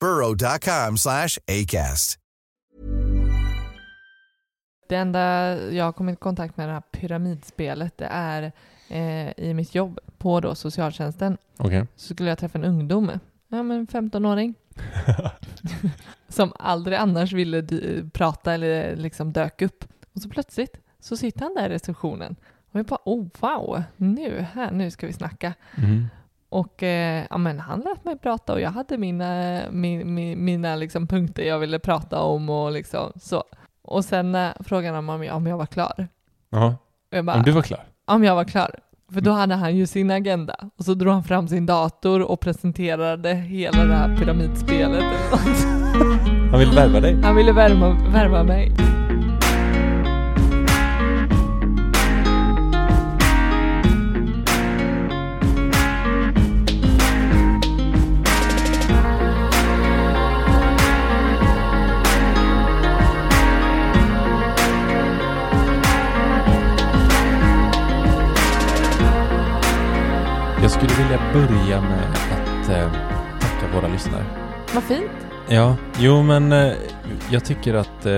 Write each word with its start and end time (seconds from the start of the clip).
burrow.com 0.00 0.96
slash 0.96 1.38
ACAST. 1.48 2.18
Det 4.88 4.96
enda 4.96 5.56
jag 5.72 5.84
har 5.84 5.92
kommit 5.92 6.12
i 6.12 6.16
kontakt 6.16 6.56
med 6.56 6.68
det 6.68 6.72
här 6.72 6.80
pyramidspelet, 6.80 7.98
det 7.98 8.08
är 8.10 8.52
eh, 8.88 9.30
i 9.36 9.54
mitt 9.54 9.74
jobb 9.74 9.98
på 10.18 10.40
då 10.40 10.54
socialtjänsten. 10.54 11.38
Okej. 11.56 11.86
Så 11.96 12.14
skulle 12.14 12.28
jag 12.28 12.38
träffa 12.38 12.58
en 12.58 12.64
ungdom, 12.64 13.10
ja 13.48 13.62
men 13.62 13.86
15-åring, 13.86 14.54
som 16.28 16.52
aldrig 16.58 16.98
annars 16.98 17.32
ville 17.32 17.62
prata 18.12 18.54
eller 18.54 18.96
liksom 18.96 19.32
dök 19.32 19.62
upp. 19.62 19.84
Och 20.14 20.22
så 20.22 20.28
plötsligt 20.28 20.80
så 21.00 21.16
sitter 21.16 21.40
han 21.40 21.54
där 21.54 21.70
i 21.70 21.74
receptionen 21.74 22.36
och 22.72 22.78
jag 22.78 22.86
bara, 22.86 23.00
oh 23.04 23.28
wow, 23.40 23.82
nu, 23.96 24.46
här, 24.52 24.70
nu 24.70 24.90
ska 24.90 25.06
vi 25.06 25.12
snacka. 25.12 25.54
Mm. 25.76 26.06
Och 26.50 26.82
eh, 26.82 27.24
ja, 27.30 27.38
men 27.38 27.60
han 27.60 27.80
lät 27.80 28.04
mig 28.04 28.18
prata 28.18 28.52
och 28.52 28.60
jag 28.60 28.70
hade 28.70 28.98
mina, 28.98 29.60
mi, 29.70 30.04
mi, 30.04 30.36
mina 30.36 30.76
liksom 30.76 31.06
punkter 31.06 31.42
jag 31.42 31.58
ville 31.58 31.78
prata 31.78 32.20
om 32.20 32.50
och 32.50 32.72
liksom 32.72 33.12
så. 33.16 33.44
Och 33.82 34.04
sen 34.04 34.34
eh, 34.34 34.50
frågade 34.60 34.94
han 34.94 35.08
om 35.08 35.24
jag, 35.24 35.36
om 35.36 35.46
jag 35.46 35.56
var 35.56 35.66
klar. 35.66 36.08
Bara, 37.22 37.36
Om 37.36 37.42
du 37.42 37.50
var 37.50 37.62
klar? 37.62 37.84
om 38.06 38.24
jag 38.24 38.34
var 38.34 38.44
klar. 38.44 38.70
För 39.12 39.20
då 39.20 39.30
hade 39.30 39.54
han 39.54 39.76
ju 39.76 39.86
sin 39.86 40.10
agenda. 40.10 40.56
Och 40.78 40.84
så 40.84 40.94
drog 40.94 41.12
han 41.12 41.24
fram 41.24 41.48
sin 41.48 41.66
dator 41.66 42.22
och 42.22 42.40
presenterade 42.40 43.34
hela 43.34 43.84
det 43.84 43.94
här 43.94 44.16
pyramidspelet. 44.16 45.04
Han 46.50 46.60
vill 46.60 46.70
värva 46.70 47.00
dig? 47.00 47.22
Han 47.22 47.36
ville 47.36 47.52
värma, 47.52 47.96
värma 48.12 48.42
mig. 48.42 48.72
Jag 70.62 70.70
skulle 70.70 70.94
vilja 70.94 71.32
börja 71.32 71.80
med 71.80 72.10
att 72.10 72.68
eh, 72.68 72.92
tacka 73.40 73.74
våra 73.74 73.88
lyssnare. 73.88 74.24
Vad 74.74 74.82
fint. 74.82 75.10
Ja, 75.48 75.76
jo 75.98 76.22
men 76.22 76.52
eh, 76.52 76.72
jag 77.30 77.44
tycker 77.44 77.74
att 77.74 78.06
eh, 78.06 78.12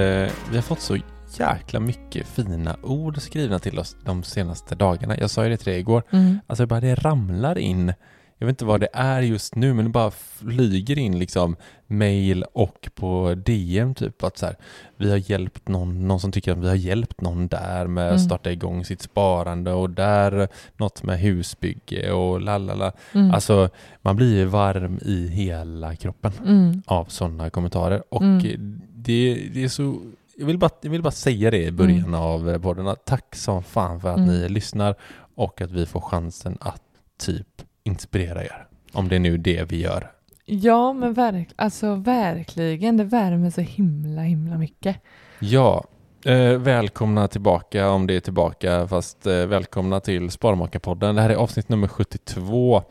vi 0.50 0.54
har 0.54 0.62
fått 0.62 0.80
så 0.80 0.98
jäkla 1.38 1.80
mycket 1.80 2.26
fina 2.26 2.76
ord 2.82 3.20
skrivna 3.20 3.58
till 3.58 3.78
oss 3.78 3.96
de 4.04 4.22
senaste 4.22 4.74
dagarna. 4.74 5.16
Jag 5.18 5.30
sa 5.30 5.44
ju 5.44 5.50
det 5.50 5.56
till 5.56 5.72
dig 5.72 5.80
igår. 5.80 6.02
Mm. 6.10 6.38
Alltså 6.46 6.66
bara 6.66 6.80
det 6.80 6.94
ramlar 6.94 7.58
in. 7.58 7.92
Jag 8.38 8.46
vet 8.46 8.52
inte 8.52 8.64
vad 8.64 8.80
det 8.80 8.88
är 8.92 9.20
just 9.20 9.54
nu, 9.54 9.74
men 9.74 9.84
det 9.84 9.90
bara 9.90 10.10
flyger 10.10 10.98
in 10.98 11.18
liksom 11.18 11.56
mail 11.92 12.44
och 12.52 12.88
på 12.94 13.34
DM 13.44 13.94
typ 13.94 14.24
att 14.24 14.38
så 14.38 14.46
här, 14.46 14.56
vi 14.96 15.10
har 15.10 15.30
hjälpt 15.30 15.68
någon, 15.68 16.08
någon 16.08 16.20
som 16.20 16.32
tycker 16.32 16.52
att 16.52 16.58
vi 16.58 16.68
har 16.68 16.74
hjälpt 16.74 17.20
någon 17.20 17.48
där 17.48 17.86
med 17.86 18.04
Mm. 18.04 18.14
att 18.14 18.20
starta 18.22 18.52
igång 18.52 18.84
sitt 18.84 19.02
sparande 19.02 19.72
och 19.72 19.90
där 19.90 20.48
något 20.76 21.02
med 21.02 21.18
husbygge 21.18 22.12
och 22.12 22.40
lalala. 22.40 22.92
Mm. 23.12 23.30
Alltså 23.30 23.68
man 24.02 24.16
blir 24.16 24.36
ju 24.36 24.44
varm 24.44 24.98
i 25.02 25.28
hela 25.28 25.96
kroppen 25.96 26.32
Mm. 26.46 26.82
av 26.86 27.04
sådana 27.04 27.50
kommentarer 27.50 28.02
och 28.08 28.22
Mm. 28.22 28.80
det, 28.94 29.48
det 29.54 29.64
är 29.64 29.68
så 29.68 30.00
jag 30.36 30.46
vill, 30.46 30.58
bara, 30.58 30.70
jag 30.80 30.90
vill 30.90 31.02
bara 31.02 31.10
säga 31.10 31.50
det 31.50 31.64
i 31.64 31.70
början 31.72 32.14
av 32.14 32.50
eh, 32.50 32.58
podden. 32.58 32.96
Tack 33.04 33.34
som 33.36 33.62
fan 33.62 34.00
för 34.00 34.08
att 34.08 34.16
Mm. 34.18 34.28
ni 34.28 34.48
lyssnar 34.48 34.94
och 35.34 35.60
att 35.60 35.70
vi 35.70 35.86
får 35.86 36.00
chansen 36.00 36.58
att 36.60 36.82
typ 37.18 37.46
inspirera 37.84 38.44
er. 38.44 38.66
Om 38.92 39.08
det 39.08 39.14
är 39.16 39.20
nu 39.20 39.36
det 39.36 39.70
vi 39.70 39.80
gör. 39.80 40.10
Ja, 40.44 40.92
men 40.92 41.14
verk, 41.14 41.48
alltså, 41.56 41.94
verkligen. 41.94 42.96
Det 42.96 43.04
värmer 43.04 43.50
så 43.50 43.60
himla, 43.60 44.22
himla 44.22 44.58
mycket. 44.58 44.96
Ja, 45.38 45.84
eh, 46.24 46.58
välkomna 46.58 47.28
tillbaka 47.28 47.90
om 47.90 48.06
det 48.06 48.16
är 48.16 48.20
tillbaka, 48.20 48.88
fast 48.88 49.26
eh, 49.26 49.46
välkomna 49.46 50.00
till 50.00 50.30
Sparmakarpodden. 50.30 51.14
Det 51.14 51.22
här 51.22 51.30
är 51.30 51.34
avsnitt 51.34 51.68
nummer 51.68 51.88
72 51.88 52.82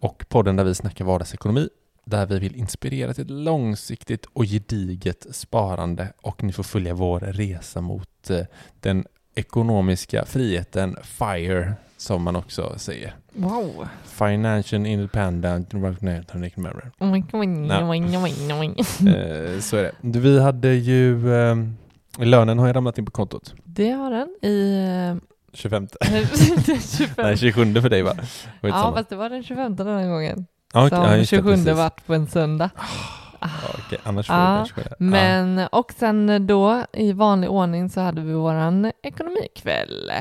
och 0.00 0.24
podden 0.28 0.56
där 0.56 0.64
vi 0.64 0.74
snackar 0.74 1.04
vardagsekonomi, 1.04 1.68
där 2.04 2.26
vi 2.26 2.38
vill 2.38 2.56
inspirera 2.56 3.14
till 3.14 3.24
ett 3.24 3.30
långsiktigt 3.30 4.26
och 4.32 4.44
gediget 4.44 5.26
sparande 5.30 6.12
och 6.22 6.42
ni 6.42 6.52
får 6.52 6.62
följa 6.62 6.94
vår 6.94 7.20
resa 7.20 7.80
mot 7.80 8.30
eh, 8.30 8.40
den 8.80 9.04
ekonomiska 9.34 10.24
friheten 10.24 10.96
FIRE, 11.02 11.74
som 11.98 12.22
man 12.22 12.36
också 12.36 12.74
säger. 12.76 13.14
Wow. 13.32 13.88
Financial 14.04 14.86
Independent 14.86 15.74
Recognition. 15.74 16.66
Eh, 19.06 19.60
så 19.60 19.76
är 19.76 19.92
det. 20.00 20.18
Vi 20.18 20.40
hade 20.40 20.74
ju, 20.74 21.34
eh, 21.34 21.56
lönen 22.18 22.58
har 22.58 22.66
ju 22.66 22.72
ramlat 22.72 22.98
in 22.98 23.04
på 23.04 23.10
kontot. 23.12 23.54
Det 23.64 23.90
har 23.90 24.10
den 24.10 24.28
i... 24.42 24.74
eh, 25.14 25.28
25. 25.52 25.88
den 26.00 26.26
25. 26.80 27.14
Nej, 27.18 27.36
27 27.36 27.74
för 27.74 27.88
dig 27.90 28.02
va? 28.02 28.12
Ja, 28.16 28.22
Skitsamma. 28.62 28.96
fast 28.96 29.08
det 29.08 29.16
var 29.16 29.30
den 29.30 29.42
25 29.42 29.76
den 29.76 29.86
här 29.86 30.08
gången. 30.08 30.46
Ja, 30.74 30.86
okej, 30.86 30.98
Som 30.98 31.04
ja, 31.06 31.16
just 31.16 31.30
det, 31.30 31.36
27 31.36 31.50
precis. 31.50 31.68
vart 31.76 32.06
på 32.06 32.14
en 32.14 32.26
söndag. 32.26 32.70
Ja, 33.40 33.48
okej, 33.86 33.98
annars 34.02 34.26
du 34.26 34.32
kanske 34.32 34.80
det. 34.80 34.94
Men, 34.98 35.58
och 35.72 35.92
sen 35.98 36.46
då 36.46 36.84
i 36.92 37.12
vanlig 37.12 37.50
ordning 37.50 37.90
så 37.90 38.00
hade 38.00 38.20
vi 38.20 38.32
våran 38.32 38.92
ekonomikväll. 39.02 40.12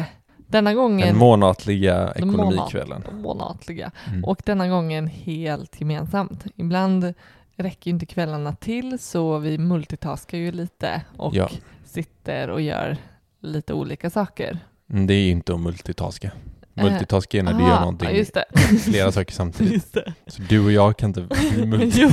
Denna 0.47 0.73
gången... 0.73 1.07
Den 1.07 1.17
månatliga 1.17 2.13
Den 2.15 2.29
ekonomikvällen. 2.29 3.03
månat- 3.03 3.21
månatliga. 3.21 3.91
Mm. 4.07 4.25
Och 4.25 4.41
denna 4.45 4.67
gången 4.67 5.07
helt 5.07 5.79
gemensamt. 5.81 6.43
Ibland 6.55 7.13
räcker 7.55 7.91
ju 7.91 7.93
inte 7.93 8.05
kvällarna 8.05 8.55
till 8.55 8.99
så 8.99 9.37
vi 9.37 9.57
multitaskar 9.57 10.37
ju 10.37 10.51
lite 10.51 11.01
och 11.17 11.35
Ja. 11.35 11.49
sitter 11.85 12.49
och 12.49 12.61
gör 12.61 12.97
lite 13.41 13.73
olika 13.73 14.09
saker. 14.09 14.59
Mm, 14.89 15.07
Det 15.07 15.13
är 15.13 15.19
ju 15.25 15.29
inte 15.31 15.53
att 15.53 15.59
multitaska. 15.59 16.31
Eh, 16.77 16.83
Multitaska 16.83 17.37
är 17.37 17.43
när 17.43 17.53
du 17.53 17.63
gör 17.63 17.79
någonting, 17.79 18.25
Ja, 18.33 18.43
flera 18.85 19.11
saker 19.11 19.33
samtidigt. 19.33 19.97
Så 20.27 20.41
du 20.49 20.65
och 20.65 20.71
jag 20.71 20.97
kan 20.97 21.09
inte 21.09 21.27
jo, 21.79 22.11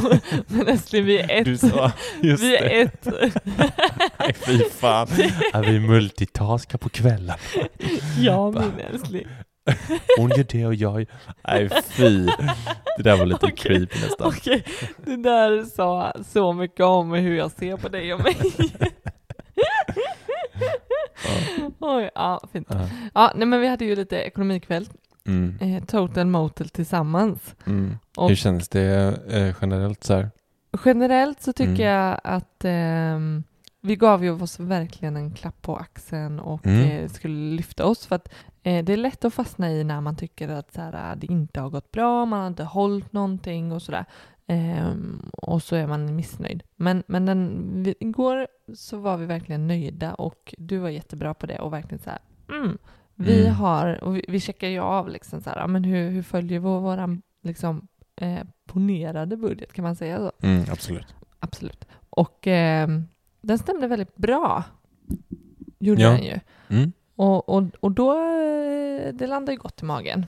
men 0.49 0.69
älskling 0.69 1.05
vi 1.05 1.19
är 1.21 1.31
ett. 1.41 1.45
Du 1.45 1.57
sa, 1.59 1.93
just 2.23 2.43
vi 2.43 2.57
är 2.57 2.63
det. 2.63 2.81
ett. 2.81 3.07
Nej, 4.19 4.35
fy 4.35 4.59
fan. 4.65 5.09
Är 5.53 5.63
vi 5.63 5.81
multitaskar 5.81 6.79
på 6.79 6.89
kvällen? 6.89 7.37
ja, 8.19 8.51
min 8.51 8.73
älskling. 8.93 9.27
Hon 10.19 10.31
gör 10.31 10.47
det 10.51 10.67
och 10.67 10.75
jag... 10.75 11.07
Nej 11.49 11.69
fy. 11.85 12.27
Det 12.97 13.03
där 13.03 13.17
var 13.17 13.27
lite 13.27 13.47
Okej. 13.47 13.57
creepy 13.57 14.01
nästan. 14.01 14.27
Okej, 14.27 14.65
det 15.05 15.17
där 15.17 15.65
sa 15.65 16.13
så 16.33 16.53
mycket 16.53 16.81
om 16.87 17.13
hur 17.13 17.37
jag 17.37 17.51
ser 17.51 17.77
på 17.77 17.89
dig 17.89 18.15
och 18.15 18.21
mig. 18.21 18.37
Oj, 21.87 22.11
ja, 22.15 22.41
fint. 22.53 22.67
Ja. 22.71 22.89
Ja, 23.15 23.33
nej 23.35 23.47
men 23.47 23.61
vi 23.61 23.69
hade 23.69 23.85
ju 23.85 23.97
lite 23.97 24.17
ekonomikväll, 24.17 24.89
Mm. 25.27 25.59
eh, 25.61 25.85
Total 25.85 26.27
Motel 26.27 26.69
tillsammans. 26.69 27.55
Mm. 27.67 27.97
Och- 28.17 28.29
Hur 28.29 28.37
känns 28.37 28.69
det 28.69 29.19
eh, 29.29 29.55
generellt 29.61 30.05
så 30.05 30.15
här? 30.15 30.31
Generellt 30.85 31.43
så 31.43 31.53
tycker 31.53 31.71
Mm. 31.73 31.87
jag 31.87 32.21
att 32.25 32.65
ehm, 32.65 33.45
vi 33.81 33.97
gav 33.97 34.25
ju 34.25 34.43
oss 34.43 34.61
verkligen 34.61 35.17
en 35.17 35.31
klapp 35.35 35.63
på 35.63 35.77
axeln 35.77 36.41
och 36.41 36.67
Mm. 36.67 36.91
eh, 36.91 37.09
skulle 37.11 37.57
lyfta 37.57 37.87
oss 37.87 38.07
för 38.07 38.17
att 38.17 38.29
eh, 38.63 38.85
det 38.85 38.93
är 38.93 38.97
lätt 38.97 39.25
att 39.25 39.35
fastna 39.35 39.71
i 39.73 39.85
när 39.85 40.01
man 40.01 40.17
tycker 40.17 40.49
att 40.49 40.73
så 40.73 40.81
här, 40.81 40.95
ah, 40.95 41.15
det 41.17 41.27
inte 41.27 41.61
har 41.61 41.71
gått 41.71 41.93
bra, 41.93 42.25
man 42.27 42.41
har 42.41 42.47
inte 42.47 42.65
hållit 42.65 43.13
någonting 43.13 43.73
och 43.73 43.83
sådär. 43.83 44.05
Ehm, 44.47 45.31
och 45.33 45.63
så 45.63 45.77
är 45.77 45.87
man 45.87 46.17
missnöjd. 46.17 46.63
Men, 46.77 47.03
men 47.07 47.27
den, 47.27 47.63
vi, 47.83 47.95
igår 48.01 48.47
så 48.75 48.97
var 48.99 49.17
vi 49.17 49.27
verkligen 49.27 49.67
nöjda 49.67 50.15
och 50.15 50.55
du 50.59 50.79
var 50.79 50.89
jättebra 50.89 51.35
på 51.35 51.47
det 51.47 51.59
och 51.59 51.73
verkligen 51.73 51.99
så 51.99 52.11
här, 52.11 52.19
mm, 52.49 52.79
vi 53.15 53.41
Mm. 53.43 53.55
har, 53.55 54.05
och 54.05 54.17
vi, 54.17 54.25
vi 54.29 54.41
checkar 54.41 54.69
ju 54.69 54.79
av 54.79 55.09
liksom 55.09 55.41
så 55.41 55.51
här, 55.51 55.67
men 55.67 55.85
hur, 55.85 56.11
hur 56.11 56.23
följer 56.23 56.59
vår, 56.59 56.81
våran 56.81 57.23
liksom, 57.43 57.89
eh, 58.17 58.41
ponerade 58.67 59.37
budget, 59.37 59.73
kan 59.73 59.83
man 59.83 59.97
säga 59.97 60.19
så? 60.19 60.33
Mm, 60.47 60.65
absolut. 60.73 61.15
Absolut. 61.41 61.85
Och 62.11 62.47
eh, 62.47 62.89
den 63.41 63.59
stämde 63.59 63.87
väldigt 63.87 64.17
bra. 64.17 64.63
Gjorde 65.79 66.03
Ja. 66.03 66.11
den 66.11 66.23
ju. 66.25 66.41
Mm. 66.69 66.93
Och, 67.17 67.49
och, 67.49 67.63
och 67.81 67.93
då, 67.93 68.11
eh, 68.13 69.15
det 69.15 69.27
landade 69.27 69.53
ju 69.53 69.59
gott 69.59 69.83
i 69.83 69.85
magen. 69.85 70.27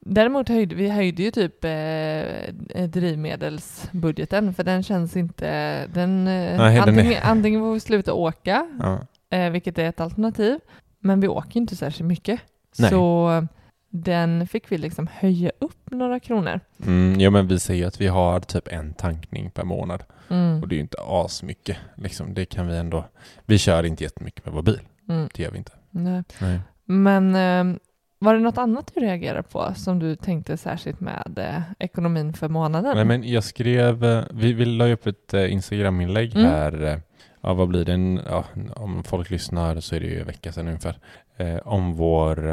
Däremot 0.00 0.48
höjde 0.48 0.74
vi 0.74 0.88
höjde 0.90 1.22
ju 1.22 1.30
typ 1.30 1.64
eh, 1.64 2.86
drivmedelsbudgeten 2.86 4.54
för 4.54 4.64
den 4.64 4.82
känns 4.82 5.16
inte, 5.16 5.46
den, 5.86 6.18
eh, 6.28 6.32
Nej, 6.34 6.56
den 6.56 6.66
är- 6.76 6.80
antingen, 6.80 7.22
antingen 7.22 7.60
får 7.60 7.72
vi 7.72 7.80
sluta 7.80 8.12
åka, 8.12 8.66
Ja. 8.80 9.00
eh, 9.38 9.50
vilket 9.50 9.78
är 9.78 9.88
ett 9.88 10.00
alternativ, 10.00 10.58
men 11.00 11.20
vi 11.20 11.28
åker 11.28 11.60
inte 11.60 11.76
särskilt 11.76 12.08
mycket. 12.08 12.40
Nej. 12.78 12.90
Så 12.90 13.46
den 13.90 14.46
fick 14.46 14.72
vi 14.72 14.78
liksom 14.78 15.08
höja 15.12 15.50
upp 15.58 15.90
några 15.90 16.20
kronor. 16.20 16.60
Mm, 16.86 17.20
ja 17.20 17.30
men 17.30 17.48
vi 17.48 17.58
säger 17.58 17.80
ju 17.82 17.86
att 17.88 18.00
vi 18.00 18.06
har 18.06 18.40
typ 18.40 18.68
en 18.68 18.94
tankning 18.94 19.50
per 19.50 19.64
månad 19.64 20.04
Mm. 20.30 20.62
och 20.62 20.68
det 20.68 20.74
är 20.74 20.76
ju 20.76 20.82
inte 20.82 20.96
asmycket. 21.06 21.76
Liksom, 21.96 22.34
det 22.34 22.44
kan 22.44 22.66
vi 22.68 22.76
ändå. 22.76 23.04
Vi 23.46 23.58
kör 23.58 23.84
inte 23.84 24.04
jättemycket 24.04 24.44
med 24.44 24.54
vår 24.54 24.62
bil. 24.62 24.80
Mm. 25.08 25.28
Det 25.34 25.42
gör 25.42 25.50
vi 25.50 25.58
inte. 25.58 25.72
Nej. 25.90 26.22
Nej. 26.40 26.60
Men 26.84 27.34
eh, 27.34 27.76
var 28.18 28.34
det 28.34 28.40
något 28.40 28.58
annat 28.58 28.90
du 28.94 29.00
reagerade 29.00 29.42
på 29.42 29.74
som 29.76 29.98
du 29.98 30.16
tänkte 30.16 30.56
särskilt 30.56 31.00
med 31.00 31.38
eh, 31.38 31.60
ekonomin 31.78 32.32
för 32.32 32.48
månaden? 32.48 32.96
Nej 32.96 33.04
men 33.04 33.24
jag 33.32 33.44
skrev, 33.44 34.04
eh, 34.04 34.24
vi, 34.30 34.52
vi 34.52 34.64
la 34.64 34.88
upp 34.92 35.06
ett 35.06 35.34
eh, 35.34 35.52
Instagram-inlägg 35.52 36.34
Mm. 36.36 36.46
här, 36.46 36.84
eh, 36.84 36.98
ja 37.40 37.54
vad 37.54 37.68
blir 37.68 37.84
det, 37.84 37.92
en, 37.92 38.20
ja, 38.28 38.44
om 38.76 39.04
folk 39.04 39.30
lyssnar 39.30 39.80
så 39.80 39.94
är 39.94 40.00
det 40.00 40.06
ju 40.06 40.20
en 40.20 40.26
vecka 40.26 40.52
sedan 40.52 40.66
ungefär, 40.68 40.98
eh, 41.36 41.56
om 41.56 41.94
vår, 41.94 42.46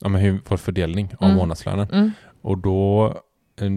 ja, 0.00 0.08
men 0.08 0.20
hur, 0.20 0.40
vår 0.48 0.56
fördelning 0.56 1.10
av 1.18 1.24
Mm. 1.28 1.36
månadslönen. 1.36 1.88
Mm. 1.92 2.10
Och 2.42 2.58
då, 2.58 3.14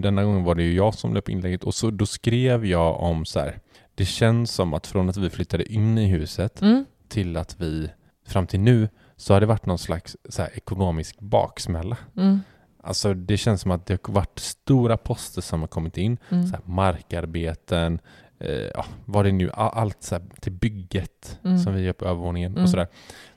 denna 0.02 0.24
gången 0.24 0.44
var 0.44 0.54
det 0.54 0.62
ju 0.62 0.74
jag 0.74 0.94
som 0.94 1.12
la 1.14 1.18
upp 1.18 1.28
inlägget 1.28 1.64
och 1.64 1.74
så, 1.74 1.90
då 1.90 2.06
skrev 2.06 2.66
jag 2.66 3.00
om 3.00 3.24
så 3.24 3.40
här, 3.40 3.58
det 3.94 4.04
känns 4.04 4.50
som 4.50 4.74
att 4.74 4.86
från 4.86 5.08
att 5.08 5.16
vi 5.16 5.30
flyttade 5.30 5.72
in 5.72 5.98
i 5.98 6.06
huset 6.06 6.62
Mm. 6.62 6.84
till 7.08 7.36
att 7.36 7.60
vi, 7.60 7.90
fram 8.26 8.46
till 8.46 8.60
nu, 8.60 8.88
så 9.16 9.32
har 9.34 9.40
det 9.40 9.46
varit 9.46 9.66
någon 9.66 9.78
slags 9.78 10.16
så 10.28 10.42
här, 10.42 10.50
ekonomisk 10.56 11.20
baksmälla. 11.20 11.96
Mm. 12.16 12.40
Alltså 12.84 13.14
det 13.14 13.36
känns 13.36 13.60
som 13.60 13.70
att 13.70 13.86
det 13.86 14.06
har 14.06 14.14
varit 14.14 14.38
stora 14.38 14.96
poster 14.96 15.40
som 15.42 15.60
har 15.60 15.68
kommit 15.68 15.96
in, 15.96 16.18
Mm. 16.30 16.46
så 16.46 16.52
här, 16.52 16.62
markarbeten, 16.64 18.00
eh, 18.38 18.50
ja, 18.50 18.84
vad 19.04 19.24
det 19.24 19.28
är 19.28 19.32
nu, 19.32 19.50
allt 19.52 20.02
så 20.02 20.14
här, 20.14 20.24
till 20.40 20.52
bygget 20.52 21.38
Mm. 21.44 21.58
som 21.58 21.74
vi 21.74 21.82
gör 21.82 21.92
på 21.92 22.04
övervåningen 22.04 22.52
Mm. 22.52 22.62
och 22.64 22.70
sådär. 22.70 22.86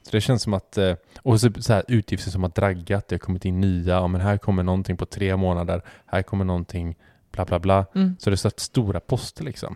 Så 0.01 0.11
det 0.11 0.21
känns 0.21 0.41
som 0.41 0.53
att, 0.53 0.77
eh, 0.77 0.93
och 1.21 1.41
så, 1.41 1.49
så 1.59 1.73
här, 1.73 1.83
utgifter 1.87 2.31
som 2.31 2.43
har 2.43 2.49
draggat, 2.49 3.07
det 3.07 3.13
har 3.15 3.19
kommit 3.19 3.45
in 3.45 3.61
nya, 3.61 3.93
ja, 3.93 4.07
men 4.07 4.21
här 4.21 4.37
kommer 4.37 4.63
någonting 4.63 4.97
på 4.97 5.05
tre 5.05 5.35
månader, 5.35 5.81
här 6.05 6.21
kommer 6.23 6.45
någonting, 6.45 6.95
bla 7.31 7.45
bla 7.45 7.59
bla. 7.59 7.85
Mm. 7.95 8.15
Så 8.19 8.29
det 8.29 8.33
är 8.33 8.35
så 8.37 8.47
här 8.47 8.53
stora 8.57 8.99
poster 8.99 9.43
liksom. 9.43 9.75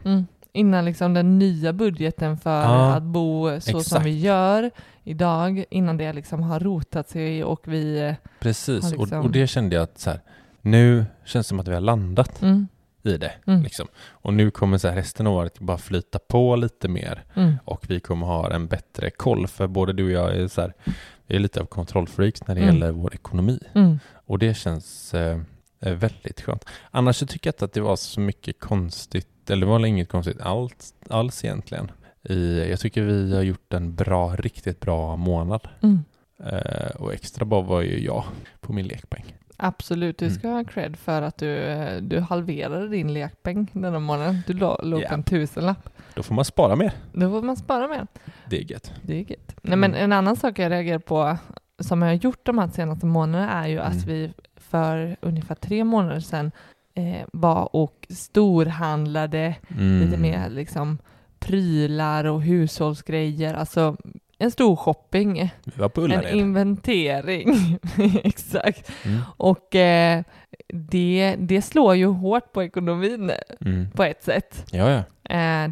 Innan 0.53 0.85
liksom 0.85 1.13
den 1.13 1.39
nya 1.39 1.73
budgeten 1.73 2.37
för 2.37 2.61
Ja, 2.63 2.93
att 2.95 3.03
bo 3.03 3.49
så 3.59 3.71
som 3.71 3.79
exakt. 3.79 4.05
vi 4.05 4.19
gör 4.19 4.71
idag, 5.03 5.63
innan 5.69 5.97
det 5.97 6.13
liksom 6.13 6.43
har 6.43 6.59
rotat 6.59 7.09
sig 7.09 7.43
och 7.43 7.61
vi... 7.67 7.99
eh, 7.99 8.13
Precis, 8.39 8.91
liksom. 8.91 9.19
och, 9.19 9.25
och 9.25 9.31
det 9.31 9.47
kände 9.47 9.75
jag 9.75 9.83
att 9.83 9.99
så 9.99 10.09
här, 10.09 10.19
nu 10.61 11.05
känns 11.25 11.45
det 11.45 11.49
som 11.49 11.59
att 11.59 11.67
vi 11.67 11.73
har 11.73 11.81
landat 11.81 12.41
Mm. 12.41 12.67
i 13.03 13.17
det. 13.17 13.31
Mm. 13.47 13.61
Liksom. 13.63 13.87
Och 14.09 14.33
nu 14.33 14.51
kommer 14.51 14.77
så 14.77 14.87
här, 14.87 14.95
resten 14.95 15.27
av 15.27 15.33
året 15.33 15.59
bara 15.59 15.77
flyta 15.77 16.19
på 16.19 16.55
lite 16.55 16.87
mer. 16.87 17.23
Mm. 17.35 17.53
och 17.65 17.85
vi 17.89 17.99
kommer 17.99 18.27
ha 18.27 18.53
en 18.53 18.67
bättre 18.67 19.09
koll 19.09 19.47
för 19.47 19.67
både 19.67 19.93
du 19.93 20.03
och 20.05 20.11
jag 20.11 20.35
är, 20.37 20.47
så 20.47 20.61
här, 20.61 20.73
är 21.27 21.39
lite 21.39 21.61
av 21.61 21.65
kontrollfreaks 21.65 22.47
när 22.47 22.55
det 22.55 22.61
Mm. 22.61 22.75
gäller 22.75 22.91
vår 22.91 23.13
ekonomi 23.13 23.59
Mm. 23.73 23.99
och 24.25 24.39
det 24.39 24.53
känns 24.53 25.13
eh, 25.13 25.39
eh, 25.81 25.93
väldigt 25.93 26.41
skönt. 26.41 26.65
Annars 26.91 27.15
så 27.15 27.25
tycker 27.25 27.47
jag 27.47 27.53
inte 27.53 27.65
att 27.65 27.73
det 27.73 27.81
var 27.81 27.95
så 27.95 28.19
mycket 28.19 28.59
konstigt, 28.59 29.49
eller 29.49 29.65
det 29.65 29.71
var 29.71 29.85
inget 29.85 30.09
konstigt 30.09 30.41
alls, 30.41 30.93
alls 31.09 31.45
egentligen. 31.45 31.91
I, 32.23 32.69
jag 32.69 32.79
tycker 32.79 33.01
vi 33.01 33.35
har 33.35 33.41
gjort 33.43 33.73
en 33.73 33.95
bra, 33.95 34.35
riktigt 34.35 34.79
bra 34.79 35.15
månad. 35.15 35.67
Mm. 35.81 35.99
Eh, 36.45 36.89
och 36.95 37.13
extra 37.13 37.45
bra 37.45 37.61
var 37.61 37.81
ju 37.81 38.05
jag 38.05 38.23
på 38.59 38.73
min 38.73 38.87
lekpeng. 38.87 39.35
Absolut, 39.57 40.17
du 40.17 40.25
Mm. 40.25 40.37
ska 40.39 40.47
ha 40.47 40.63
cred 40.63 40.95
för 40.97 41.21
att 41.21 41.37
du, 41.37 41.57
eh, 41.57 41.97
du 42.01 42.19
halverade 42.19 42.87
din 42.87 43.13
lekpeng 43.13 43.67
denna 43.73 43.99
månaden. 43.99 44.41
Du 44.47 44.53
la- 44.53 44.79
låg 44.83 45.01
Ja. 45.01 45.07
på 45.07 45.13
en 45.13 45.23
tusenlapp. 45.23 45.89
Då 46.13 46.23
får 46.23 46.35
man 46.35 46.45
spara 46.45 46.75
mer. 46.75 46.91
Då 47.13 47.29
får 47.29 47.41
man 47.41 47.57
spara 47.57 47.87
mer. 47.87 48.07
Det 48.49 48.57
är 48.57 48.71
gött. 48.71 48.93
Det 49.01 49.13
är 49.13 49.31
gött. 49.31 49.55
Nej, 49.61 49.77
men 49.77 49.91
Mm. 49.91 50.03
en 50.03 50.13
annan 50.13 50.35
sak 50.35 50.59
jag 50.59 50.71
reagerar 50.71 50.99
på 50.99 51.37
som 51.79 52.01
jag 52.01 52.09
har 52.09 52.13
gjort 52.15 52.45
de 52.45 52.57
här 52.57 52.67
senaste 52.67 53.05
månaderna 53.05 53.51
är 53.63 53.67
ju 53.67 53.79
att 53.79 53.93
Mm. 53.93 54.05
vi 54.07 54.33
för 54.69 55.15
ungefär 55.21 55.55
tre 55.55 55.83
månader 55.83 56.19
sedan 56.19 56.51
eh, 56.93 57.25
var 57.33 57.75
och 57.75 58.07
storhandlade 58.09 59.55
Mm. 59.77 60.01
lite 60.05 60.17
mer 60.21 60.49
liksom 60.49 60.97
prylar 61.39 62.25
och 62.25 62.41
hushållsgrejer. 62.41 63.53
Alltså 63.53 63.97
en 64.37 64.51
stor 64.51 64.75
shopping, 64.75 65.51
Vi 65.65 65.81
var 65.81 65.89
på 65.89 66.01
en 66.01 66.37
inventering. 66.37 67.77
Exakt. 68.23 68.91
Mm. 69.05 69.19
Och 69.37 69.75
eh, 69.75 70.23
det, 70.67 71.35
det 71.39 71.61
slår 71.61 71.95
ju 71.95 72.05
hårt 72.05 72.51
på 72.53 72.63
ekonomin 72.63 73.31
Mm. 73.61 73.89
på 73.91 74.03
ett 74.03 74.23
sätt. 74.23 74.65
Ja, 74.71 74.89
ja. 74.89 75.03
Eh, 75.35 75.63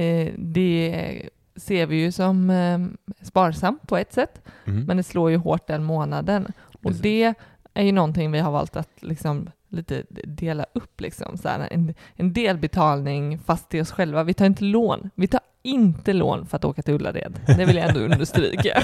eh, 0.00 0.32
det 0.38 1.22
ser 1.56 1.86
vi 1.86 1.96
ju 1.96 2.12
som 2.12 2.50
eh, 2.50 2.78
sparsamt 3.26 3.88
på 3.88 3.96
ett 3.96 4.12
sätt, 4.12 4.42
Mm. 4.66 4.84
men 4.84 4.96
det 4.96 5.02
slår 5.02 5.30
ju 5.30 5.36
hårt 5.36 5.66
den 5.66 5.84
månaden. 5.84 6.46
Och 6.74 6.82
Precis. 6.82 7.02
det 7.02 7.34
är 7.74 7.84
ju 7.84 7.92
någonting 7.92 8.32
vi 8.32 8.38
har 8.38 8.52
valt 8.52 8.76
att 8.76 9.02
liksom 9.02 9.50
lite 9.68 10.02
dela 10.24 10.66
upp 10.72 11.00
liksom. 11.00 11.38
Så 11.38 11.48
här, 11.48 11.68
en, 11.70 11.94
en 12.14 12.32
delbetalning 12.32 13.38
fast 13.38 13.68
till 13.68 13.80
oss 13.80 13.92
själva. 13.92 14.24
Vi 14.24 14.34
tar 14.34 14.46
inte 14.46 14.64
lån. 14.64 15.10
Vi 15.14 15.28
tar 15.28 15.40
inte 15.62 16.12
lån 16.12 16.46
för 16.46 16.56
att 16.56 16.64
åka 16.64 16.82
till 16.82 16.94
Ullared. 16.94 17.40
Det 17.46 17.64
vill 17.64 17.76
jag 17.76 17.88
ändå 17.88 18.00
understryka. 18.00 18.82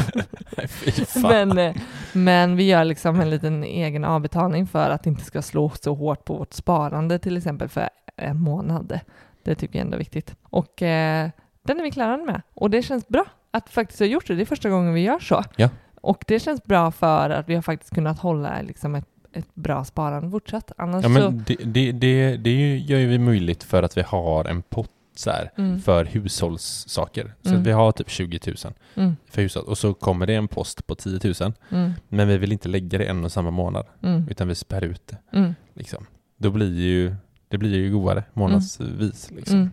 Men, 1.23 1.59
eh, 1.59 1.77
men 2.13 2.57
vi 2.57 2.65
gör 2.65 2.85
liksom 2.85 3.21
en 3.21 3.31
liten 3.31 3.65
egen 3.65 4.05
avbetalning 4.05 4.67
för 4.67 4.91
att 4.91 5.03
det 5.03 5.11
inte 5.11 5.25
ska 5.25 5.43
slå 5.43 5.73
så 5.81 5.95
hårt 5.95 6.25
på 6.25 6.35
vårt 6.35 6.53
sparande 6.53 7.19
till 7.19 7.37
exempel 7.37 7.69
för 7.69 7.89
en 8.17 8.41
månad. 8.41 9.01
Det 9.43 9.55
tycker 9.55 9.79
jag 9.79 9.85
ändå 9.85 9.95
är 9.95 9.99
viktigt. 9.99 10.35
Och 10.43 10.83
eh, 10.83 11.29
den 11.63 11.79
är 11.79 11.83
vi 11.83 11.91
klara 11.91 12.17
med. 12.17 12.43
Och 12.55 12.71
det 12.71 12.83
känns 12.83 13.09
bra 13.09 13.25
att 13.51 13.69
faktiskt 13.69 14.01
ha 14.01 14.07
gjort 14.07 14.27
det. 14.27 14.35
Det 14.35 14.43
är 14.43 14.47
första 14.47 14.71
gången 14.71 14.95
vi 14.95 15.01
gör 15.01 15.19
så. 15.19 15.45
Ja. 15.57 15.69
Och 16.01 16.25
det 16.27 16.41
känns 16.41 16.63
bra 16.65 16.91
för 16.91 17.31
att 17.31 17.49
vi 17.49 17.55
har 17.55 17.63
faktiskt 17.63 17.95
kunnat 17.95 18.19
hålla 18.19 18.63
liksom 18.63 18.95
ett, 18.95 19.07
ett 19.33 19.55
bra 19.55 19.85
sparande 19.85 20.31
fortsatt. 20.31 20.73
Annars 20.77 21.05
Ja, 21.05 21.09
så... 21.09 21.31
men 21.31 21.45
det, 21.47 21.57
det, 21.65 21.93
det, 21.93 22.37
det 22.37 22.51
ju- 22.51 22.79
gör 22.79 22.99
ju 22.99 23.07
vi 23.07 23.19
möjligt 23.19 23.63
för 23.63 23.83
att 23.83 23.97
vi 23.97 24.03
har 24.03 24.45
en 24.45 24.63
pott 24.63 24.91
så 25.17 25.31
här, 25.31 25.51
Mm, 25.57 25.81
för 25.81 26.05
hushållssaker. 26.05 27.35
Så 27.43 27.49
Mm. 27.51 27.63
vi 27.63 27.73
har 27.73 27.93
typ 27.93 28.11
20 28.11 28.41
000 28.47 28.57
mm, 28.95 29.17
för 29.31 29.43
hushåll 29.43 29.65
och 29.65 29.79
så 29.79 29.95
kommer 29.95 30.27
det 30.27 30.35
en 30.35 30.49
post 30.49 30.87
på 30.87 30.95
10 30.95 31.21
000 31.41 31.53
mm, 31.71 31.93
men 32.09 32.29
vi 32.29 32.39
vill 32.39 32.53
inte 32.53 32.69
lägga 32.69 32.99
det 32.99 33.05
en 33.05 33.25
och 33.25 33.33
samma 33.33 33.51
månad 33.51 33.87
mm, 34.03 34.29
utan 34.31 34.49
vi 34.49 34.55
spär 34.55 34.85
ut 34.85 35.03
det. 35.07 35.39
mm, 35.39 35.55
Liksom. 35.75 36.07
Då 36.37 36.51
blir 36.51 36.75
ju, 36.81 37.15
det 37.49 37.59
blir 37.59 37.75
ju 37.77 37.91
godare 37.93 38.25
månadsvis. 38.33 39.31
Liksom. 39.31 39.71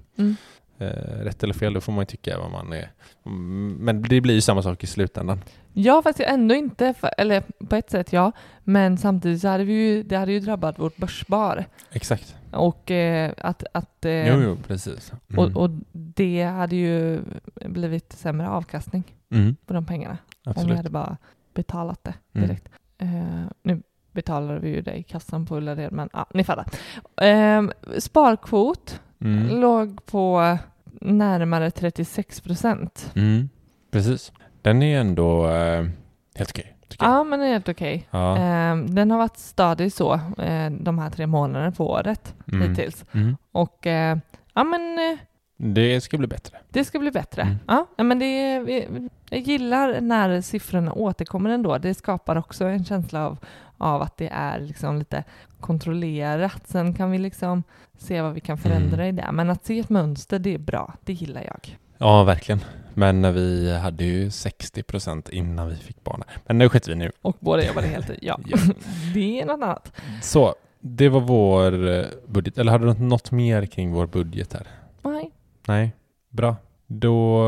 Eh, 0.77 0.87
rätt 1.23 1.43
eller 1.43 1.53
fel, 1.53 1.73
då 1.73 1.81
får 1.81 1.91
man 1.93 2.01
ju 2.01 2.05
tycka 2.05 2.39
vad 2.39 2.51
man 2.51 2.73
är. 2.73 2.91
Men 3.79 4.01
det 4.01 4.21
blir 4.21 4.33
ju 4.35 4.41
samma 4.41 4.61
sak 4.61 4.83
i 4.83 4.87
slutändan. 4.87 5.41
Ja, 5.77 6.01
fast 6.01 6.19
jag 6.19 6.29
ändå 6.33 6.55
inte, 6.55 6.93
för, 6.93 7.09
eller 7.17 7.43
på 7.69 7.75
ett 7.75 7.89
sätt 7.89 8.13
ja, 8.13 8.31
men 8.63 8.97
samtidigt 8.97 9.41
så 9.41 9.47
hade 9.47 9.63
vi 9.63 9.73
ju, 9.73 10.03
det 10.03 10.15
hade 10.17 10.31
ju 10.31 10.39
drabbat 10.39 10.79
vårt 10.79 10.97
börsspar. 10.97 11.65
Exakt. 11.91 12.35
Och 12.51 12.91
eh, 12.91 13.31
att, 13.37 13.63
att 13.73 14.05
eh, 14.05 14.27
Jo, 14.27 14.41
jo, 14.43 14.57
precis. 14.67 15.11
Mm. 15.29 15.39
Och, 15.39 15.61
och 15.63 15.69
det 15.91 16.43
hade 16.43 16.75
ju 16.75 17.21
blivit 17.65 18.13
sämre 18.13 18.49
avkastning 18.49 19.03
mm, 19.31 19.55
på 19.65 19.73
de 19.73 19.85
pengarna 19.85 20.17
om 20.33 20.39
vi 20.43 20.51
absolut. 20.51 20.77
hade 20.77 20.89
bara 20.89 21.17
betalat 21.53 22.03
det 22.03 22.13
Mm. 22.33 22.47
direkt. 22.47 22.69
eh, 22.97 23.45
nu 23.63 23.81
betalar 24.11 24.59
vi 24.59 24.69
ju 24.69 24.81
det 24.81 24.93
i 24.95 25.03
kassan 25.03 25.45
på 25.45 25.57
Ullared, 25.57 25.91
men 25.91 26.09
ja, 26.13 26.25
ni 26.33 26.43
fattar. 26.43 26.65
Eh, 27.25 27.63
sparkvot 27.99 29.01
Mm. 29.19 29.59
låg 29.59 30.05
på 30.05 30.57
närmare 31.01 31.71
36 31.71 32.41
procent. 32.41 33.11
Mm. 33.15 33.49
Precis. 33.91 34.31
Den 34.65 34.83
är 34.83 34.99
ändå 34.99 35.47
eh, 35.49 35.85
helt 36.35 36.49
okej. 36.51 36.77
tycker 36.89 37.05
jag. 37.05 37.13
Ja, 37.13 37.23
men 37.23 37.39
det 37.39 37.45
är 37.45 37.51
helt 37.51 37.69
okej. 37.69 38.07
Ja. 38.11 38.37
Eh, 38.37 38.75
den 38.77 39.11
har 39.11 39.17
varit 39.17 39.37
stadig 39.37 39.93
så 39.93 40.13
eh, 40.37 40.69
de 40.79 40.99
här 40.99 41.09
tre 41.09 41.27
månaderna 41.27 41.71
på 41.71 41.89
året 41.89 42.35
Mm. 42.51 42.69
hittills. 42.69 43.05
Mm. 43.11 43.37
Och 43.51 43.87
eh, 43.87 44.17
ja, 44.53 44.63
men 44.63 44.99
eh, 44.99 45.17
Det 45.57 46.01
ska 46.01 46.17
bli 46.17 46.27
bättre. 46.27 46.57
det 46.69 46.85
ska 46.85 46.99
bli 46.99 47.11
bättre. 47.11 47.41
Mm. 47.41 47.55
Ja, 47.67 48.03
men 48.03 48.19
det 48.19 48.25
är, 48.25 48.61
vi- 48.61 49.09
jag 49.29 49.39
gillar 49.39 50.01
när 50.01 50.41
siffrorna 50.41 50.93
återkommer 50.93 51.49
ändå. 51.49 51.77
Det 51.77 51.93
skapar 51.93 52.35
också 52.35 52.65
en 52.65 52.85
känsla 52.85 53.25
av, 53.25 53.37
av 53.77 54.01
att 54.01 54.17
det 54.17 54.29
är 54.33 54.59
liksom 54.59 54.97
lite 54.99 55.23
kontrollerat. 55.59 56.67
Sen 56.67 56.93
kan 56.93 57.11
vi 57.11 57.17
liksom 57.17 57.63
se 57.97 58.21
vad 58.21 58.33
vi 58.33 58.39
kan 58.39 58.57
förändra 58.57 59.03
Mm. 59.03 59.07
i 59.17 59.21
det. 59.21 59.31
Men 59.31 59.49
att 59.49 59.65
se 59.65 59.79
ett 59.79 59.89
mönster, 59.89 60.39
det 60.39 60.53
är 60.53 60.57
bra. 60.57 60.93
Det 61.03 61.13
gillar 61.13 61.41
jag. 61.41 61.77
Ja, 61.97 62.23
verkligen. 62.23 62.61
Men 62.93 63.33
vi 63.33 63.77
hade 63.77 64.03
ju 64.03 64.31
60 64.31 64.83
procent 64.83 65.29
innan 65.29 65.69
vi 65.69 65.75
fick 65.75 66.03
barn. 66.03 66.23
Men 66.45 66.57
nu 66.57 66.69
skiter 66.69 66.89
vi 66.89 66.95
nu. 66.95 67.11
Och 67.21 67.37
båda 67.39 67.65
jobbade 67.65 67.87
heltid. 67.87 68.19
Ja, 68.21 68.39
Ja. 68.45 68.57
det 69.13 69.41
är 69.41 69.45
något 69.45 69.63
annat. 69.63 69.91
Så, 70.21 70.55
det 70.79 71.09
var 71.09 71.19
vår 71.21 71.87
eh, 71.87 72.05
budget. 72.27 72.57
Eller 72.57 72.71
hade 72.71 72.85
du 72.93 72.93
något 72.93 73.31
mer 73.31 73.65
kring 73.65 73.91
vår 73.91 74.05
budget 74.05 74.53
här? 74.53 74.67
Nej. 75.01 75.31
Nej, 75.67 75.91
bra. 76.29 76.55
Då, 76.87 77.43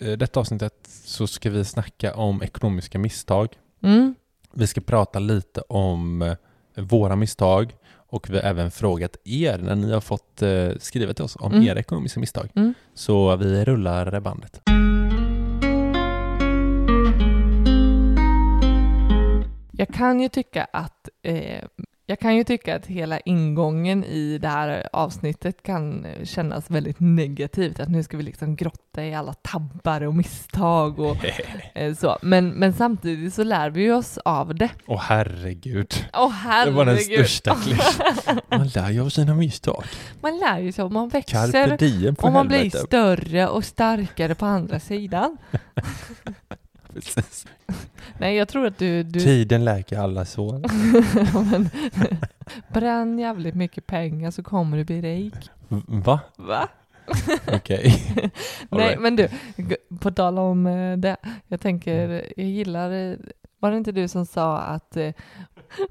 eh, 0.00 0.12
detta 0.12 0.40
avsnittet 0.40 0.74
så 1.04 1.26
ska 1.26 1.50
vi 1.50 1.64
snacka 1.64 2.14
om 2.14 2.42
ekonomiska 2.42 2.98
misstag. 2.98 3.48
Mm. 3.82 4.14
Vi 4.52 4.66
ska 4.66 4.80
prata 4.80 5.18
lite 5.18 5.60
om 5.60 6.22
eh, 6.22 6.34
våra 6.76 7.16
misstag 7.16 7.74
och 8.14 8.30
vi 8.30 8.36
har 8.36 8.44
även 8.44 8.70
frågat 8.70 9.16
er 9.24 9.58
när 9.58 9.74
ni 9.76 9.92
har 9.92 10.00
fått 10.00 10.42
eh, 10.42 10.68
skriva 10.78 11.14
till 11.14 11.24
oss 11.24 11.36
om 11.40 11.52
Mm. 11.52 11.64
era 11.66 11.78
ekonomiska 11.78 12.20
misstag. 12.20 12.48
Mm. 12.54 12.74
Så 12.94 13.36
vi 13.36 13.64
rullar 13.64 14.20
bandet. 14.20 14.60
Jag 19.72 19.88
kan 19.88 20.20
ju 20.20 20.28
tycka 20.28 20.66
att 20.72 21.08
eh, 21.22 21.64
jag 22.06 22.18
kan 22.18 22.36
ju 22.36 22.44
tycka 22.44 22.76
att 22.76 22.86
hela 22.86 23.20
ingången 23.20 24.04
i 24.04 24.38
det 24.38 24.48
här 24.48 24.88
avsnittet 24.92 25.62
kan 25.62 26.04
eh, 26.04 26.24
kännas 26.24 26.70
väldigt 26.70 27.00
negativt. 27.00 27.80
Att 27.80 27.88
nu 27.88 28.02
ska 28.02 28.16
vi 28.16 28.22
liksom 28.22 28.56
grotta 28.56 29.04
i 29.04 29.14
alla 29.14 29.32
tabbar 29.34 30.00
och 30.02 30.14
misstag 30.14 30.98
och 30.98 31.16
eh, 31.74 31.94
så. 31.94 32.18
Men, 32.22 32.48
men 32.48 32.72
samtidigt 32.72 33.34
så 33.34 33.44
lär 33.44 33.70
vi 33.70 33.90
oss 33.92 34.18
av 34.18 34.54
det. 34.54 34.68
Åh 34.86 35.00
herregud. 35.02 35.94
Åh 36.12 36.28
Det 36.28 36.34
herregud! 36.34 36.74
var 36.74 36.84
den 36.84 36.98
största 36.98 37.54
klyschan. 37.54 38.40
Man 38.58 38.68
lär 38.68 38.90
ju 38.90 39.00
av 39.04 39.08
sina 39.08 39.34
misstag. 39.34 39.84
Man 40.20 40.38
lär 40.38 40.58
ju 40.58 40.72
sig 40.72 40.84
om 40.84 40.92
man 40.92 41.10
Carpe 41.10 41.18
växer 41.18 41.76
diem 41.78 42.14
och 42.22 42.32
man 42.32 42.48
blir 42.48 42.58
helvete. 42.58 42.78
större 42.86 43.48
och 43.48 43.64
starkare 43.64 44.34
på 44.34 44.46
andra 44.46 44.80
sidan. 44.80 45.36
Precis. 46.94 47.46
Nej, 48.18 48.36
jag 48.36 48.48
tror 48.48 48.66
att 48.66 48.78
du... 48.78 49.02
du 49.02 49.20
Tiden 49.20 49.64
läker 49.64 49.98
alla 49.98 50.24
sår. 50.24 50.62
men, 51.50 51.70
bränn 52.72 53.18
jävligt 53.18 53.54
mycket 53.54 53.86
pengar 53.86 54.30
så 54.30 54.42
kommer 54.42 54.76
du 54.76 54.84
bli 54.84 55.00
rik. 55.00 55.50
Va? 55.86 56.20
Va? 56.36 56.68
Okej. 57.52 58.04
Nej, 58.68 58.88
right. 58.88 59.00
men 59.00 59.16
du, 59.16 59.28
på 60.00 60.10
tal 60.10 60.38
om 60.38 60.66
eh, 60.66 60.96
det, 60.96 61.16
jag 61.48 61.60
tänker, 61.60 62.26
jag 62.36 62.46
gillar, 62.46 62.90
eh, 62.90 63.16
var 63.58 63.70
det 63.70 63.76
inte 63.76 63.92
du 63.92 64.08
som 64.08 64.26
sa 64.26 64.58
att 64.58 64.96
eh, 64.96 65.12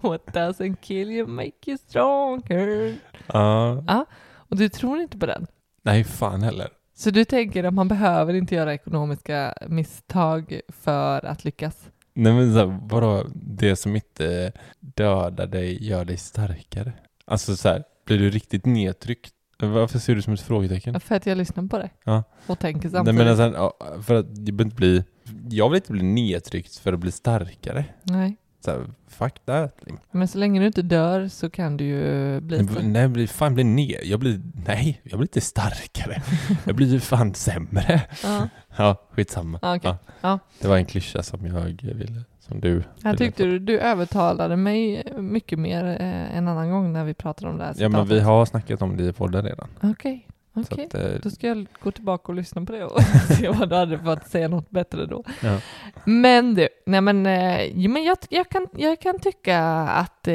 what 0.01 0.25
doesn't 0.25 0.75
kill 0.81 1.11
you 1.11 1.27
make 1.27 1.51
you 1.65 1.77
stronger? 1.77 2.95
Ja. 3.27 4.05
Och 4.35 4.57
du 4.57 4.69
tror 4.69 5.01
inte 5.01 5.17
på 5.17 5.25
den? 5.25 5.47
Nej, 5.81 6.03
fan 6.03 6.41
heller. 6.43 6.69
Så 6.95 7.09
du 7.11 7.25
tänker 7.25 7.63
att 7.63 7.73
man 7.73 7.87
behöver 7.87 8.33
inte 8.33 8.55
göra 8.55 8.73
ekonomiska 8.73 9.53
misstag 9.67 10.59
för 10.69 11.25
att 11.25 11.45
lyckas? 11.45 11.89
Nej 12.13 12.33
men 12.33 12.53
så 12.53 12.59
här, 12.59 12.79
vadå, 12.83 13.25
det 13.35 13.75
som 13.75 13.95
inte 13.95 14.51
dödar 14.79 15.47
dig 15.47 15.83
gör 15.87 16.05
dig 16.05 16.17
starkare? 16.17 16.93
Alltså 17.25 17.55
så 17.55 17.69
här, 17.69 17.83
blir 18.05 18.19
du 18.19 18.29
riktigt 18.29 18.65
nedtryckt? 18.65 19.33
Varför 19.59 19.99
ser 19.99 20.15
du 20.15 20.21
som 20.21 20.33
ett 20.33 20.41
frågetecken? 20.41 20.99
För 20.99 21.15
att 21.15 21.25
jag 21.25 21.37
lyssnar 21.37 21.67
på 21.67 21.77
dig 21.77 21.93
Ja. 22.03 22.23
och 22.47 22.59
tänker 22.59 22.89
Nej 22.89 22.91
samtidigt. 22.91 23.17
men 23.17 23.27
alltså, 23.27 23.73
för 24.03 24.15
att 24.15 24.25
jag 24.47 24.61
inte 24.61 24.75
bli, 24.75 25.03
jag 25.49 25.69
vill 25.69 25.75
inte 25.75 25.91
bli 25.91 26.03
nedtryckt 26.03 26.75
för 26.77 26.93
att 26.93 26.99
bli 26.99 27.11
starkare. 27.11 27.85
Nej, 28.03 28.37
Så 28.65 28.71
här, 28.71 28.85
fuck 29.07 29.45
that. 29.45 29.75
liksom. 29.79 29.99
men 30.11 30.27
så 30.27 30.37
länge 30.37 30.59
du 30.59 30.65
inte 30.67 30.81
dör 30.81 31.27
så 31.27 31.49
kan 31.49 31.77
du 31.77 31.83
ju 31.85 32.39
bli 32.41 32.63
Nej, 32.83 33.07
blir 33.07 33.27
fan 33.27 33.53
blir 33.53 33.63
ner. 33.63 33.99
Jag 34.03 34.19
blir, 34.19 34.41
nej, 34.67 35.01
jag 35.03 35.19
blir 35.19 35.27
inte 35.27 35.41
starkare. 35.41 36.21
Jag 36.65 36.75
blir 36.75 36.87
ju 36.87 36.99
fan 36.99 37.33
sämre. 37.33 38.01
Ja, 38.23 38.49
Ja, 38.77 38.95
skitsamma. 39.11 39.59
ja, 39.61 39.75
okej. 39.75 39.91
Ja. 39.91 39.97
Ja. 40.21 40.39
Det 40.61 40.67
var 40.67 40.77
en 40.77 40.85
klyscha 40.85 41.23
som 41.23 41.45
jag 41.45 41.61
ville, 41.81 42.21
som 42.39 42.59
du 42.59 42.83
Jag 43.03 43.17
tyckte 43.17 43.43
du, 43.43 43.59
du 43.59 43.79
övertalade 43.79 44.55
mig 44.55 45.03
mycket 45.17 45.59
mer 45.59 45.85
eh, 45.85 46.37
en 46.37 46.47
annan 46.47 46.69
gång 46.71 46.93
när 46.93 47.03
vi 47.03 47.13
pratade 47.13 47.51
om 47.51 47.57
det 47.57 47.63
här 47.63 47.73
Ja 47.77 47.89
men 47.89 48.01
vi 48.01 48.07
citatet. 48.07 48.25
har 48.25 48.45
snackat 48.45 48.81
om 48.81 48.97
det 48.97 49.03
i 49.03 49.13
podden 49.13 49.45
redan. 49.45 49.67
Okej, 49.81 50.27
Så 50.27 50.32
okej. 50.53 50.85
att, 50.85 50.93
eh, 50.93 51.07
Då 51.23 51.29
ska 51.29 51.47
jag 51.47 51.67
gå 51.79 51.91
tillbaka 51.91 52.31
och 52.31 52.35
lyssna 52.35 52.65
på 52.65 52.71
det 52.71 52.83
och 52.85 53.01
se 53.37 53.49
vad 53.49 53.69
du 53.69 53.75
hade 53.75 53.97
för 53.99 54.13
att 54.13 54.29
säga 54.29 54.47
något 54.47 54.69
bättre 54.69 55.05
då. 55.05 55.23
ja. 55.43 55.59
Men 56.05 56.55
du, 56.55 56.67
nej 56.85 57.01
men, 57.01 57.25
eh, 57.25 57.89
men 57.89 58.03
jag, 58.03 58.17
jag, 58.29 58.49
kan, 58.49 58.67
jag 58.77 58.99
kan 59.01 59.19
tycka 59.19 59.59
att 59.73 60.27
eh, 60.27 60.33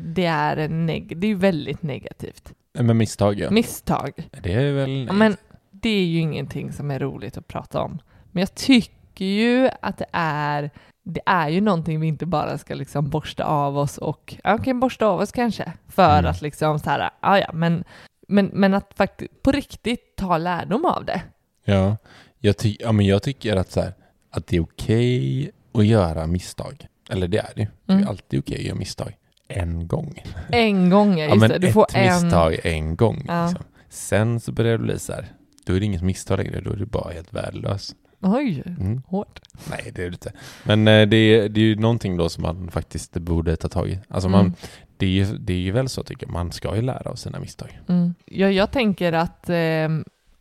det 0.00 0.26
är 0.26 0.56
en 0.56 0.90
neg- 0.90 1.14
det 1.16 1.26
är 1.26 1.34
väldigt 1.34 1.82
negativt. 1.82 2.52
Men 2.78 2.96
misstag 2.96 3.38
ja. 3.40 3.50
Misstag. 3.50 4.10
Det 4.42 4.52
är 4.52 4.72
väl... 4.72 5.06
Ja, 5.06 5.12
Men 5.12 5.36
det 5.70 5.88
är 5.90 6.04
ju 6.04 6.18
ingenting 6.18 6.72
som 6.72 6.90
är 6.90 6.98
roligt 6.98 7.36
att 7.38 7.48
prata 7.48 7.80
om. 7.82 7.98
Men 8.32 8.40
jag 8.40 8.54
tycker 8.54 9.24
ju 9.24 9.70
att 9.82 9.98
det 9.98 10.06
är 10.12 10.70
det 11.10 11.20
är 11.26 11.48
ju 11.48 11.60
någonting 11.60 12.00
vi 12.00 12.06
inte 12.06 12.26
bara 12.26 12.58
ska 12.58 12.74
liksom 12.74 13.08
borsta 13.10 13.44
av 13.44 13.78
oss 13.78 13.98
och, 13.98 14.34
okej, 14.44 14.74
borsta 14.74 15.06
av 15.06 15.20
oss 15.20 15.32
kanske, 15.32 15.72
för 15.88 16.18
Mm. 16.18 16.30
att 16.30 16.42
liksom 16.42 16.78
så 16.78 16.90
här, 16.90 17.10
ja, 17.20 17.50
men, 17.52 17.84
men, 18.28 18.46
men 18.52 18.74
att 18.74 18.92
faktiskt 18.96 19.42
på 19.42 19.52
riktigt 19.52 20.16
ta 20.16 20.38
lärdom 20.38 20.84
av 20.84 21.04
det. 21.04 21.22
Ja, 21.64 21.96
jag, 22.38 22.56
ty- 22.56 22.76
ja, 22.80 22.92
men 22.92 23.06
jag 23.06 23.22
tycker 23.22 23.56
att, 23.56 23.70
så 23.70 23.80
här, 23.80 23.94
att 24.30 24.46
det 24.46 24.56
är 24.56 24.60
okej 24.60 25.50
att 25.74 25.86
göra 25.86 26.26
misstag. 26.26 26.86
Eller 27.10 27.28
det 27.28 27.38
är 27.38 27.52
det. 27.56 27.68
Det 27.86 27.92
är 27.92 27.96
Mm. 27.96 28.08
alltid 28.08 28.40
okej 28.40 28.56
att 28.58 28.64
göra 28.64 28.76
misstag. 28.76 29.16
En 29.48 29.88
gång. 29.88 30.22
En 30.48 30.90
gång, 30.90 31.18
ja, 31.18 31.24
Ja, 31.24 31.30
just 31.30 31.40
men 31.40 31.50
det. 31.50 31.58
Du 31.58 31.66
ett 31.66 31.72
får 31.74 31.86
en... 31.94 32.22
misstag 32.22 32.56
en 32.64 32.96
gång. 32.96 33.24
Ja. 33.28 33.46
Liksom. 33.48 33.64
Sen 33.88 34.40
så 34.40 34.52
börjar 34.52 34.72
det 34.72 34.84
bli 34.84 34.98
så 34.98 35.12
här. 35.12 35.26
Då 35.66 35.74
är 35.74 35.80
det 35.80 35.86
inget 35.86 36.02
misstag 36.02 36.38
längre. 36.38 36.60
Då 36.60 36.70
är 36.72 36.76
du 36.76 36.86
bara 36.86 37.12
helt 37.12 37.32
värdelös. 37.32 37.94
Oj, 38.20 38.62
Mm. 38.66 39.02
hårt. 39.06 39.40
Nej, 39.70 39.92
det 39.94 40.02
är 40.02 40.10
det 40.10 40.14
inte. 40.14 40.32
Men 40.64 40.88
eh, 40.88 41.08
det, 41.08 41.16
är, 41.16 41.48
det 41.48 41.60
är 41.60 41.64
ju 41.64 41.76
någonting 41.76 42.16
då 42.16 42.28
som 42.28 42.42
man 42.42 42.70
faktiskt 42.70 43.12
borde 43.12 43.56
ta 43.56 43.68
tag 43.68 43.88
i. 43.90 43.98
Alltså 44.08 44.28
man, 44.28 44.40
Mm. 44.40 44.52
Det, 44.98 45.06
är 45.06 45.10
ju, 45.10 45.24
det 45.24 45.52
är 45.52 45.58
ju 45.58 45.70
väl 45.72 45.88
så 45.88 46.02
tycker 46.02 46.26
jag. 46.26 46.32
Man 46.32 46.52
ska 46.52 46.76
ju 46.76 46.82
lära 46.82 47.10
av 47.10 47.14
sina 47.14 47.38
misstag. 47.40 47.80
Mm. 47.88 48.14
Ja, 48.24 48.50
jag 48.50 48.70
tänker 48.70 49.12
att, 49.12 49.50
eh, 49.50 49.88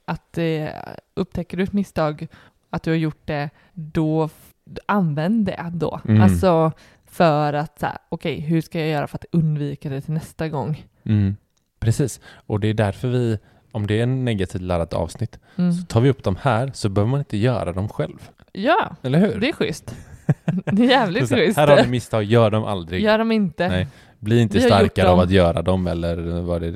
att 0.05 0.37
eh, 0.37 0.67
upptäcker 1.13 1.57
du 1.57 1.63
ett 1.63 1.73
misstag, 1.73 2.27
att 2.69 2.83
du 2.83 2.89
har 2.89 2.97
gjort 2.97 3.21
det, 3.25 3.49
då 3.73 4.29
använd 4.85 5.45
det 5.45 5.71
då. 5.73 5.99
Mm. 6.07 6.21
Alltså 6.21 6.71
för 7.05 7.53
att, 7.53 7.83
okej, 8.09 8.39
hur 8.39 8.61
ska 8.61 8.79
jag 8.79 8.89
göra 8.89 9.07
för 9.07 9.17
att 9.17 9.25
undvika 9.31 9.89
det 9.89 10.01
till 10.01 10.13
nästa 10.13 10.49
gång? 10.49 10.85
Mm. 11.03 11.35
Precis. 11.79 12.19
Och 12.33 12.59
det 12.59 12.67
är 12.67 12.73
därför 12.73 13.07
vi, 13.07 13.39
om 13.71 13.87
det 13.87 13.99
är 13.99 14.03
en 14.03 14.25
negativt 14.25 14.61
laddat 14.61 14.93
avsnitt, 14.93 15.39
Mm. 15.55 15.73
så 15.73 15.85
tar 15.85 16.01
vi 16.01 16.09
upp 16.09 16.23
dem 16.23 16.37
här 16.41 16.71
så 16.73 16.89
behöver 16.89 17.11
man 17.11 17.19
inte 17.19 17.37
göra 17.37 17.73
dem 17.73 17.89
själv. 17.89 18.29
Ja, 18.51 18.95
Eller 19.01 19.19
hur? 19.19 19.39
det 19.39 19.49
är 19.49 19.53
schysst. 19.53 19.95
Det 20.65 20.83
är 20.83 20.89
jävligt 20.89 21.29
schysst. 21.29 21.57
här 21.57 21.67
har 21.67 21.77
du 21.83 21.89
misstag, 21.89 22.23
gör 22.23 22.51
dem 22.51 22.63
aldrig. 22.63 23.01
Gör 23.03 23.17
dem 23.17 23.31
inte. 23.31 23.67
Nej. 23.67 23.87
Bli 24.19 24.41
inte 24.41 24.61
starkare 24.61 25.09
av 25.09 25.19
att 25.19 25.29
göra 25.31 25.61
dem 25.61 25.87
eller 25.87 26.41
vad 26.41 26.61
det 26.61 26.67
är 26.67 26.71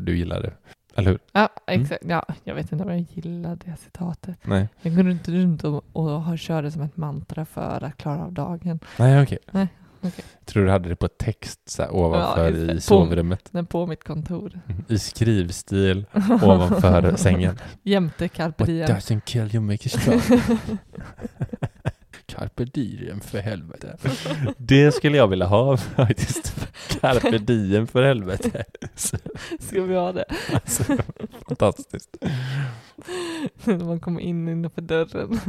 du. 0.00 0.24
Det. 0.24 0.52
Eller 0.94 1.10
hur? 1.10 1.18
Ja, 1.32 1.48
Mm. 1.66 1.82
exakt. 1.82 2.02
Ja, 2.08 2.24
jag 2.44 2.54
vet 2.54 2.72
inte 2.72 2.84
om 2.84 2.90
jag 2.90 3.00
gillar 3.00 3.56
det 3.64 3.76
citatet. 3.84 4.36
Nej, 4.42 4.68
Jag 4.82 4.96
går 4.96 5.10
inte 5.10 5.32
runt 5.32 5.64
och, 5.64 5.84
och 5.92 6.38
kör 6.38 6.62
det 6.62 6.70
som 6.70 6.82
ett 6.82 6.96
mantra 6.96 7.44
för 7.44 7.84
att 7.84 7.96
klara 7.96 8.24
av 8.24 8.32
dagen. 8.32 8.80
Nej 8.96 9.22
okej. 9.22 9.38
Nej, 9.50 9.68
okej. 10.00 10.24
Tror 10.44 10.64
du 10.64 10.70
hade 10.70 10.88
det 10.88 10.96
på 10.96 11.08
text 11.08 11.60
så 11.70 11.82
här, 11.82 11.94
ovanför 11.94 12.52
Ja, 12.52 12.56
i 12.72 12.74
På- 12.74 12.80
sovrummet? 12.80 13.48
Den 13.50 13.66
på 13.66 13.86
mitt 13.86 14.04
kontor. 14.04 14.60
I 14.88 14.98
skrivstil 14.98 16.04
ovanför 16.42 17.16
sängen. 17.16 17.58
Jämte 17.82 18.28
carpe 18.28 18.54
What 18.62 18.66
diem. 18.66 18.86
doesn't 18.88 19.20
kill 19.24 19.54
you 19.54 19.60
make 19.64 19.88
you 19.88 20.00
strong. 20.00 20.40
Carpe 22.30 22.64
diem 22.64 23.20
för 23.20 23.38
helvete. 23.38 23.96
Det 24.56 24.92
skulle 24.94 25.16
jag 25.16 25.28
vilja 25.28 25.46
ha 25.46 25.76
faktiskt. 25.76 26.68
Carpe 27.00 27.38
diem 27.38 27.86
för 27.86 28.02
helvete. 28.02 28.64
Ska 29.58 29.82
vi 29.82 29.94
ha 29.94 30.12
det? 30.12 30.24
Alltså, 30.52 30.84
fantastiskt. 31.48 32.16
När 33.64 33.84
man 33.84 34.00
kommer 34.00 34.20
in 34.20 34.48
innanför 34.48 34.82
dörren. 34.82 35.40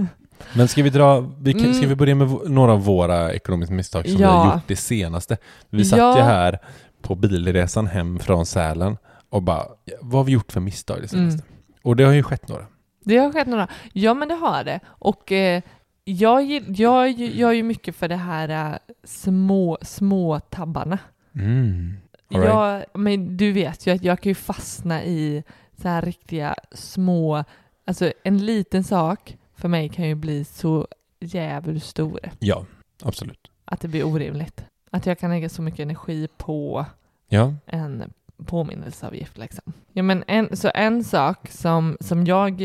Men 0.56 0.68
ska 0.68 0.84
vi 0.84 0.90
dra, 0.90 1.20
vi 1.42 1.54
kan, 1.54 1.62
ska 1.62 1.70
Mm. 1.78 1.90
vi 1.90 1.96
börja 1.96 2.16
med 2.16 2.30
några 2.50 2.72
av 2.72 2.84
våra 2.86 3.34
ekonomiska 3.34 3.74
misstag 3.74 4.06
som 4.08 4.18
vi 4.18 4.22
Ja. 4.24 4.30
har 4.30 4.54
gjort 4.56 4.68
det 4.68 4.76
senaste? 4.76 5.38
Vi 5.70 5.86
satt 5.86 6.00
Ja. 6.00 6.18
ju 6.18 6.24
här 6.24 6.60
på 7.02 7.16
bilresan 7.16 7.88
hem 7.88 8.20
från 8.20 8.46
Sälen 8.46 8.98
och 9.30 9.42
bara, 9.44 9.66
vad 10.02 10.20
har 10.20 10.24
vi 10.24 10.32
gjort 10.32 10.52
för 10.52 10.60
misstag 10.60 11.02
det 11.02 11.08
senaste? 11.08 11.44
Mm. 11.44 11.56
Och 11.84 11.96
det 11.96 12.04
har 12.04 12.14
ju 12.14 12.24
skett 12.24 12.48
några. 12.48 12.66
Det 13.04 13.18
har 13.18 13.32
skett 13.32 13.48
några. 13.48 13.68
Ja, 13.94 14.14
men 14.14 14.28
det 14.28 14.36
har 14.36 14.64
det. 14.64 14.80
Och 14.88 15.32
eh, 15.32 15.62
jag, 16.04 16.44
jag 16.78 17.12
gör 17.12 17.52
ju 17.52 17.64
mycket 17.64 17.96
för 17.96 18.08
det 18.08 18.16
här 18.16 18.74
eh, 18.74 18.78
små, 19.04 19.78
små 19.82 20.40
tabbarna. 20.40 21.00
Mm. 21.36 21.98
Right. 22.30 22.46
Jag, 22.46 22.86
men 22.94 23.38
du 23.38 23.52
vet 23.52 23.88
ju 23.88 23.92
att 23.94 24.04
jag 24.04 24.20
kan 24.22 24.30
ju 24.30 24.36
fastna 24.36 25.04
i 25.04 25.44
så 25.82 25.88
här 25.88 26.02
riktiga 26.02 26.56
små, 26.72 27.44
alltså 27.86 28.14
en 28.24 28.46
liten 28.46 28.84
sak 28.84 29.38
för 29.56 29.68
mig 29.68 29.90
kan 29.90 30.08
ju 30.08 30.16
bli 30.16 30.44
så 30.44 30.88
jävligt 31.20 31.84
stor 31.84 32.20
Ja, 32.40 32.66
absolut. 33.04 33.52
att 33.66 33.80
det 33.82 33.88
blir 33.88 34.04
orimligt. 34.06 34.66
Att 34.92 35.06
jag 35.06 35.20
kan 35.20 35.30
lägga 35.32 35.50
så 35.50 35.62
mycket 35.62 35.80
energi 35.80 36.28
på 36.38 36.86
Ja, 37.28 37.54
en 37.66 38.14
påminnelseavgift 38.46 39.38
liksom. 39.38 39.74
Ja 39.94 40.04
men 40.04 40.24
en, 40.28 40.58
så 40.58 40.72
en 40.76 41.04
sak 41.04 41.50
som, 41.50 41.98
som 42.00 42.26
jag, 42.26 42.62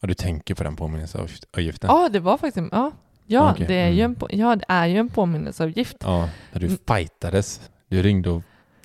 och 0.00 0.08
du 0.08 0.14
tänker 0.14 0.54
på 0.54 0.64
den 0.64 0.76
påminnelseavgiften? 0.76 1.90
ja 1.90 2.08
det 2.12 2.20
var 2.20 2.38
faktiskt, 2.38 2.68
ja, 2.72 2.92
ja, 3.26 3.52
Okej, 3.52 3.66
det 3.66 3.74
är 3.74 3.88
ju 3.88 4.00
mm. 4.00 4.10
en, 4.10 4.14
på- 4.14 4.28
ja 4.30 4.56
det 4.56 4.64
är 4.68 4.86
ju 4.86 4.96
en 4.98 5.08
påminnelseavgift. 5.08 5.96
Ja, 6.00 6.28
när 6.52 6.60
du 6.60 6.66
Mm. 6.66 6.78
fightades. 6.88 7.70
Du 7.88 8.02
ringde 8.02 8.30
och 8.30 8.42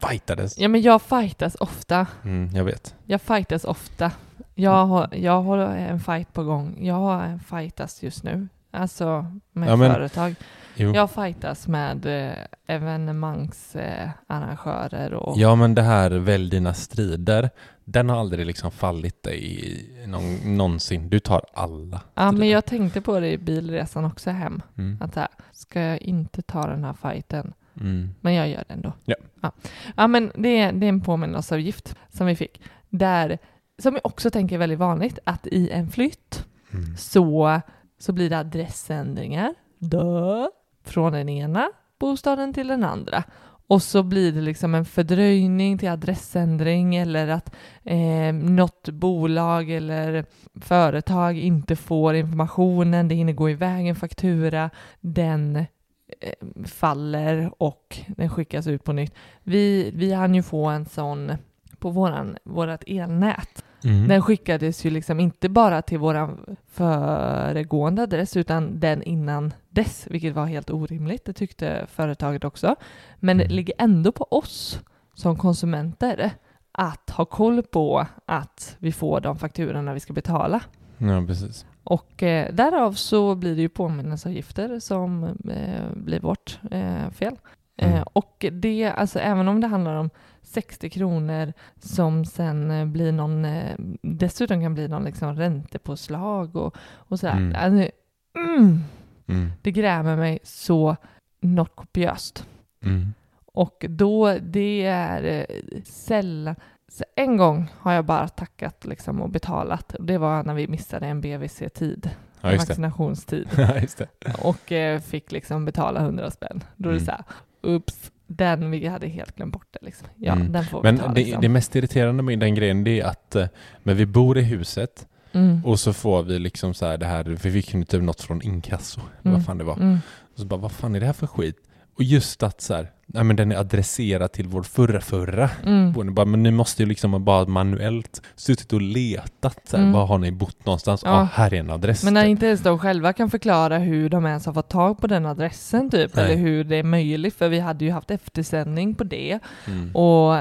fightades. 0.10 0.58
Ja 0.58 0.68
men 0.68 0.82
jag 0.82 1.02
fightas 1.02 1.56
ofta. 1.60 2.08
Mm, 2.24 2.56
jag 2.56 2.64
vet. 2.64 2.96
Jag 3.06 3.22
fightas 3.22 3.66
ofta. 3.66 4.12
Jag 4.56 4.86
har, 4.86 5.10
jag 5.16 5.42
har 5.42 5.58
en 5.58 6.00
fight 6.00 6.34
på 6.34 6.44
gång. 6.44 6.78
Jag 6.86 6.96
har 6.96 7.24
en 7.24 7.40
fightas 7.40 8.04
just 8.04 8.24
nu. 8.24 8.48
Alltså 8.72 9.26
med 9.52 9.70
Ja, 9.70 9.76
men- 9.76 9.94
företag. 9.94 10.36
Jo. 10.76 10.96
Jag 10.96 11.12
fightas 11.12 11.68
med 11.68 12.06
eh, 12.06 12.32
evenemangsarrangörer 12.68 15.12
eh, 15.12 15.18
och... 15.18 15.38
Ja, 15.38 15.56
men 15.56 15.76
det 15.76 15.82
här 15.82 16.12
välj 16.12 16.50
dina 16.50 16.74
strider, 16.74 17.50
den 17.92 18.10
har 18.10 18.20
aldrig 18.20 18.46
liksom 18.46 18.72
fallit 18.72 19.24
dig 19.24 20.06
någon, 20.08 20.58
någonsin. 20.58 21.10
Du 21.10 21.20
tar 21.20 21.42
alla 21.54 22.02
Ja, 22.14 22.32
men 22.32 22.50
jag 22.50 22.66
tänkte 22.66 23.02
på 23.02 23.20
det 23.20 23.32
i 23.32 23.38
bilresan 23.38 24.06
också 24.06 24.30
hem. 24.30 24.62
Mm. 24.78 24.98
Att 25.02 25.14
så 25.14 25.20
här, 25.20 25.30
ska 25.52 25.82
jag 25.82 26.02
inte 26.02 26.42
ta 26.42 26.68
den 26.68 26.84
här 26.84 26.94
fighten? 26.94 27.54
Mm. 27.80 28.10
Men 28.22 28.34
jag 28.34 28.50
gör 28.50 28.64
det 28.68 28.74
ändå. 28.74 28.94
Ja. 29.06 29.16
Ja, 29.42 29.52
ja 29.96 30.08
men 30.08 30.32
det 30.36 30.60
är, 30.60 30.74
det 30.74 30.86
är 30.86 30.90
en 30.90 31.02
påminnelseavgift 31.02 31.96
som 32.10 32.28
vi 32.28 32.36
fick. 32.36 32.62
Där, 32.90 33.38
som 33.82 33.94
jag 33.94 34.06
också 34.06 34.32
tänker 34.32 34.56
är 34.56 34.60
väldigt 34.60 34.80
vanligt, 34.80 35.20
att 35.24 35.48
i 35.48 35.70
en 35.70 35.90
flytt 35.90 36.46
Mm. 36.74 36.98
så, 36.98 37.62
så 38.00 38.14
blir 38.14 38.30
det 38.30 38.40
adressändringar. 38.40 39.54
Dö. 39.78 40.48
Från 40.84 41.14
den 41.14 41.30
ena 41.30 41.72
bostaden 42.00 42.54
till 42.54 42.68
den 42.68 42.84
andra. 42.84 43.24
Och 43.72 43.84
så 43.84 44.04
blir 44.04 44.32
det 44.32 44.42
liksom 44.42 44.76
en 44.76 44.86
fördröjning 44.86 45.78
till 45.78 45.90
adressändring 45.90 46.96
eller 46.96 47.28
att 47.28 47.56
eh, 47.84 48.34
något 48.34 48.90
bolag 48.90 49.70
eller 49.70 50.26
företag 50.62 51.38
inte 51.38 51.76
får 51.76 52.16
informationen, 52.16 53.08
det 53.08 53.16
hinner 53.16 53.34
gå 53.34 53.50
iväg 53.50 53.88
en 53.88 53.96
faktura, 53.96 54.70
den 55.00 55.56
eh, 55.56 56.66
faller 56.66 57.52
och 57.58 58.00
den 58.08 58.30
skickas 58.30 58.68
ut 58.68 58.84
på 58.84 58.94
nytt. 58.94 59.14
Vi, 59.44 59.92
vi 59.96 60.14
hann 60.14 60.36
ju 60.36 60.44
få 60.44 60.66
en 60.66 60.86
sån 60.86 61.32
på 61.80 61.90
våran, 61.90 62.38
vårat 62.44 62.84
elnät. 62.88 63.64
Mm. 63.84 64.08
Den 64.08 64.22
skickades 64.22 64.86
ju 64.86 64.90
liksom 64.90 65.20
inte 65.20 65.50
bara 65.50 65.82
till 65.82 65.98
våran 66.00 66.56
föregående 66.72 68.04
adress 68.04 68.38
utan 68.38 68.80
den 68.80 69.04
innan 69.04 69.54
dess, 69.70 70.08
vilket 70.10 70.36
var 70.36 70.46
helt 70.46 70.70
orimligt. 70.70 71.26
Det 71.26 71.34
tyckte 71.34 71.86
företaget 71.90 72.44
också. 72.44 72.76
Men 73.20 73.38
det 73.38 73.44
Mm. 73.44 73.56
ligger 73.56 73.74
ändå 73.78 74.12
på 74.12 74.28
oss 74.32 74.80
som 75.14 75.38
konsumenter 75.38 76.32
att 76.72 77.10
ha 77.10 77.26
koll 77.26 77.64
på 77.64 78.06
att 78.26 78.76
vi 78.80 78.92
får 78.92 79.20
de 79.22 79.38
fakturorna 79.38 79.94
vi 79.94 80.00
ska 80.00 80.14
betala. 80.14 80.62
Ja, 80.98 81.24
precis. 81.28 81.66
Och 81.84 82.24
eh, 82.24 82.54
därav 82.54 82.92
så 82.94 83.36
blir 83.36 83.56
det 83.56 83.62
ju 83.62 83.70
påminnelseavgifter 83.70 84.80
som 84.80 85.24
eh, 85.50 85.92
blir 85.96 86.20
vårt 86.20 86.60
eh, 86.72 87.10
fel. 87.10 87.36
Mm. 87.78 87.96
Eh, 87.96 88.02
och 88.14 88.46
det, 88.52 88.86
alltså 88.86 89.20
även 89.20 89.48
om 89.48 89.62
det 89.62 89.68
handlar 89.68 89.96
om 89.96 90.10
60 90.44 90.90
kronor 90.90 91.54
som 91.80 92.26
sen 92.26 92.72
eh, 92.72 92.86
blir 92.86 93.12
någon, 93.12 93.46
eh, 93.46 93.76
dessutom 94.02 94.62
kan 94.62 94.74
bli 94.74 94.88
någon 94.88 95.04
liksom 95.04 95.36
räntepåslag 95.36 96.56
och, 96.56 96.76
och 96.94 97.20
sådär. 97.20 97.38
Mm. 97.38 97.56
Alltså, 97.56 97.92
mm, 98.38 98.80
Mm. 99.28 99.52
det 99.62 99.72
grämer 99.72 100.16
mig 100.16 100.40
så 100.44 100.96
något 101.42 101.76
kopiöst. 101.76 102.48
Mm. 102.84 103.14
Och 103.46 103.86
då, 103.90 104.38
det 104.42 104.86
är 104.86 105.24
eh, 105.24 105.82
sällan, 105.84 106.56
så 106.88 107.04
en 107.16 107.38
gång 107.38 107.68
har 107.78 107.94
jag 107.94 108.06
bara 108.06 108.28
tackat 108.28 108.86
liksom 108.86 109.22
och 109.22 109.30
betalat. 109.30 109.96
Det 110.00 110.18
var 110.18 110.44
när 110.44 110.54
vi 110.54 110.68
missade 110.68 111.08
en 111.08 111.22
BVC-tid, 111.22 112.10
Ja, 112.42 112.52
en 112.52 112.58
vaccinationstid. 112.58 113.48
Ja, 113.58 114.34
och 114.44 114.72
eh, 114.72 115.00
fick 115.00 115.32
liksom 115.32 115.66
betala 115.66 116.00
100 116.00 116.32
spänn. 116.32 116.64
Då 116.76 116.90
är 116.90 116.94
det 116.94 117.00
Mm. 117.00 117.06
så 117.06 117.12
här, 117.12 117.24
ups, 117.62 118.12
den, 118.36 118.72
vi 118.72 118.88
hade 118.88 119.08
helt 119.08 119.36
glömt 119.36 119.54
bort 119.54 119.68
det 119.72 119.80
liksom. 119.86 120.08
Ja, 120.18 120.34
Mm. 120.34 120.52
den 120.52 120.64
får 120.66 120.84
Men 120.84 120.98
ta 120.98 121.08
det, 121.08 121.14
liksom. 121.22 121.42
det 121.42 121.50
mest 121.50 121.76
irriterande 121.76 122.24
med 122.24 122.40
den 122.40 122.56
grejen 122.56 122.84
det 122.84 123.00
är 123.00 123.06
att 123.06 123.36
eh, 123.36 123.48
men 123.84 123.98
vi 123.98 124.06
bor 124.06 124.38
i 124.38 124.42
huset 124.42 125.08
mm. 125.32 125.66
och 125.66 125.80
så 125.80 125.94
får 125.94 126.24
vi 126.24 126.40
liksom 126.40 126.74
så 126.74 126.86
här 126.86 126.98
det 126.98 127.06
här, 127.06 127.24
vi 127.24 127.52
fick 127.52 127.74
ju 127.74 127.84
typ 127.84 128.02
något 128.04 128.22
från 128.22 128.42
inkasso, 128.42 129.02
Mm. 129.24 129.34
vad 129.34 129.46
fan 129.46 129.58
det 129.58 129.64
var. 129.64 129.76
Mm. 129.76 129.98
Och 130.34 130.40
så 130.40 130.46
bara, 130.46 130.60
vad 130.60 130.72
fan 130.72 130.96
är 130.96 131.00
det 131.00 131.06
här 131.06 131.14
för 131.14 131.28
skit? 131.28 131.56
Och 131.96 132.04
just 132.04 132.44
att 132.44 132.62
så 132.62 132.74
här, 132.74 132.92
nej 133.06 133.24
men 133.24 133.36
den 133.36 133.52
är 133.52 133.56
adresserad 133.56 134.32
till 134.32 134.48
vår 134.48 134.64
förra 134.64 135.02
förra 135.02 135.50
Mm. 135.66 136.14
Bara, 136.14 136.26
men 136.26 136.44
ni 136.44 136.52
måste 136.52 136.84
ju 136.84 136.90
liksom 136.90 137.24
bara 137.26 137.46
manuellt 137.48 138.22
suttit 138.36 138.74
och 138.74 138.82
letat. 138.82 139.60
Så 139.68 139.78
här, 139.78 139.84
Mm. 139.84 139.94
Var 139.94 140.06
har 140.06 140.18
ni 140.18 140.32
bott 140.32 140.66
någonstans? 140.66 141.02
Ja, 141.06 141.12
Ja. 141.20 141.28
här 141.34 141.54
är 141.54 141.60
en 141.60 141.70
adress. 141.70 142.04
Men 142.04 142.14
när 142.14 142.22
typ. 142.24 142.30
inte 142.30 142.46
ens 142.46 142.62
de 142.62 142.80
själva 142.80 143.14
kan 143.14 143.30
förklara 143.30 143.78
hur 143.78 144.10
de 144.10 144.26
ens 144.26 144.46
har 144.46 144.54
fått 144.54 144.70
tag 144.70 144.98
på 145.02 145.08
den 145.08 145.26
adressen 145.26 145.90
typ, 145.90 146.16
Nej. 146.16 146.26
eller 146.26 146.36
hur 146.36 146.64
det 146.64 146.76
är 146.76 146.84
möjligt, 146.84 147.36
för 147.36 147.50
vi 147.50 147.60
hade 147.60 147.86
ju 147.86 147.92
haft 147.92 148.12
eftersändning 148.12 148.96
på 148.96 149.04
det. 149.04 149.40
Mm. 149.68 149.96
Och, 149.96 150.38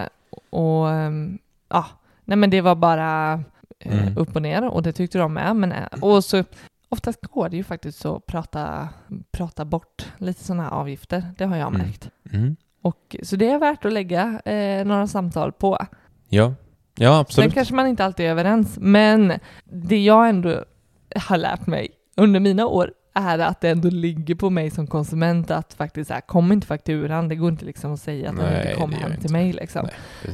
och 0.51 0.91
ehm, 0.91 1.39
ja, 1.69 1.87
nej 2.25 2.37
men 2.37 2.51
det 2.51 2.61
var 2.61 2.75
bara 2.75 3.33
eh, 3.33 4.03
Mm. 4.03 4.19
upp 4.19 4.37
och 4.37 4.43
ner 4.43 4.69
och 4.69 4.83
det 4.83 4.93
tyckte 4.93 5.19
de 5.19 5.33
med. 5.33 5.57
Men, 5.57 5.73
eh, 5.73 5.87
och 6.01 6.25
så 6.25 6.45
oftast 6.91 7.21
går 7.27 7.49
det 7.49 7.57
ju 7.57 7.65
faktiskt 7.65 8.05
att 8.05 8.27
prata, 8.27 8.89
prata 9.33 9.65
bort 9.65 10.07
lite 10.19 10.45
sådana 10.45 10.63
här 10.63 10.71
avgifter. 10.71 11.25
Det 11.39 11.45
har 11.45 11.57
jag 11.57 11.69
Mm. 11.69 11.81
märkt. 11.83 12.11
Mm. 12.33 12.57
Och, 12.83 13.17
så 13.23 13.37
det 13.37 13.51
är 13.51 13.59
värt 13.59 13.85
att 13.85 13.93
lägga 13.93 14.41
eh, 14.45 14.85
några 14.87 15.07
samtal 15.07 15.53
på. 15.53 15.79
Ja. 16.29 16.55
ja, 16.95 17.11
Sen 17.13 17.21
absolut. 17.21 17.55
kanske 17.55 17.75
man 17.75 17.87
inte 17.87 18.05
alltid 18.05 18.27
är 18.27 18.31
överens, 18.31 18.79
men 18.81 19.33
det 19.65 20.05
jag 20.05 20.29
ändå 20.29 20.65
har 21.17 21.37
lärt 21.37 21.67
mig 21.67 21.89
under 22.17 22.41
mina 22.41 22.67
år 22.67 22.93
är 23.15 23.39
att 23.39 23.61
det 23.61 23.69
ändå 23.71 23.91
ligger 23.91 24.35
på 24.35 24.51
mig 24.51 24.71
som 24.71 24.87
konsument 24.87 25.51
att 25.51 25.75
faktiskt 25.75 26.09
så 26.09 26.15
här, 26.15 26.21
kom 26.21 26.53
inte 26.53 26.67
fakturan, 26.67 27.29
det 27.29 27.35
går 27.37 27.49
inte 27.49 27.65
liksom 27.65 27.93
att 27.93 28.01
säga 28.01 28.31
att 28.31 28.37
den 28.37 28.57
inte 28.61 28.75
kom 28.75 28.93
hem 28.93 29.13
till 29.21 29.33
mig 29.33 29.53
liksom. 29.53 29.89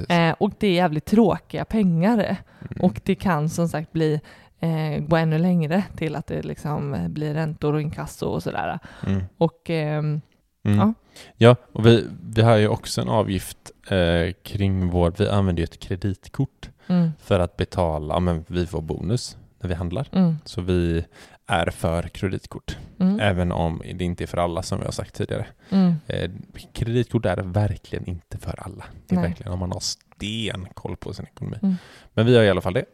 Nej. 0.08 0.28
Eh, 0.28 0.34
och 0.38 0.52
det 0.58 0.66
är 0.66 0.72
jävligt 0.72 1.04
tråkiga 1.04 1.64
pengar 1.64 2.36
Mm. 2.70 2.84
och 2.84 3.00
det 3.04 3.14
kan 3.14 3.48
som 3.48 3.68
sagt 3.68 3.92
bli 3.92 4.20
eh, 4.60 4.98
gå 5.00 5.16
ännu 5.16 5.38
längre 5.38 5.84
till 5.96 6.16
att 6.16 6.26
det 6.26 6.42
liksom 6.42 6.94
eh, 6.94 7.08
blir 7.08 7.34
räntor 7.34 7.74
och 7.74 7.80
inkasso 7.80 8.26
och 8.26 8.42
sådär. 8.42 8.78
Mm. 9.06 9.22
Och 9.38 9.70
ehm, 9.70 10.20
Mm. 10.64 10.78
Ja. 10.78 10.94
Ja, 11.36 11.56
och 11.72 11.86
vi, 11.86 12.04
vi 12.34 12.42
har 12.42 12.56
ju 12.56 12.68
också 12.68 13.00
en 13.00 13.08
avgift 13.08 13.58
eh, 13.90 14.32
kring 14.42 14.90
vår, 14.90 15.12
vi 15.18 15.28
använder 15.28 15.60
ju 15.60 15.64
ett 15.64 15.80
kreditkort 15.80 16.70
mm, 16.86 17.10
för 17.20 17.40
att 17.40 17.56
betala, 17.56 18.14
ja, 18.14 18.20
men 18.20 18.44
vi 18.48 18.66
får 18.66 18.82
bonus 18.82 19.36
när 19.60 19.68
vi 19.68 19.74
handlar. 19.74 20.08
mm, 20.12 20.36
Så 20.44 20.60
vi 20.60 21.04
är 21.46 21.70
för 21.70 22.02
kreditkort, 22.02 22.78
mm, 23.00 23.20
även 23.20 23.52
om 23.52 23.82
det 23.94 24.04
inte 24.04 24.24
är 24.24 24.26
för 24.26 24.38
alla 24.38 24.62
som 24.62 24.78
vi 24.78 24.84
har 24.84 24.92
sagt 24.92 25.14
tidigare. 25.14 25.46
mm, 25.70 25.94
Eh, 26.06 26.30
kreditkort 26.72 27.26
är 27.26 27.36
verkligen 27.36 28.06
inte 28.08 28.38
för 28.38 28.60
alla. 28.64 28.84
Det 29.06 29.14
är 29.14 29.20
Nej. 29.20 29.28
verkligen 29.28 29.52
om 29.52 29.58
man 29.58 29.72
har 29.72 29.80
stenkoll 29.80 30.96
på 30.96 31.12
sin 31.14 31.26
ekonomi. 31.26 31.76
Men 32.14 32.26
vi 32.26 32.36
har 32.36 32.44
i 32.44 32.50
alla 32.50 32.60
fall 32.60 32.74
det, 32.74 32.80
eh, 32.80 32.86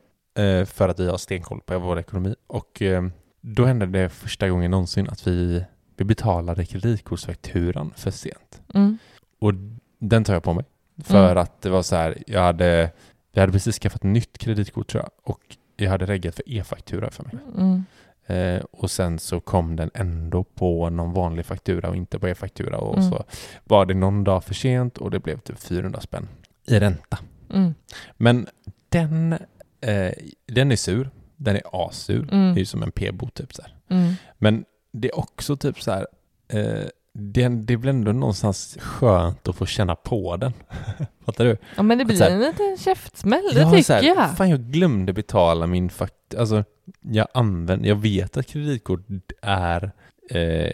för 0.66 0.88
att 0.88 1.00
vi 1.00 1.08
har 1.08 1.18
stenkoll 1.18 1.60
på 1.60 1.78
vår 1.78 1.98
ekonomi. 1.98 2.34
Och 2.46 2.82
eh, 2.82 3.04
då 3.40 3.64
hände 3.64 3.86
det 3.86 4.08
första 4.08 4.48
gången 4.48 4.70
någonsin 4.70 5.08
att 5.08 5.26
vi, 5.26 5.64
vi 5.96 6.04
betalade 6.04 6.64
kreditkortsfakturan 6.66 7.92
för 7.96 8.10
sent. 8.10 8.62
mm, 8.74 8.98
Och 9.40 9.52
den 9.98 10.24
tar 10.24 10.32
jag 10.34 10.42
på 10.42 10.52
mig. 10.52 10.64
För 11.04 11.24
Mm. 11.30 11.38
att 11.42 11.62
det 11.62 11.70
var 11.70 11.82
så 11.82 11.96
här, 11.96 12.22
jag 12.26 12.40
hade, 12.42 12.90
jag 13.32 13.40
hade 13.42 13.52
precis 13.52 13.78
skaffat 13.78 14.02
nytt 14.02 14.38
kreditkort 14.38 14.88
tror 14.88 15.02
jag. 15.02 15.10
Och 15.34 15.40
jag 15.76 15.90
hade 15.90 16.06
reggat 16.06 16.34
för 16.34 16.44
e-faktura 16.48 17.10
för 17.10 17.24
mig. 17.24 17.32
mm, 17.58 17.84
Eh, 18.26 18.62
och 18.70 18.90
sen 18.90 19.18
så 19.18 19.40
kom 19.40 19.76
den 19.76 19.90
ändå 19.94 20.44
på 20.44 20.90
någon 20.90 21.12
vanlig 21.12 21.46
faktura 21.46 21.88
och 21.88 21.96
inte 21.96 22.18
på 22.18 22.28
e-faktura. 22.28 22.78
Och 22.78 22.98
Mm. 22.98 23.10
så 23.10 23.24
var 23.64 23.86
det 23.86 23.94
någon 23.94 24.24
dag 24.24 24.44
för 24.44 24.54
sent 24.54 24.98
och 24.98 25.10
det 25.10 25.18
blev 25.20 25.38
typ 25.38 25.58
400 25.60 26.00
spänn 26.00 26.28
i 26.66 26.78
ränta. 26.78 27.18
mm, 27.50 27.74
Men 28.16 28.46
den, 28.88 29.38
eh, 29.82 30.12
den 30.46 30.72
är 30.72 30.76
sur. 30.76 31.10
den 31.36 31.56
är 31.56 31.62
asur. 31.88 32.28
Mm. 32.32 32.54
Det 32.54 32.58
är 32.58 32.60
ju 32.60 32.64
som 32.66 32.82
en 32.82 32.90
p-bot 32.92 33.34
typ 33.34 33.54
så. 33.54 33.62
Mm. 33.88 34.12
Men 34.38 34.64
det 34.92 35.08
är 35.08 35.18
också 35.18 35.56
typ 35.56 35.82
så 35.82 35.90
här, 35.92 36.06
eh, 36.48 36.86
det, 37.14 37.48
det 37.48 37.76
blir 37.76 37.90
ändå 37.90 38.12
någonstans 38.12 38.78
skönt 38.80 39.48
att 39.48 39.56
få 39.56 39.66
känna 39.66 39.94
på 39.94 40.36
den. 40.36 40.52
Fattar 41.24 41.44
du? 41.44 41.56
Ja 41.76 41.82
men 41.82 41.98
det 41.98 42.04
blir 42.04 42.20
här- 42.20 42.30
en 42.30 42.40
liten 42.40 42.76
käftsmäll, 42.78 43.42
det 43.54 43.62
har 43.62 43.76
tycker 43.76 43.92
här, 43.94 44.02
jag. 44.02 44.36
Fan 44.36 44.50
jag 44.50 44.60
glömde 44.60 45.12
betala 45.12 45.66
min 45.66 45.90
faktura. 45.90 46.40
Alltså 46.40 46.64
jag 47.00 47.26
använder, 47.34 47.88
jag 47.88 47.96
vet 47.96 48.36
att 48.36 48.46
kreditkort 48.46 49.06
är, 49.42 49.92
eh, 50.30 50.72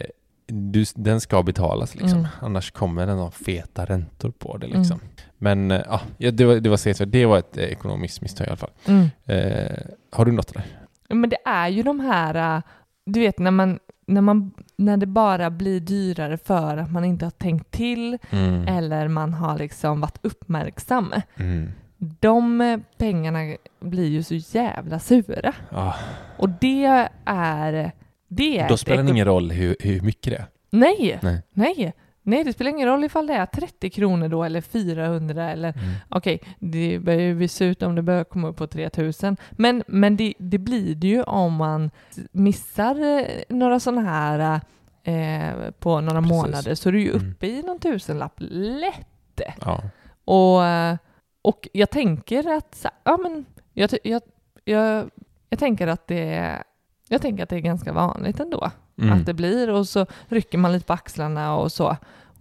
du, 0.49 0.85
den 0.95 1.21
ska 1.21 1.43
betalas 1.43 1.95
liksom. 1.95 2.19
Mm. 2.19 2.31
Annars 2.41 2.71
kommer 2.71 3.07
den 3.07 3.17
ha 3.17 3.31
feta 3.31 3.85
räntor 3.85 4.31
på 4.31 4.57
det 4.57 4.67
liksom. 4.67 4.99
Men 5.37 5.71
eh, 5.71 5.81
ja, 6.17 6.31
det 6.31 6.45
var, 6.45 6.55
det 6.55 6.69
var, 6.69 7.05
det 7.05 7.25
var 7.25 7.37
ett 7.37 7.57
eh, 7.57 7.63
ekonomiskt 7.63 8.21
misstag 8.21 8.47
i 8.47 8.49
alla 8.49 8.57
fall. 8.57 8.71
Mm. 8.85 9.09
Eh, 9.25 9.77
har 10.11 10.25
du 10.25 10.31
något 10.31 10.53
där? 10.53 10.65
Men 11.09 11.29
det 11.29 11.37
är 11.45 11.67
ju 11.67 11.83
de 11.83 11.99
här, 11.99 12.55
äh, 12.57 12.61
du 13.05 13.19
vet 13.19 13.39
när 13.39 13.51
man, 13.51 13.79
när 14.07 14.21
man, 14.21 14.51
när 14.75 14.97
det 14.97 15.05
bara 15.05 15.49
blir 15.49 15.79
dyrare 15.79 16.37
för 16.37 16.77
att 16.77 16.91
man 16.91 17.05
inte 17.05 17.25
har 17.25 17.31
tänkt 17.31 17.71
till 17.71 18.17
Mm. 18.29 18.67
eller 18.67 19.07
man 19.07 19.33
har 19.33 19.57
liksom 19.57 20.01
varit 20.01 20.19
uppmärksam. 20.21 21.13
Mm. 21.35 21.71
De 21.97 22.61
eh, 22.61 22.79
pengarna 22.97 23.55
blir 23.79 24.07
ju 24.09 24.23
så 24.23 24.35
jävla 24.35 24.99
sura. 24.99 25.53
Ah, 25.71 25.93
Och 26.37 26.49
det 26.49 27.07
är... 27.25 27.91
Det 28.29 28.59
är 28.59 28.69
då 28.69 28.77
spelar 28.77 29.03
det 29.03 29.09
ingen 29.09 29.25
roll 29.25 29.51
hur, 29.51 29.75
hur 29.79 30.01
mycket 30.01 30.31
det 30.33 30.37
är. 30.37 30.45
Nej, 30.71 31.19
Nej. 31.21 31.41
nej, 31.53 31.93
nej, 32.21 32.43
det 32.43 32.53
spelar 32.53 32.71
ingen 32.71 32.87
roll 32.87 33.03
ifall 33.03 33.27
det 33.27 33.33
är 33.33 33.45
30 33.45 33.89
kronor 33.89 34.27
då 34.27 34.43
eller 34.43 34.61
400 34.61 35.51
eller 35.51 35.69
Mm. 35.69 35.95
okej, 36.09 36.39
det 36.59 36.99
börjar 36.99 37.19
ju 37.21 37.47
se 37.47 37.65
ut 37.65 37.83
om 37.83 37.95
det 37.95 38.01
börjar 38.01 38.23
komma 38.23 38.47
upp 38.47 38.57
på 38.57 38.67
3000. 38.67 39.37
Men, 39.51 39.83
men 39.87 40.17
det, 40.17 40.33
det 40.37 40.57
blir 40.57 40.95
det 40.95 41.07
ju 41.07 41.23
om 41.23 41.53
man 41.53 41.91
missar 42.31 43.19
eh, 43.19 43.25
några 43.49 43.79
sådana 43.79 44.01
här 44.01 44.61
eh, 45.03 45.71
på 45.79 46.01
några 46.01 46.21
Precis. 46.21 46.37
månader 46.37 46.75
så 46.75 46.89
är 46.89 46.93
du 46.93 47.01
ju 47.01 47.11
Mm. 47.15 47.31
uppe 47.31 47.47
i 47.47 47.61
någon 47.63 47.79
tusenlapp 47.79 48.33
lätt. 48.39 49.41
Ja. 49.61 49.81
Och, 50.25 50.65
eh, 50.65 50.97
och 51.41 51.67
jag 51.73 51.89
tänker 51.89 52.57
att, 52.57 52.85
ja 53.03 53.17
men, 53.17 53.45
jag, 53.73 53.89
jag, 54.03 54.21
jag, 54.65 55.09
jag 55.49 55.59
tänker 55.59 55.87
att 55.87 56.07
det 56.07 56.33
är, 56.33 56.63
jag 57.09 57.21
tänker 57.21 57.43
att 57.43 57.49
det 57.49 57.55
är 57.55 57.59
ganska 57.59 57.93
vanligt 57.93 58.39
ändå. 58.39 58.71
Mm. 59.01 59.13
Att 59.19 59.25
det 59.25 59.33
blir 59.33 59.69
och 59.69 59.87
så 59.87 60.05
rycker 60.27 60.57
man 60.57 60.71
lite 60.71 60.85
på 60.85 60.93
axlarna 60.93 61.55
och 61.55 61.71
så. 61.71 61.87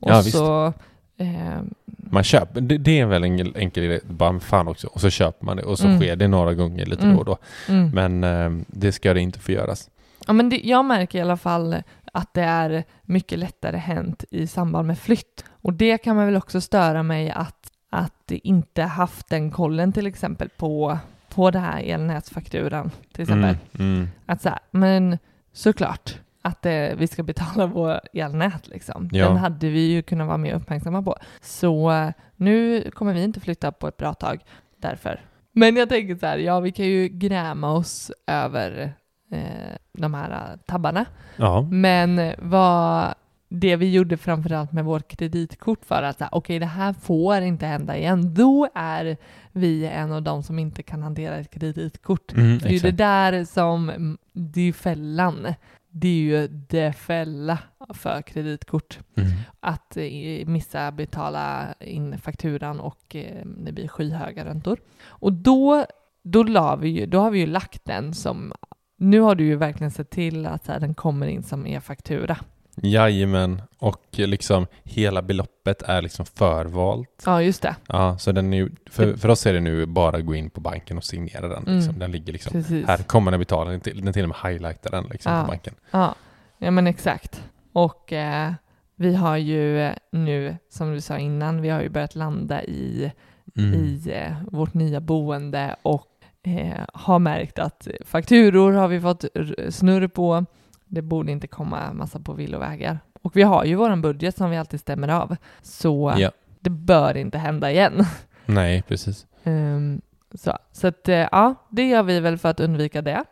Och 0.00 0.10
Ja, 0.10 0.16
visst. 0.24 0.36
så 0.36 0.72
eh, 1.16 1.58
Man 1.86 2.22
köper, 2.24 2.60
det, 2.60 2.78
det 2.78 3.00
är 3.00 3.06
väl 3.06 3.24
en 3.24 3.56
enkel 3.56 3.84
idé, 3.84 4.00
bara 4.10 4.40
fan 4.40 4.68
också, 4.68 4.86
och 4.86 5.00
så 5.00 5.10
köper 5.10 5.46
man 5.46 5.56
det 5.56 5.62
och 5.62 5.78
så 5.78 5.86
Mm. 5.86 5.98
sker 6.00 6.16
det 6.16 6.28
några 6.28 6.54
gånger 6.54 6.86
lite 6.86 7.02
Mm. 7.02 7.14
då 7.14 7.20
och 7.20 7.24
då. 7.26 7.38
mm. 7.68 7.90
Men 7.90 8.24
eh, 8.24 8.64
det 8.66 8.92
ska 8.92 9.14
det 9.14 9.20
inte 9.20 9.38
få 9.38 9.52
göras. 9.52 9.90
Ja, 10.26 10.32
men 10.32 10.48
det, 10.48 10.60
jag 10.64 10.84
märker 10.84 11.18
i 11.18 11.22
alla 11.22 11.36
fall 11.36 11.76
att 12.12 12.34
det 12.34 12.42
är 12.42 12.84
mycket 13.02 13.38
lättare 13.38 13.76
hänt 13.76 14.24
i 14.30 14.46
samband 14.46 14.86
med 14.86 14.98
flytt. 14.98 15.44
Och 15.62 15.72
det 15.72 15.98
kan 15.98 16.16
man 16.16 16.26
väl 16.26 16.36
också 16.36 16.60
störa 16.60 17.02
mig 17.02 17.30
att, 17.30 17.70
att 17.90 18.30
inte 18.30 18.82
haft 18.82 19.28
den 19.28 19.50
kollen 19.50 19.92
till 19.92 20.06
exempel 20.06 20.48
på, 20.48 20.98
på 21.38 21.50
det 21.50 21.58
här 21.58 21.82
elnätsfakturan 21.82 22.90
till 23.12 23.22
exempel. 23.22 23.56
Mm, 23.78 23.94
mm. 23.94 24.08
Att 24.26 24.42
så 24.42 24.48
här, 24.48 24.58
men 24.70 25.18
såklart 25.52 26.18
att 26.42 26.66
eh, 26.66 26.88
vi 26.96 27.06
ska 27.06 27.22
betala 27.22 27.66
vår 27.74 28.00
elnät 28.12 28.68
liksom. 28.68 29.08
Ja. 29.12 29.28
Den 29.28 29.36
hade 29.36 29.68
vi 29.68 29.80
ju 29.80 30.02
kunnat 30.02 30.26
vara 30.26 30.36
mer 30.36 30.54
uppmärksamma 30.54 31.02
på. 31.02 31.16
Så 31.40 31.90
eh, 31.90 32.10
nu 32.36 32.84
kommer 32.90 33.14
vi 33.14 33.22
inte 33.22 33.40
flytta 33.40 33.72
på 33.72 33.88
ett 33.88 33.96
bra 33.96 34.14
tag 34.14 34.40
därför. 34.76 35.20
Men 35.52 35.76
jag 35.76 35.88
tänker 35.88 36.16
så 36.16 36.26
här, 36.26 36.38
ja 36.38 36.60
vi 36.60 36.72
kan 36.72 36.86
ju 36.86 37.08
gräma 37.08 37.72
oss 37.72 38.10
över 38.26 38.92
eh, 39.32 39.76
de 39.92 40.14
här 40.14 40.30
eh, 40.30 40.58
tabbarna. 40.66 41.04
Ja. 41.36 41.62
Men 41.62 42.32
vad 42.38 43.14
det 43.48 43.76
vi 43.76 43.92
gjorde 43.92 44.16
framförallt 44.16 44.72
med 44.72 44.84
vårt 44.84 45.08
kreditkort 45.08 45.84
för 45.84 46.02
att 46.02 46.22
okej 46.32 46.58
det 46.58 46.66
här 46.66 46.92
får 46.92 47.40
inte 47.40 47.66
hända 47.66 47.96
igen. 47.96 48.34
Då 48.34 48.68
är 48.74 49.16
vi 49.52 49.86
en 49.86 50.12
av 50.12 50.22
de 50.22 50.42
som 50.42 50.58
inte 50.58 50.82
kan 50.82 51.02
hantera 51.02 51.36
ett 51.36 51.50
kreditkort. 51.50 52.32
Mm, 52.32 52.58
Det 52.58 52.68
är 52.68 52.72
ju 52.72 52.78
det 52.78 52.90
där 52.90 53.44
som, 53.44 53.90
mm, 53.90 54.18
det 54.32 54.60
är 54.60 54.64
ju 54.64 54.72
fällan. 54.72 55.54
Det 55.90 56.08
är 56.08 56.12
ju 56.12 56.48
det 56.48 56.92
fälla 56.92 57.58
för 57.94 58.22
kreditkort. 58.22 58.98
Mm. 59.16 59.30
Att 59.60 59.96
eh, 59.96 60.46
missa 60.46 60.92
betala 60.92 61.74
in 61.80 62.18
fakturan 62.18 62.80
och 62.80 63.16
eh, 63.16 63.46
det 63.46 63.72
blir 63.72 63.88
skyhöga 63.88 64.44
räntor. 64.44 64.78
Och 65.06 65.32
då, 65.32 65.84
då, 66.22 66.42
la 66.42 66.76
vi 66.76 66.88
ju, 66.88 67.06
då 67.06 67.20
har 67.20 67.30
vi 67.30 67.38
ju 67.38 67.46
lagt 67.46 67.84
den 67.84 68.14
som, 68.14 68.52
nu 68.96 69.20
har 69.20 69.34
du 69.34 69.44
ju 69.44 69.56
verkligen 69.56 69.90
sett 69.90 70.10
till 70.10 70.46
att 70.46 70.64
så 70.64 70.72
här, 70.72 70.80
den 70.80 70.94
kommer 70.94 71.26
in 71.26 71.42
som 71.42 71.66
e-faktura. 71.66 72.38
Jajamän, 72.82 73.62
och 73.78 74.02
liksom 74.12 74.66
hela 74.84 75.22
beloppet 75.22 75.82
är 75.82 76.02
liksom 76.02 76.26
förvalt. 76.26 77.22
Ja, 77.26 77.42
just 77.42 77.62
det. 77.62 77.76
Ja, 77.88 78.18
så 78.18 78.32
den 78.32 78.52
är 78.54 78.68
för, 78.90 79.16
för 79.16 79.28
oss 79.28 79.46
är 79.46 79.52
det 79.52 79.60
nu 79.60 79.86
bara 79.86 80.16
att 80.16 80.26
gå 80.26 80.34
in 80.34 80.50
på 80.50 80.60
banken 80.60 80.96
och 80.96 81.04
signera 81.04 81.48
den. 81.48 81.58
Liksom. 81.66 81.88
Mm. 81.88 81.98
Den 81.98 82.10
ligger 82.12 82.32
liksom, 82.32 82.52
Precis. 82.52 82.86
här 82.86 82.96
kommer 82.98 83.30
den 83.30 83.40
betala, 83.40 83.70
den 83.70 83.80
till, 83.80 84.08
och 84.24 84.28
med 84.28 84.36
highlightar 84.52 84.90
den 84.90 85.04
liksom 85.10 85.32
Ja. 85.32 85.42
på 85.42 85.48
banken. 85.48 85.74
Ja, 85.90 86.14
ja 86.58 86.70
men 86.70 86.86
exakt. 86.86 87.42
Och 87.72 88.12
eh, 88.12 88.52
vi 88.96 89.14
har 89.14 89.36
ju 89.36 89.80
eh, 89.80 89.92
nu, 90.12 90.56
som 90.70 90.92
du 90.94 91.00
sa 91.00 91.18
innan, 91.18 91.62
vi 91.62 91.68
har 91.68 91.80
ju 91.82 91.88
börjat 91.88 92.14
landa 92.14 92.62
i, 92.64 93.12
Mm. 93.56 93.74
i 93.74 94.02
eh, 94.12 94.32
vårt 94.50 94.74
nya 94.74 95.00
boende 95.00 95.76
och 95.82 96.06
eh, 96.42 96.84
har 96.92 97.18
märkt 97.18 97.58
att 97.58 97.88
fakturor 98.04 98.72
har 98.72 98.88
vi 98.88 99.00
fått 99.00 99.24
snurr 99.70 100.08
på. 100.08 100.44
Det 100.88 101.02
borde 101.02 101.32
inte 101.32 101.46
komma 101.46 101.92
massa 101.92 102.20
på 102.20 102.32
villovägar. 102.32 103.00
Och 103.22 103.36
vi 103.36 103.42
har 103.42 103.64
ju 103.64 103.74
våran 103.74 104.02
budget 104.02 104.36
som 104.36 104.50
vi 104.50 104.56
alltid 104.56 104.80
stämmer 104.80 105.08
av. 105.08 105.36
Så 105.62 106.14
Ja. 106.18 106.32
det 106.60 106.70
bör 106.70 107.16
inte 107.16 107.38
hända 107.38 107.70
igen. 107.70 108.04
Nej, 108.46 108.82
precis. 108.82 109.26
Ehm, 109.44 110.00
så 110.34 110.58
så 110.72 110.86
att, 110.86 111.08
eh, 111.08 111.14
ja, 111.32 111.54
det 111.70 111.88
gör 111.88 112.02
vi 112.02 112.20
väl 112.20 112.38
för 112.38 112.48
att 112.48 112.60
undvika 112.60 113.02
det. 113.02 113.24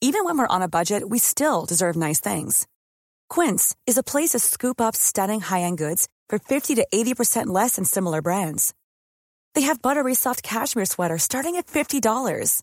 Even 0.00 0.24
when 0.24 0.38
we're 0.38 0.56
on 0.56 0.62
a 0.62 0.68
budget, 0.68 1.02
we 1.10 1.18
still 1.18 1.64
deserve 1.68 1.96
nice 2.08 2.20
things. 2.34 2.66
Quince 3.34 3.74
is 3.90 3.98
a 3.98 4.02
place 4.02 4.30
to 4.32 4.38
scoop 4.38 4.80
up 4.80 4.94
stunning 4.96 5.40
high-end 5.40 5.78
goods 5.78 6.06
for 6.30 6.38
50 6.38 6.76
to 6.76 6.82
80% 6.92 7.46
less 7.46 7.76
than 7.76 7.84
similar 7.84 8.22
brands. 8.22 8.72
They 9.54 9.62
have 9.66 9.82
buttery 9.82 10.14
soft 10.14 10.42
cashmere 10.42 10.86
sweaters 10.86 11.22
starting 11.22 11.56
at 11.56 11.66
$50, 11.66 12.62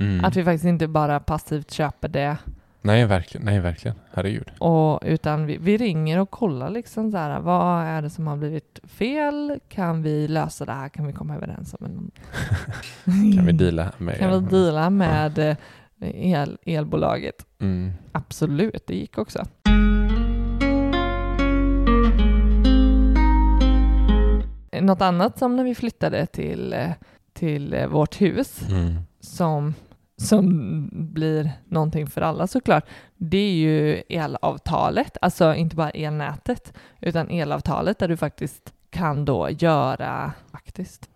Mm. 0.00 0.24
Att 0.24 0.36
vi 0.36 0.44
faktiskt 0.44 0.64
inte 0.64 0.88
bara 0.88 1.20
passivt 1.20 1.70
köper 1.70 2.08
det, 2.08 2.36
Nej, 2.86 3.06
verkligen. 3.06 3.44
Nej, 3.44 3.60
verkligen. 3.60 3.96
Herregud. 4.12 4.50
och, 4.58 5.00
utan 5.04 5.46
vi, 5.46 5.56
vi 5.58 5.76
ringer 5.76 6.18
och 6.18 6.30
kollar 6.30 6.70
liksom 6.70 7.10
så 7.10 7.16
här, 7.18 7.40
vad 7.40 7.84
är 7.84 8.02
det 8.02 8.10
som 8.10 8.26
har 8.26 8.36
blivit 8.36 8.80
fel? 8.84 9.58
Kan 9.68 10.02
vi 10.02 10.28
lösa 10.28 10.64
det 10.64 10.72
här? 10.72 10.88
Kan 10.88 11.06
vi 11.06 11.12
komma 11.12 11.34
överens 11.36 11.74
om 11.80 11.86
en... 11.86 12.10
Kan 13.36 13.46
vi 13.46 13.52
deala 13.52 13.92
med 13.98 14.18
Kan 14.18 14.30
vi 14.30 14.50
deala 14.50 14.90
med 14.90 15.38
eh, 15.38 15.56
el, 16.00 16.58
elbolaget? 16.66 17.46
Mm. 17.60 17.92
Absolut, 18.12 18.86
det 18.86 18.94
gick 18.94 19.18
också. 19.18 19.44
Något 24.80 25.02
annat 25.02 25.38
som 25.38 25.56
när 25.56 25.64
vi 25.64 25.74
flyttade 25.74 26.26
till, 26.26 26.72
eh, 26.72 26.90
till 27.32 27.74
eh, 27.74 27.86
vårt 27.86 28.20
hus 28.20 28.60
Mm. 28.70 28.94
Som, 29.24 29.74
som 30.16 30.88
blir 30.92 31.50
någonting 31.68 32.06
för 32.06 32.20
alla 32.20 32.46
såklart, 32.46 32.84
det 33.16 33.38
är 33.38 33.52
ju 33.52 34.02
elavtalet, 34.08 35.16
alltså 35.20 35.54
inte 35.54 35.76
bara 35.76 35.90
elnätet, 35.90 36.72
utan 37.00 37.30
elavtalet 37.30 37.98
där 37.98 38.08
du 38.08 38.16
faktiskt 38.16 38.72
kan 38.90 39.24
då 39.24 39.50
göra, 39.50 40.32
faktiskt, 40.52 41.10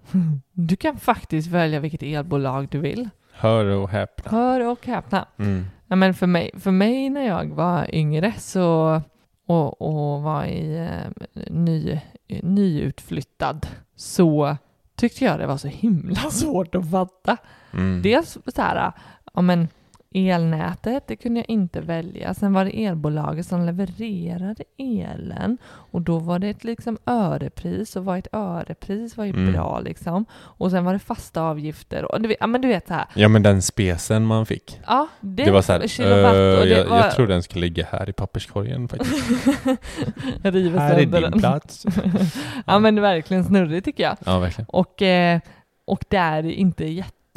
du 0.52 0.76
kan 0.76 0.96
faktiskt 0.96 1.48
välja 1.48 1.80
vilket 1.80 2.02
elbolag 2.02 2.68
du 2.70 2.78
vill. 2.78 3.08
Hör 3.32 3.64
och 3.64 3.88
häpna. 3.88 4.30
Hör 4.30 4.60
och 4.60 4.86
häpna. 4.86 5.26
Mm. 5.36 5.64
Ja, 5.86 5.96
men 5.96 6.14
för, 6.14 6.26
mig, 6.26 6.50
för 6.58 6.70
mig 6.70 7.10
när 7.10 7.26
jag 7.26 7.48
var 7.48 7.94
yngre 7.94 8.32
så, 8.38 9.02
och, 9.46 9.82
och 9.82 10.22
var 10.22 10.44
i, 10.44 10.76
eh, 10.76 11.42
ny, 11.50 12.00
nyutflyttad 12.42 13.66
så 13.96 14.56
tyckte 14.96 15.24
jag 15.24 15.38
det 15.38 15.46
var 15.46 15.56
så 15.56 15.68
himla 15.68 16.16
svårt 16.30 16.74
att 16.74 16.90
fatta. 16.90 17.36
Mm. 17.72 18.02
Dels 18.02 18.38
så 18.54 18.62
här, 18.62 18.92
ja 19.34 19.40
men 19.40 19.68
elnätet, 20.14 21.04
det 21.06 21.16
kunde 21.16 21.40
jag 21.40 21.50
inte 21.50 21.80
välja. 21.80 22.34
Sen 22.34 22.52
var 22.52 22.64
det 22.64 22.84
elbolaget 22.84 23.46
som 23.46 23.66
levererade 23.66 24.64
elen 24.78 25.58
och 25.68 26.02
då 26.02 26.18
var 26.18 26.38
det 26.38 26.48
ett 26.48 26.64
liksom 26.64 26.98
örepris 27.06 27.96
och 27.96 28.04
vad 28.04 28.18
ett 28.18 28.28
örepris 28.32 29.16
var 29.16 29.24
ju 29.24 29.30
Mm. 29.32 29.52
bra 29.52 29.80
liksom. 29.80 30.24
Och 30.34 30.70
sen 30.70 30.84
var 30.84 30.92
det 30.92 30.98
fasta 30.98 31.42
avgifter 31.42 32.12
och 32.12 32.20
du 32.22 32.28
vet, 32.28 32.36
ja 32.40 32.46
men 32.46 32.60
du 32.60 32.68
vet 32.68 32.88
så 32.88 32.94
här. 32.94 33.04
Ja 33.14 33.28
men 33.28 33.42
den 33.42 33.62
spesen 33.62 34.26
man 34.26 34.46
fick. 34.46 34.80
Ja, 34.86 35.08
det, 35.20 35.44
Det, 35.44 35.50
var 35.50 35.62
så 35.62 35.72
här, 35.72 35.86
kilowatt 35.88 36.34
"Eh, 36.34 36.60
och 36.60 36.66
det 36.66 36.68
jag, 36.68 36.84
var... 36.86 36.96
jag 36.98 37.10
tror 37.14 37.26
den 37.26 37.42
ska 37.42 37.58
ligga 37.58 37.86
här 37.92 38.08
i 38.10 38.12
papperskorgen 38.12 38.88
faktiskt. 38.88 39.36
här 40.42 40.52
är 40.98 41.06
din 41.06 41.10
den. 41.10 41.32
plats. 41.32 41.86
ja 42.66 42.78
men 42.78 42.94
det 42.94 42.98
är 42.98 43.02
verkligen 43.02 43.44
snurrigt 43.44 43.84
tycker 43.84 44.02
jag. 44.02 44.16
Ja, 44.26 44.38
verkligen. 44.38 44.68
Och, 44.68 45.02
eh, 45.02 45.40
och 45.84 46.04
där 46.08 46.38
är 46.38 46.52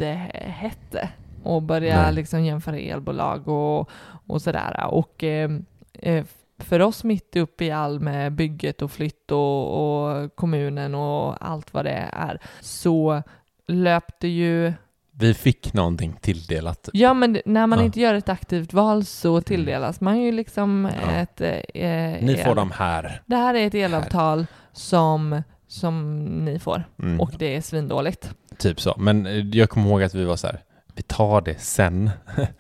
det 0.02 0.32
jättehett 0.34 0.96
att 1.46 1.64
börja 1.64 2.02
Nej. 2.04 2.14
liksom 2.14 2.46
jämföra 2.46 2.78
elbolag 2.78 3.48
och, 3.48 3.90
och 4.28 4.42
sådär. 4.42 4.86
Och 4.92 5.24
eh, 5.24 5.52
eh, 5.94 6.26
för 6.58 6.80
oss 6.82 7.04
mitt 7.04 7.36
uppe 7.36 7.66
i 7.66 7.72
all 7.72 8.00
med 8.00 8.32
bygget 8.32 8.82
och 8.82 8.92
flytt 8.92 9.32
och, 9.32 10.12
och 10.24 10.36
kommunen 10.36 10.96
och 10.96 11.46
allt 11.50 11.74
vad 11.74 11.86
det 11.86 12.10
är 12.14 12.40
så 12.62 13.24
löpte 13.68 14.28
ju 14.28 14.74
Vi 15.12 15.34
fick 15.34 15.74
någonting 15.74 16.14
tilldelat. 16.22 16.90
Ja, 16.94 17.14
men 17.14 17.38
när 17.46 17.68
man 17.68 17.80
Ja. 17.80 17.86
inte 17.86 18.00
gör 18.00 18.14
ett 18.14 18.30
aktivt 18.30 18.74
val 18.74 19.06
så 19.06 19.42
tilldelas 19.42 20.02
man 20.02 20.20
ju 20.22 20.32
liksom 20.32 20.90
Ja. 21.06 21.12
ett... 21.12 21.42
Eh, 21.42 22.26
Ni 22.26 22.42
får 22.46 22.56
dem 22.56 22.72
här. 22.72 23.22
Det 23.26 23.36
här 23.36 23.54
är 23.56 23.68
ett 23.68 23.76
elavtal 23.76 24.46
som, 24.74 25.44
som 25.68 26.26
ni 26.46 26.60
får 26.60 26.84
Mm. 27.04 27.20
och 27.22 27.32
det 27.40 27.56
är 27.56 27.62
svindåligt. 27.62 28.34
Typ 28.62 28.82
så. 28.82 28.95
Men 28.97 29.26
eh, 29.26 29.34
jag 29.58 29.69
kommer 29.69 29.88
ihåg 29.89 30.04
att 30.04 30.15
vi 30.15 30.24
var 30.24 30.36
så 30.36 30.47
här, 30.47 30.60
vi 30.95 31.02
tar 31.02 31.41
det 31.41 31.60
sen. 31.62 32.10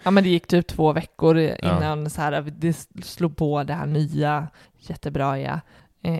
Ja, 0.03 0.11
men 0.11 0.23
det 0.23 0.29
gick 0.29 0.47
typ 0.47 0.67
två 0.67 0.93
veckor 0.93 1.37
innan 1.39 2.09
så 2.09 2.21
här, 2.21 2.41
det 2.57 2.87
slog 3.03 3.35
på 3.37 3.63
det 3.63 3.73
här 3.73 3.85
nya 3.85 4.47
jättebra 4.79 5.39
eh, 5.39 5.59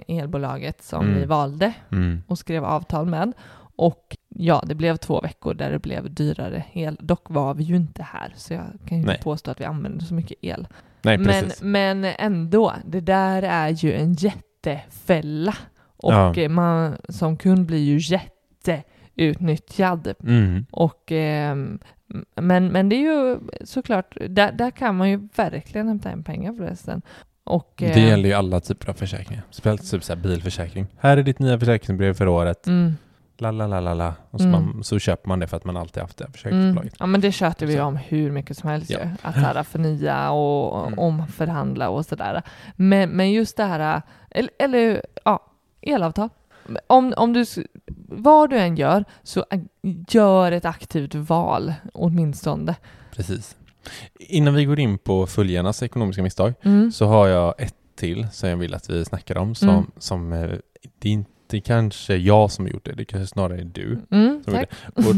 elbolaget 0.08 0.84
som 0.84 1.06
Mm. 1.06 1.20
vi 1.20 1.26
valde 1.26 1.74
Mm. 1.92 2.24
och 2.28 2.38
skrev 2.40 2.66
avtal 2.66 3.06
med. 3.06 3.34
Och 3.76 4.18
ja, 4.30 4.64
det 4.68 4.76
blev 4.76 4.98
två 4.98 5.22
veckor 5.22 5.54
där 5.54 5.72
det 5.72 5.80
blev 5.80 6.14
dyrare 6.14 6.64
el. 6.74 6.98
Dock 7.00 7.30
var 7.30 7.54
vi 7.54 7.64
ju 7.64 7.76
inte 7.76 8.04
här, 8.04 8.34
så 8.36 8.54
jag 8.54 8.64
kan 8.88 8.98
ju 8.98 9.06
Nej. 9.06 9.14
inte 9.16 9.24
påstå 9.24 9.52
att 9.52 9.60
vi 9.62 9.66
använde 9.66 10.06
så 10.06 10.14
mycket 10.14 10.38
el. 10.42 10.68
Nej, 11.02 11.18
Men, 11.18 11.52
men 11.62 12.04
ändå, 12.20 12.74
det 12.86 13.00
där 13.02 13.42
är 13.42 13.70
ju 13.70 13.94
en 13.94 14.14
jättefälla. 14.14 15.56
Och 15.98 16.14
Ja. 16.14 16.36
eh, 16.36 16.50
man 16.50 16.98
som 17.10 17.38
kund 17.38 17.66
blir 17.66 17.84
ju 17.84 18.18
jätteutnyttjad. 19.16 20.14
Mm. 20.24 20.66
Och, 20.72 21.12
ehm, 21.12 21.80
men, 22.36 22.68
men 22.68 22.90
det 22.90 22.96
är 22.96 23.00
ju 23.02 23.40
såklart, 23.66 24.18
där, 24.30 24.52
där 24.52 24.72
kan 24.72 24.96
man 24.98 25.10
ju 25.10 25.28
verkligen 25.36 25.88
hämta 25.88 26.12
in 26.12 26.24
pengar 26.24 26.54
förresten. 26.54 27.02
Och, 27.44 27.74
Det 27.78 27.86
eh, 27.92 28.08
gäller 28.08 28.30
ju 28.30 28.36
alla 28.36 28.60
typer 28.60 28.90
av 28.90 28.94
försäkringar. 28.94 29.44
Speciellt 29.52 29.92
typ 29.92 30.04
så 30.04 30.14
här 30.14 30.22
bilförsäkring. 30.22 30.88
Här 31.00 31.18
är 31.18 31.24
ditt 31.24 31.40
nya 31.40 31.60
försäkringsbrev 31.60 32.14
för 32.14 32.28
året. 32.28 32.68
Mm, 32.68 32.98
La, 33.38 33.52
la, 33.52 33.68
la, 33.68 33.80
la, 33.80 33.94
la. 33.94 34.14
Och 34.32 34.40
så, 34.40 34.48
Mm. 34.48 34.62
man, 34.66 34.84
så 34.84 35.00
köper 35.00 35.28
man 35.30 35.40
det 35.40 35.48
för 35.48 35.58
att 35.58 35.66
man 35.66 35.78
alltid 35.78 36.02
haft 36.02 36.18
det 36.18 36.24
mm. 36.24 36.32
försäkringsbolaget. 36.34 36.94
Ja 37.00 37.06
men 37.06 37.22
det 37.22 37.32
tjötar 37.32 37.66
vi 37.66 37.76
Så. 37.76 37.84
om 37.84 37.96
hur 37.96 38.32
mycket 38.32 38.58
som 38.58 38.70
helst 38.70 38.90
Ja. 38.90 39.00
ju. 39.00 39.10
Att 39.22 39.36
här, 39.36 39.64
förnya 39.74 40.32
och 40.32 40.88
Mm. 40.88 41.00
omförhandla 41.00 41.90
och 41.90 42.06
sådär. 42.06 42.42
Men, 42.76 43.10
men 43.10 43.32
just 43.32 43.58
det 43.58 43.64
här, 43.64 44.02
eller, 44.32 44.52
eller 44.60 45.06
ja, 45.26 45.52
elavtal. 45.82 46.30
Om, 46.88 47.14
om 47.18 47.34
du, 47.34 47.46
vad 48.08 48.50
du 48.50 48.58
än 48.58 48.76
gör, 48.76 49.06
så 49.24 49.46
gör 50.10 50.52
ett 50.52 50.66
aktivt 50.66 51.16
val 51.16 51.74
åtminstone. 51.94 52.76
Precis. 53.16 53.58
Innan 54.20 54.54
vi 54.54 54.66
går 54.66 54.80
in 54.80 54.98
på 54.98 55.28
följarnas 55.28 55.84
ekonomiska 55.84 56.24
misstag 56.24 56.54
Mm. 56.64 56.92
så 56.92 57.06
har 57.06 57.28
jag 57.28 57.62
ett 57.62 57.76
till 57.96 58.28
som 58.32 58.50
jag 58.50 58.58
vill 58.58 58.74
att 58.74 58.90
vi 58.90 59.06
snackar 59.06 59.38
om 59.38 59.56
som, 59.56 59.70
Mm. 59.70 59.92
som 59.98 60.34
eh, 60.34 60.50
det 61.00 61.10
är 61.10 61.14
inte 61.14 61.30
kanske 61.60 62.16
jag 62.16 62.52
som 62.52 62.66
har 62.66 62.72
gjort 62.72 62.86
det, 62.86 62.92
det 62.94 63.06
kanske 63.06 63.28
snarare 63.28 63.58
är 63.60 63.64
du. 63.74 63.98
Mm, 64.12 64.44
som 64.44 64.54
tack. 64.54 64.70
gjorde. 64.96 65.10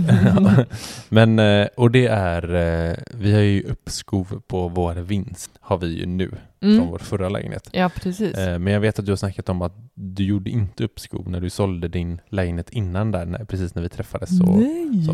Och, 0.61 0.65
men, 1.09 1.39
eh, 1.39 1.67
och 1.77 1.91
det 1.91 2.07
är, 2.07 2.55
eh, 2.89 2.95
vi 3.13 3.33
har 3.33 3.41
ju 3.41 3.63
uppskov 3.63 4.41
på 4.47 4.67
vår 4.67 4.93
vinst, 4.95 5.51
har 5.59 5.77
vi 5.77 5.87
ju 5.99 6.05
nu 6.05 6.29
från 6.59 6.71
Mm. 6.71 6.87
vår 6.87 6.97
förra 6.99 7.29
lägenhet. 7.29 7.69
Ja, 7.71 7.89
precis. 7.95 8.37
Eh, 8.37 8.59
Men 8.59 8.73
jag 8.73 8.79
vet 8.79 8.99
att 8.99 9.05
du 9.05 9.11
har 9.11 9.17
snackat 9.17 9.49
om 9.49 9.61
att 9.61 9.73
du 9.93 10.23
gjorde 10.25 10.49
inte 10.49 10.83
uppskov 10.83 11.29
när 11.29 11.39
du 11.39 11.49
sålde 11.49 11.87
din 11.87 12.21
lägenhet 12.29 12.69
innan 12.69 13.11
där, 13.11 13.45
precis 13.45 13.75
när 13.75 13.81
vi 13.81 13.89
träffades. 13.89 14.41
Och, 14.41 14.57
Nej. 14.59 15.05
så. 15.05 15.13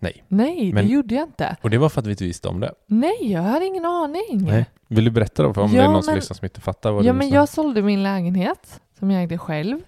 Nej. 0.00 0.24
Nej, 0.28 0.72
Men- 0.72 0.86
det 0.86 0.92
gjorde 0.92 1.14
jag 1.14 1.24
inte. 1.28 1.56
och 1.62 1.70
det 1.70 1.78
var 1.78 1.88
för 1.88 2.00
att 2.00 2.06
vi 2.06 2.10
inte 2.10 2.24
visste 2.24 2.48
om 2.48 2.60
det. 2.60 2.72
Nej, 2.86 3.16
jag 3.32 3.42
hade 3.42 3.64
ingen 3.66 3.84
aning. 3.84 4.24
Nej. 4.46 4.66
Vill 4.88 5.04
du 5.04 5.10
berätta 5.10 5.42
då, 5.42 5.54
för 5.54 5.60
om 5.62 5.72
Ja, 5.74 5.80
det 5.82 5.88
är 5.88 5.92
någon 5.92 6.02
som 6.02 6.10
men- 6.10 6.16
lyssnar 6.16 6.34
som 6.34 6.44
inte 6.44 6.60
fattar 6.60 6.92
vad 6.92 7.04
Ja, 7.04 7.12
men 7.12 7.28
jag 7.28 7.48
sålde 7.48 7.82
min 7.82 8.02
lägenhet 8.02 8.80
som 8.98 9.10
jag 9.10 9.22
ägde 9.22 9.38
själv 9.38 9.78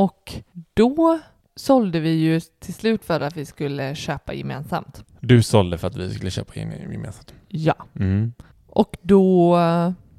och 0.00 0.32
då 0.74 1.18
sålde 1.56 2.00
vi 2.00 2.10
ju 2.10 2.40
till 2.40 2.74
slut 2.74 3.04
för 3.04 3.20
att 3.20 3.36
vi 3.36 3.44
skulle 3.44 3.94
köpa 3.94 4.34
gemensamt. 4.34 5.04
Du 5.20 5.42
sålde 5.42 5.78
för 5.78 5.86
att 5.88 5.96
vi 5.96 6.14
skulle 6.14 6.30
köpa 6.30 6.54
gemensamt. 6.54 7.34
Ja, 7.48 7.74
Mm. 7.96 8.32
och 8.66 8.96
då, 9.02 9.58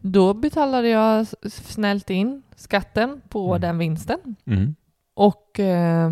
då 0.01 0.33
betalade 0.33 0.87
jag 0.87 1.27
snällt 1.51 2.09
in 2.09 2.43
skatten 2.55 3.21
på 3.29 3.47
Mm. 3.49 3.61
den 3.61 3.77
vinsten 3.77 4.19
Mm. 4.45 4.75
och 5.15 5.59
eh, 5.59 6.11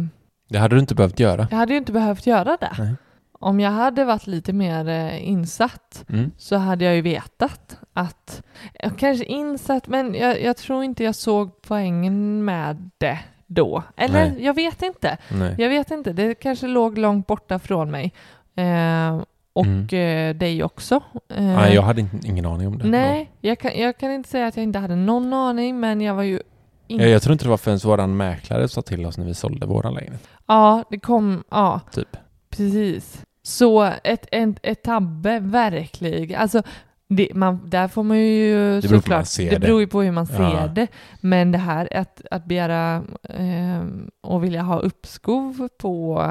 Det 0.49 0.58
hade 0.60 0.75
du 0.75 0.79
inte 0.79 0.95
behövt 0.95 1.19
göra. 1.19 1.47
jag 1.51 1.58
hade 1.58 1.73
ju 1.73 1.77
inte 1.77 1.91
behövt 1.91 2.27
göra 2.27 2.58
det. 2.62 2.75
Nej. 2.79 2.95
Om 3.32 3.60
jag 3.60 3.71
hade 3.71 4.05
varit 4.05 4.27
lite 4.27 4.53
mer 4.53 4.88
eh, 4.88 5.29
insatt 5.29 6.05
Mm. 6.10 6.32
så 6.38 6.55
hade 6.55 6.86
jag 6.86 6.95
ju 6.95 7.01
vetat 7.01 7.77
att, 7.93 8.43
jag 8.73 8.97
kanske 8.97 9.25
insatt, 9.25 9.88
men 9.88 10.13
jag, 10.15 10.41
jag 10.41 10.58
tror 10.58 10.84
inte 10.84 11.03
jag 11.03 11.15
såg 11.15 11.62
poängen 11.62 12.45
med 12.45 12.89
det 12.97 13.19
då. 13.49 13.83
Eller 13.97 14.29
Nej. 14.29 14.43
jag 14.45 14.53
vet 14.53 14.81
inte. 14.81 15.17
Nej. 15.31 15.55
Jag 15.57 15.69
vet 15.69 15.91
inte, 15.91 16.13
det 16.13 16.35
kanske 16.35 16.67
låg 16.67 16.97
långt 16.97 17.27
borta 17.27 17.59
från 17.59 17.91
mig. 17.91 18.13
Eh, 18.55 19.21
och 19.53 19.65
Mm. 19.65 19.88
eh, 20.29 20.35
dig 20.35 20.63
också. 20.63 20.95
Eh, 21.35 21.43
Nej, 21.43 21.75
jag 21.75 21.81
hade 21.81 22.07
ingen 22.23 22.45
aning 22.45 22.67
om 22.67 22.77
det. 22.77 22.88
nej, 22.88 23.31
jag 23.41 23.59
kan, 23.59 23.71
jag 23.79 23.97
kan 23.97 24.12
inte 24.12 24.29
säga 24.29 24.47
att 24.47 24.57
jag 24.57 24.63
inte 24.63 24.79
hade 24.79 24.95
någon 24.95 25.33
aning, 25.33 25.79
men 25.79 26.01
jag 26.01 26.13
var 26.15 26.23
ju 26.23 26.41
inte... 26.88 27.03
Jag, 27.03 27.13
jag 27.13 27.21
tror 27.21 27.33
inte 27.33 27.45
det 27.45 27.49
var 27.49 27.57
förrän 27.57 27.77
våran 27.77 28.17
mäklare 28.17 28.67
sa 28.67 28.81
till 28.81 29.05
oss 29.05 29.17
när 29.17 29.25
vi 29.25 29.33
sålde 29.33 29.65
våran 29.65 29.93
lägenhet. 29.93 30.27
Ja, 30.47 30.83
det 30.89 30.99
kom, 30.99 31.43
ja. 31.49 31.79
Typ. 31.91 32.17
Precis. 32.49 33.23
Så 33.43 33.83
ett, 34.03 34.25
ett, 34.31 34.59
ett 34.63 34.83
tabbe, 34.83 35.39
verkligen. 35.39 36.41
Alltså, 36.41 36.63
det, 37.11 37.29
man, 37.35 37.69
där 37.69 37.87
får 37.87 38.03
man 38.03 38.17
ju 38.17 38.53
beror 38.55 38.81
hur 38.81 38.89
man 38.91 39.01
såklart, 39.01 39.37
det 39.37 39.49
det. 39.49 39.59
beror 39.59 39.79
ju 39.79 39.87
på 39.87 40.01
hur 40.01 40.11
man 40.11 40.27
ser 40.27 40.43
Ja. 40.43 40.67
det. 40.67 40.87
Men 41.21 41.51
det 41.51 41.57
här 41.57 41.97
att, 41.97 42.21
att 42.31 42.45
begära 42.45 43.03
eh, 43.23 43.83
och 44.21 44.43
vilja 44.43 44.61
ha 44.61 44.79
uppskov 44.79 45.67
på 45.79 46.21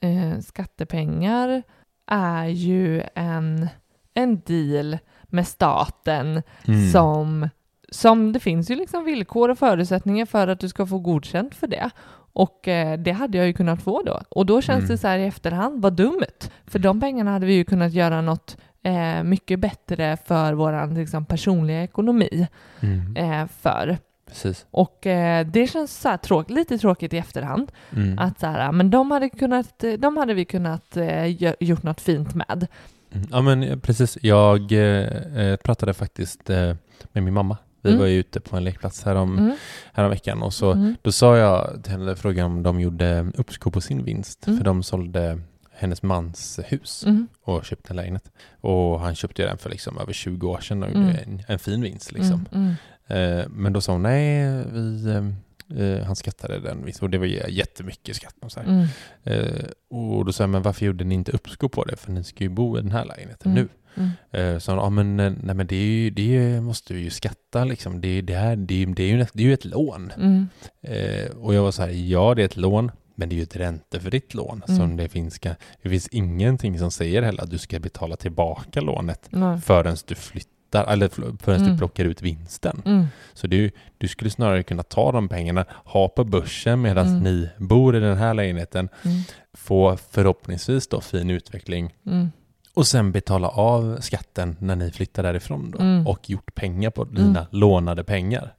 eh, 0.00 0.38
skattepengar 0.40 1.62
är 2.06 2.46
ju 2.46 3.02
en, 3.14 3.68
en 4.14 4.40
deal 4.40 4.98
med 5.24 5.46
staten 5.48 6.42
Mm. 6.66 6.90
som, 6.90 7.48
som 7.90 8.32
det 8.32 8.40
finns 8.40 8.70
ju 8.70 8.74
liksom 8.74 9.04
villkor 9.04 9.48
och 9.48 9.58
förutsättningar 9.58 10.26
för 10.26 10.48
att 10.48 10.60
du 10.60 10.68
ska 10.68 10.86
få 10.86 10.98
godkänt 10.98 11.54
för 11.54 11.66
det. 11.66 11.90
Och 12.34 12.68
eh, 12.68 12.98
det 12.98 13.12
hade 13.12 13.38
jag 13.38 13.46
ju 13.46 13.52
kunnat 13.52 13.82
få 13.82 14.02
då. 14.02 14.20
Och 14.28 14.46
då 14.46 14.60
känns 14.62 14.78
Mm. 14.78 14.88
det 14.88 14.98
så 14.98 15.08
här 15.08 15.18
i 15.18 15.24
efterhand, 15.26 15.82
vad 15.82 15.92
dumt. 15.92 16.50
För 16.66 16.78
de 16.78 17.00
pengarna 17.00 17.30
hade 17.30 17.46
vi 17.46 17.54
ju 17.54 17.64
kunnat 17.64 17.92
göra 17.92 18.20
något 18.20 18.56
eh, 18.82 19.22
mycket 19.22 19.60
bättre 19.60 20.16
för 20.24 20.52
vår 20.52 20.94
liksom, 20.94 21.24
personliga 21.24 21.82
ekonomi 21.82 22.46
Mm. 22.80 23.16
eh, 23.16 23.46
för. 23.60 23.98
Precis. 24.28 24.66
Och 24.70 25.06
eh, 25.06 25.46
det 25.46 25.66
känns 25.66 26.00
så 26.00 26.16
tråk, 26.22 26.50
lite 26.50 26.78
tråkigt 26.78 27.12
i 27.14 27.18
efterhand. 27.18 27.72
Mm. 27.96 28.18
Att 28.18 28.40
så 28.40 28.46
här, 28.46 28.72
men 28.72 28.90
de 28.90 29.10
hade, 29.10 29.28
kunnat, 29.28 29.84
de 29.98 30.16
hade 30.16 30.34
vi 30.34 30.44
kunnat 30.44 30.96
eh, 30.96 31.26
gjort 31.60 31.82
något 31.82 32.00
fint 32.00 32.34
med. 32.34 32.66
Mm. 33.12 33.28
Ja 33.30 33.40
men 33.40 33.80
precis, 33.80 34.18
jag 34.22 34.72
eh, 34.72 35.06
eh, 35.42 35.56
pratade 35.56 35.94
faktiskt 35.94 36.50
eh, 36.50 36.74
med 37.12 37.22
min 37.22 37.34
mamma. 37.34 37.56
Vi 37.84 37.90
Mm. 37.90 38.00
var 38.00 38.06
ju 38.06 38.18
ute 38.18 38.40
på 38.40 38.56
en 38.56 38.64
lekplats 38.64 39.04
härom, 39.04 39.38
Mm. 39.38 39.56
härom 39.92 40.10
veckan 40.10 40.42
och 40.42 40.52
så 40.52 40.72
Mm. 40.72 40.96
då 41.02 41.12
sa 41.12 41.36
jag 41.36 41.80
till 41.84 41.92
henne 41.92 42.16
frågan 42.16 42.46
om 42.46 42.62
de 42.62 42.80
gjorde 42.80 43.32
uppskov 43.34 43.70
på 43.70 43.80
sin 43.80 44.04
vinst. 44.04 44.46
Mm. 44.46 44.58
För 44.58 44.64
de 44.64 44.82
sålde 44.82 45.40
hennes 45.82 46.02
mans 46.02 46.60
hus 46.66 47.04
Mm. 47.06 47.28
och 47.42 47.64
köpte 47.64 47.90
en 47.92 47.96
lägenhet. 47.96 48.30
Och 48.60 49.00
han 49.00 49.14
köpte 49.14 49.42
den 49.46 49.58
för 49.58 49.70
liksom 49.70 49.98
över 49.98 50.12
20 50.12 50.48
år 50.48 50.60
sedan 50.60 50.82
och 50.82 50.88
Mm. 50.88 51.02
gjorde 51.06 51.18
en, 51.18 51.42
en 51.48 51.58
fin 51.58 51.80
vinst 51.82 52.12
liksom. 52.12 52.46
Mm. 52.52 52.74
Mm. 53.08 53.38
Eh, 53.40 53.46
men 53.48 53.72
då 53.72 53.80
sa 53.80 53.92
hon 53.92 54.02
nej, 54.02 54.64
vi, 54.72 55.06
eh, 55.10 55.82
eh, 55.84 56.04
han 56.04 56.16
skattade 56.16 56.60
den 56.60 56.84
och 57.00 57.10
det 57.10 57.18
var 57.18 57.26
jättemycket 57.26 58.16
skatt. 58.16 58.34
Och, 58.42 58.52
så 58.52 58.60
här. 58.60 58.66
Mm. 58.68 58.86
Eh, 59.24 59.64
och 59.90 60.24
då 60.24 60.32
sa 60.32 60.42
jag, 60.42 60.50
men 60.50 60.62
varför 60.62 60.86
gjorde 60.86 61.04
ni 61.04 61.14
inte 61.14 61.32
uppskov 61.32 61.68
på 61.68 61.84
det? 61.84 61.96
För 61.96 62.12
ni 62.12 62.24
ska 62.24 62.44
ju 62.44 62.50
bo 62.50 62.78
i 62.78 62.82
den 62.82 62.90
här 62.90 63.04
lägenheten 63.04 63.52
Mm. 63.52 63.62
nu. 63.64 63.68
Mm. 63.96 64.10
Eh, 64.30 64.58
så 64.58 64.70
han, 64.72 64.78
ja 64.78 64.90
men, 64.90 65.20
eh, 65.20 65.32
nej, 65.42 65.54
men 65.54 65.66
det, 65.66 65.76
är 65.76 65.86
ju, 65.86 66.10
det 66.10 66.60
måste 66.60 66.94
vi 66.94 67.00
ju 67.00 67.10
skatta 67.10 67.64
liksom. 67.64 68.00
Det, 68.00 68.20
det, 68.20 68.34
här, 68.34 68.56
det, 68.56 68.84
det, 68.84 69.02
är 69.02 69.06
ju, 69.08 69.26
det 69.32 69.42
är 69.42 69.46
ju 69.46 69.54
ett 69.54 69.64
lån. 69.64 70.10
Mm. 70.16 70.48
Eh, 70.82 71.30
och 71.36 71.54
jag 71.54 71.62
var 71.62 71.70
så 71.72 71.82
här, 71.82 71.90
ja 71.90 72.34
det 72.34 72.42
är 72.42 72.46
ett 72.46 72.56
lån, 72.56 72.90
men 73.14 73.28
det 73.28 73.34
är 73.34 73.36
ju 73.36 73.42
ett 73.42 73.56
räntefritt 73.56 74.34
lån. 74.34 74.62
Mm. 74.68 74.78
Som 74.80 74.96
det, 74.96 75.08
finns, 75.08 75.34
ska- 75.34 75.54
det 75.82 75.88
finns 75.88 76.08
ingenting 76.08 76.78
som 76.78 76.90
säger 76.90 77.22
heller 77.22 77.42
att 77.42 77.50
du 77.50 77.58
ska 77.58 77.78
betala 77.80 78.16
tillbaka 78.16 78.80
lånet 78.80 79.26
Nej. 79.30 79.60
förrän 79.60 79.96
du 80.06 80.14
flyttar, 80.14 80.84
eller 80.92 81.08
för- 81.08 81.36
förrän 81.42 81.60
du 81.60 81.66
Mm. 81.66 81.78
plockar 81.78 82.04
ut 82.04 82.22
vinsten. 82.22 82.82
Mm. 82.84 83.06
Så 83.34 83.46
ju- 83.46 83.70
du 83.98 84.08
skulle 84.08 84.30
snarare 84.30 84.62
kunna 84.62 84.82
ta 84.82 85.12
de 85.12 85.28
pengarna, 85.28 85.64
ha 85.84 86.08
på 86.08 86.24
börsen 86.24 86.80
medan 86.82 87.06
Mm. 87.06 87.22
ni 87.22 87.48
bor 87.58 87.96
i 87.96 88.00
den 88.00 88.16
här 88.16 88.34
lägenheten, 88.34 88.88
Mm. 89.04 89.16
få 89.54 89.96
förhoppningsvis 90.10 90.88
då 90.88 91.00
fin 91.00 91.30
utveckling 91.30 91.94
Mm. 92.06 92.28
och 92.74 92.86
sen 92.86 93.12
betala 93.12 93.48
av 93.48 94.00
skatten 94.00 94.56
när 94.60 94.76
ni 94.76 94.90
flyttar 94.90 95.22
därifrån 95.22 95.70
då 95.70 95.78
Mm. 95.78 96.06
och 96.06 96.30
gjort 96.30 96.54
pengar 96.54 96.90
på 96.90 97.04
dina 97.04 97.46
lånade 97.50 98.04
pengar. 98.04 98.54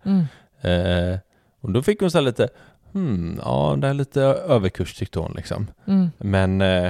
Eh, 0.62 1.20
och 1.62 1.72
då 1.72 1.84
fick 1.84 2.00
hon 2.02 2.12
så 2.12 2.22
lite, 2.22 2.50
hmm, 2.94 3.40
ja 3.44 3.76
det 3.82 3.88
är 3.88 3.94
lite 3.94 4.22
överkurs 4.22 4.94
tyckte 4.98 5.20
hon 5.20 5.34
liksom. 5.36 5.68
Mm. 5.86 6.10
Men 6.18 6.62
eh, 6.62 6.88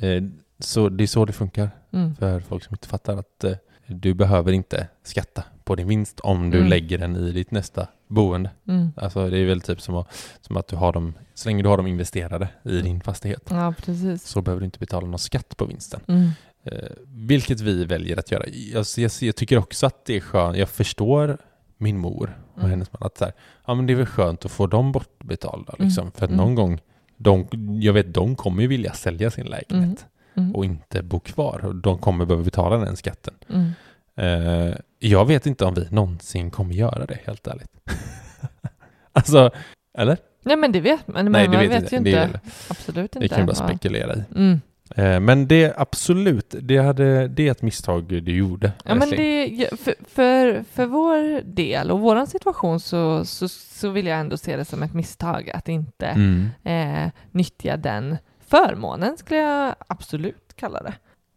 eh, 0.00 0.22
så 0.58 0.88
det 0.88 1.04
är 1.04 1.06
så 1.06 1.24
det 1.24 1.32
funkar 1.32 1.70
Mm. 1.92 2.16
för 2.16 2.40
folk 2.40 2.64
som 2.64 2.74
inte 2.74 2.88
fattar 2.88 3.16
att 3.16 3.44
eh, 3.44 3.52
du 3.86 4.14
behöver 4.14 4.52
inte 4.52 4.88
skatta 5.02 5.44
på 5.64 5.74
din 5.74 5.88
vinst 5.88 6.20
om 6.20 6.50
du 6.50 6.58
Mm. 6.58 6.70
lägger 6.70 6.98
den 6.98 7.16
i 7.16 7.32
ditt 7.32 7.50
nästa 7.50 7.86
boende. 8.08 8.50
Mm. 8.68 8.88
Alltså 8.96 9.30
det 9.30 9.38
är 9.38 9.46
väl 9.46 9.60
typ 9.60 9.80
som 9.80 9.94
att, 9.96 10.36
som 10.40 10.56
att 10.56 10.68
du 10.68 10.76
har 10.76 10.92
dem, 10.92 11.14
så 11.34 11.48
länge 11.48 11.62
du 11.62 11.68
har 11.68 11.76
dem 11.76 11.86
investerade 11.86 12.48
i 12.62 12.80
din 12.82 13.00
fastighet 13.00 13.42
Ja, 13.50 13.74
precis. 13.82 14.22
så 14.24 14.42
behöver 14.42 14.60
du 14.60 14.64
inte 14.64 14.78
betala 14.78 15.06
någon 15.06 15.18
skatt 15.18 15.56
på 15.56 15.64
vinsten. 15.64 16.00
Mm. 16.08 16.28
Eh, 16.64 16.88
vilket 17.06 17.60
vi 17.60 17.84
väljer 17.84 18.18
att 18.18 18.30
göra. 18.30 18.44
Jag, 18.72 18.84
jag, 18.96 19.10
jag 19.20 19.36
tycker 19.36 19.58
också 19.58 19.86
att 19.86 20.04
det 20.04 20.16
är 20.16 20.20
skönt, 20.20 20.56
jag 20.56 20.68
förstår 20.68 21.38
min 21.76 21.98
mor 21.98 22.38
och 22.56 22.60
Mm. 22.60 22.70
hennes 22.70 22.92
man 22.92 23.02
att 23.06 23.18
så 23.18 23.24
här, 23.24 23.34
ja 23.66 23.74
men 23.74 23.86
det 23.86 23.92
är 23.92 23.96
väl 23.96 24.06
skönt 24.06 24.44
att 24.44 24.50
få 24.50 24.66
dem 24.66 24.92
bortbetalda 24.92 25.74
liksom. 25.78 26.02
Mm. 26.02 26.12
För 26.12 26.24
att 26.24 26.30
Mm. 26.30 26.36
någon 26.44 26.54
gång, 26.54 26.80
de, 27.16 27.46
jag 27.80 27.92
vet 27.92 28.14
de 28.14 28.36
kommer 28.36 28.62
ju 28.62 28.68
vilja 28.68 28.92
sälja 28.92 29.30
sin 29.30 29.46
lägenhet 29.46 30.06
Mm. 30.34 30.54
och 30.54 30.64
inte 30.64 31.02
bo 31.02 31.20
kvar. 31.20 31.72
De 31.82 31.98
kommer 31.98 32.24
behöva 32.26 32.44
betala 32.44 32.76
den 32.76 32.96
skatten. 32.96 33.34
Mm. 33.48 33.70
Eh, 34.16 34.74
jag 34.98 35.24
vet 35.24 35.46
inte 35.46 35.64
om 35.64 35.74
vi 35.74 35.88
någonsin 35.90 36.50
kommer 36.50 36.74
göra 36.74 37.06
det, 37.06 37.18
helt 37.24 37.46
ärligt. 37.46 37.70
alltså, 39.12 39.50
eller? 39.98 40.16
Nej 40.42 40.56
men 40.56 40.72
det 40.72 40.80
vet 40.80 41.06
man, 41.08 41.32
Nej, 41.32 41.46
det 41.48 41.52
man 41.52 41.60
vet 41.68 41.70
vet, 41.82 41.92
inte. 41.92 42.10
ju 42.10 42.22
inte. 42.24 42.40
Absolut 42.68 43.04
inte. 43.16 43.18
Det 43.18 43.28
kan 43.28 43.38
jag 43.38 43.46
bara 43.46 43.68
spekulera 43.68 44.14
i. 44.14 44.22
Mm. 44.34 44.60
Eh, 44.94 45.20
men 45.20 45.48
det 45.48 45.74
absolut, 45.76 46.54
det, 46.60 46.78
hade, 46.78 47.28
det 47.28 47.46
är 47.48 47.50
ett 47.50 47.62
misstag 47.62 48.04
du 48.04 48.36
gjorde. 48.36 48.72
Ja, 48.84 48.94
men 48.94 49.10
det, 49.10 49.68
för, 49.80 49.94
för, 50.08 50.64
för 50.72 50.86
vår 50.86 51.40
del 51.42 51.90
och 51.90 52.00
vår 52.00 52.26
situation 52.26 52.80
så, 52.80 53.24
så, 53.24 53.48
så 53.48 53.88
vill 53.88 54.06
jag 54.06 54.20
ändå 54.20 54.36
se 54.36 54.56
det 54.56 54.64
som 54.64 54.82
ett 54.82 54.94
misstag 54.94 55.50
att 55.50 55.68
inte 55.68 56.06
Mm. 56.06 56.48
eh, 56.64 57.10
nyttja 57.30 57.76
den 57.76 58.16
förmånen, 58.46 59.16
skulle 59.16 59.40
jag 59.40 59.74
absolut 59.88 60.52
kalla 60.56 60.82
det. 60.82 60.94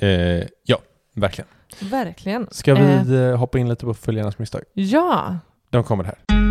Eh, 0.08 0.48
ja, 0.64 0.78
verkligen. 1.14 1.48
Verkligen. 1.82 2.48
Ska 2.52 2.76
vi 2.76 3.16
eh, 3.16 3.38
hoppa 3.38 3.60
in 3.60 3.70
lite 3.70 3.86
på 3.86 3.94
följarnas 3.94 4.38
misstag? 4.40 4.62
ja. 4.74 5.38
De 5.72 5.84
kommer 5.84 6.04
här. 6.04 6.49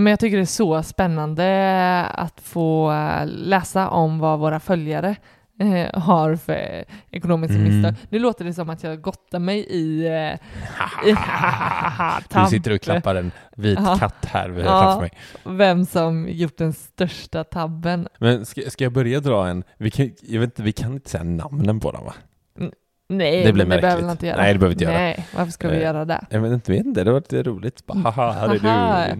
Men 0.00 0.10
jag 0.10 0.20
tycker 0.20 0.36
det 0.36 0.42
är 0.42 0.46
så 0.46 0.82
spännande 0.82 2.06
att 2.14 2.40
få 2.40 2.92
eh, 2.92 3.26
läsa 3.26 3.88
om 3.88 4.18
vad 4.18 4.38
våra 4.38 4.60
följare 4.60 5.16
eh, 5.60 6.00
har 6.00 6.36
för 6.36 6.84
ekonomiska 7.10 7.54
Mm. 7.54 7.68
misstag. 7.76 7.94
Nu 8.10 8.18
låter 8.18 8.44
det 8.44 8.54
som 8.54 8.70
att 8.70 8.82
jag 8.82 9.00
gottar 9.02 9.38
mig 9.38 9.58
i... 9.60 10.06
Eh, 10.06 10.34
i 11.08 11.16
Du 12.34 12.46
sitter 12.50 12.74
och 12.74 12.80
klappar 12.80 13.14
en 13.14 13.32
vit 13.56 13.78
Ja. 13.84 13.96
katt 13.98 14.24
här 14.26 14.48
Ja. 14.48 14.64
framför 14.64 15.00
mig. 15.00 15.12
Vem 15.56 15.86
som 15.86 16.28
gjort 16.28 16.56
den 16.58 16.72
största 16.72 17.44
tabben. 17.44 18.08
Men 18.18 18.46
ska, 18.46 18.60
ska 18.70 18.84
jag 18.84 18.92
börja 18.92 19.20
dra 19.20 19.48
en? 19.48 19.64
Vi 19.76 19.90
kan, 19.90 20.10
jag 20.22 20.40
vet 20.40 20.46
inte, 20.50 20.62
vi 20.62 20.72
kan 20.72 20.92
inte 20.92 21.10
säga 21.10 21.24
namnen 21.24 21.80
på 21.80 21.92
dem 21.92 22.04
va? 22.04 22.14
Nej, 23.10 23.44
Det 23.44 23.52
blir 23.52 23.64
det 23.64 23.68
behöver 23.68 23.86
märkligt. 23.88 24.04
man 24.06 24.10
inte 24.12 24.26
göra. 24.26 24.36
Nej, 24.36 24.52
det 24.52 24.58
behöver 24.58 24.68
vi 24.68 24.72
inte 24.74 24.84
göra. 24.84 24.94
Nej, 25.02 25.26
varför 25.36 25.52
ska 25.52 25.68
vi 25.68 25.82
göra 25.82 26.04
det? 26.04 26.24
Jag 26.30 26.40
vet 26.40 26.52
inte, 26.52 26.72
vet 26.72 26.86
inte 26.86 27.04
det 27.04 27.12
var 27.12 27.20
lite 27.20 27.42
roligt. 27.42 27.86
Bara, 27.86 27.98
haha, 27.98 28.32
här 28.32 28.48
är 28.48 28.52
du 28.52 28.58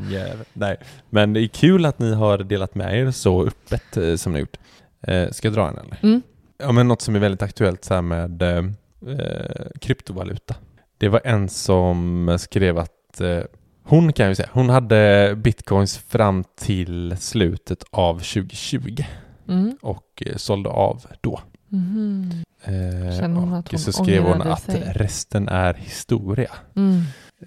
din 0.02 0.10
jävel. 0.10 0.46
Nej, 0.52 0.76
men 1.10 1.32
det 1.32 1.40
är 1.40 1.46
kul 1.46 1.86
att 1.86 1.98
ni 1.98 2.14
har 2.14 2.38
delat 2.38 2.74
med 2.74 2.98
er 2.98 3.10
så 3.10 3.46
öppet 3.46 3.96
eh, 3.96 4.14
som 4.14 4.32
ni 4.32 4.36
har 4.38 4.40
gjort. 4.40 4.56
Eh, 5.02 5.30
ska 5.30 5.46
jag 5.48 5.54
dra 5.54 5.68
en 5.68 5.78
eller? 5.78 5.98
Mm. 6.02 6.22
Ja, 6.58 6.72
men 6.72 6.88
något 6.88 7.00
som 7.02 7.14
är 7.14 7.18
väldigt 7.18 7.42
aktuellt 7.42 7.84
så 7.84 7.94
här 7.94 8.02
med 8.02 8.42
eh, 8.42 8.58
eh, 8.58 9.66
kryptovaluta. 9.80 10.54
Det 10.98 11.08
var 11.08 11.20
en 11.24 11.48
som 11.48 12.36
skrev 12.40 12.78
att 12.78 13.20
eh, 13.20 13.38
hon 13.84 14.12
kan 14.12 14.28
ju 14.28 14.34
säga, 14.34 14.48
hon 14.52 14.68
hade 14.68 15.32
bitcoins 15.36 15.98
fram 15.98 16.44
till 16.60 17.16
slutet 17.18 17.84
av 17.90 18.14
2020 18.14 19.02
Mm. 19.48 19.76
och 19.82 20.22
eh, 20.26 20.36
sålde 20.36 20.68
av 20.70 21.04
då. 21.20 21.40
Mhm. 21.70 22.30
Eh, 22.64 23.20
hon 23.20 23.36
och 23.36 23.70
hon 23.70 23.78
så 23.78 23.92
skrev 23.92 24.22
hon 24.22 24.42
att 24.42 24.62
sig? 24.62 24.92
resten 24.94 25.48
är 25.48 25.74
historia. 25.74 26.50
Mm. 26.76 27.02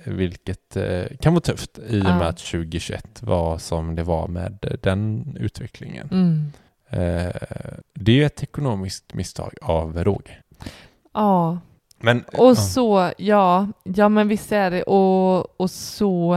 Vilket 0.05 0.75
eh, 0.77 1.03
kan 1.21 1.33
vara 1.33 1.41
tufft 1.41 1.79
i 1.88 1.99
och 1.99 2.03
med 2.03 2.21
Ja. 2.21 2.27
att 2.27 2.38
2021 2.38 3.21
var 3.23 3.57
som 3.57 3.95
det 3.95 4.03
var 4.03 4.27
med 4.27 4.57
eh, 4.62 4.77
den 4.81 5.25
utvecklingen. 5.39 6.09
Mm. 6.12 6.51
Eh, 6.89 7.36
det 7.93 8.12
är 8.12 8.15
ju 8.15 8.25
ett 8.25 8.43
ekonomiskt 8.43 9.13
misstag 9.13 9.53
av 9.62 10.03
råg. 10.03 10.39
Ja, 11.13 11.59
Men, 11.99 12.23
och 12.23 12.51
ja. 12.51 12.55
så, 12.55 13.12
ja, 13.17 13.67
ja 13.83 14.09
men 14.09 14.27
visst 14.27 14.51
är 14.51 14.71
det, 14.71 14.83
och, 14.83 15.62
och 15.62 15.71
så, 15.71 16.36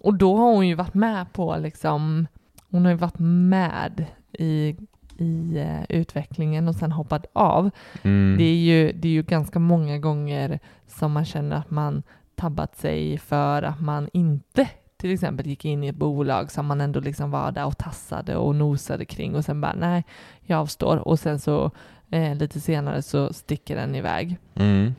och 0.00 0.14
då 0.14 0.36
har 0.36 0.54
hon 0.54 0.68
ju 0.68 0.74
varit 0.74 0.94
med 0.94 1.32
på 1.32 1.56
liksom, 1.56 2.26
hon 2.70 2.84
har 2.84 2.92
ju 2.92 2.98
varit 2.98 3.18
med 3.18 4.04
i, 4.32 4.76
i 5.18 5.58
eh, 5.58 5.98
utvecklingen 5.98 6.68
och 6.68 6.74
sen 6.74 6.92
hoppat 6.92 7.26
av. 7.32 7.70
Mm. 8.02 8.38
Det, 8.38 8.44
är 8.44 8.56
ju, 8.56 8.92
det 8.92 9.08
är 9.08 9.12
ju 9.12 9.22
ganska 9.22 9.58
många 9.58 9.98
gånger 9.98 10.58
som 10.86 11.12
man 11.12 11.24
känner 11.24 11.56
att 11.56 11.70
man 11.70 12.02
tabbat 12.34 12.76
sig 12.76 13.18
för 13.18 13.62
att 13.62 13.80
man 13.80 14.08
inte 14.12 14.68
till 14.96 15.12
exempel 15.12 15.46
gick 15.46 15.64
in 15.64 15.84
i 15.84 15.88
ett 15.88 15.96
bolag 15.96 16.50
som 16.50 16.66
man 16.66 16.80
ändå 16.80 17.00
liksom 17.00 17.30
var 17.30 17.52
där 17.52 17.66
och 17.66 17.78
tassade 17.78 18.36
och 18.36 18.54
nosade 18.54 19.04
kring 19.04 19.34
och 19.34 19.44
sen 19.44 19.60
bara 19.60 19.74
nej, 19.74 20.04
jag 20.40 20.60
avstår 20.60 20.96
och 20.96 21.18
sen 21.18 21.38
så 21.38 21.70
eh, 22.10 22.34
lite 22.34 22.60
senare 22.60 23.02
så 23.02 23.32
sticker 23.32 23.76
den 23.76 23.94
iväg. 23.94 24.36
Mm. 24.54 24.94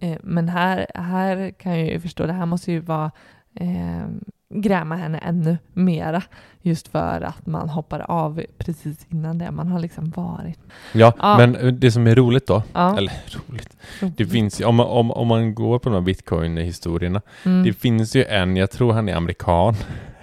Eh, 0.00 0.18
men 0.22 0.48
här, 0.48 0.86
här 0.94 1.50
kan 1.50 1.78
jag 1.78 1.88
ju 1.88 2.00
förstå, 2.00 2.26
det 2.26 2.32
här 2.32 2.46
måste 2.46 2.72
ju 2.72 2.80
vara 2.80 3.10
eh, 3.54 4.06
gräma 4.54 4.96
henne 4.96 5.18
ännu 5.18 5.58
mera 5.72 6.22
just 6.62 6.88
för 6.88 7.20
att 7.20 7.46
man 7.46 7.68
hoppar 7.68 8.00
av 8.10 8.42
precis 8.58 9.06
innan 9.08 9.38
det. 9.38 9.50
Man 9.50 9.68
har 9.68 9.80
liksom 9.80 10.10
varit. 10.10 10.58
Ja, 10.92 11.12
Ja. 11.18 11.36
men 11.38 11.56
eh, 11.56 11.66
det 11.72 11.92
som 11.92 12.06
är 12.06 12.14
roligt 12.14 12.46
då, 12.46 12.62
Ja. 12.72 12.96
eller 12.98 13.12
roligt, 13.48 13.76
det 14.16 14.26
finns 14.26 14.60
om 14.60 14.80
om, 14.80 15.10
om 15.10 15.28
man 15.28 15.54
går 15.54 15.78
på 15.78 15.88
de 15.88 15.94
här 15.94 16.00
bitcoin-historierna, 16.02 17.20
Mm. 17.44 17.62
det 17.64 17.72
finns 17.72 18.16
ju 18.16 18.24
en, 18.24 18.56
jag 18.56 18.70
tror 18.70 18.92
han 18.92 19.08
är 19.08 19.14
amerikan, 19.14 19.74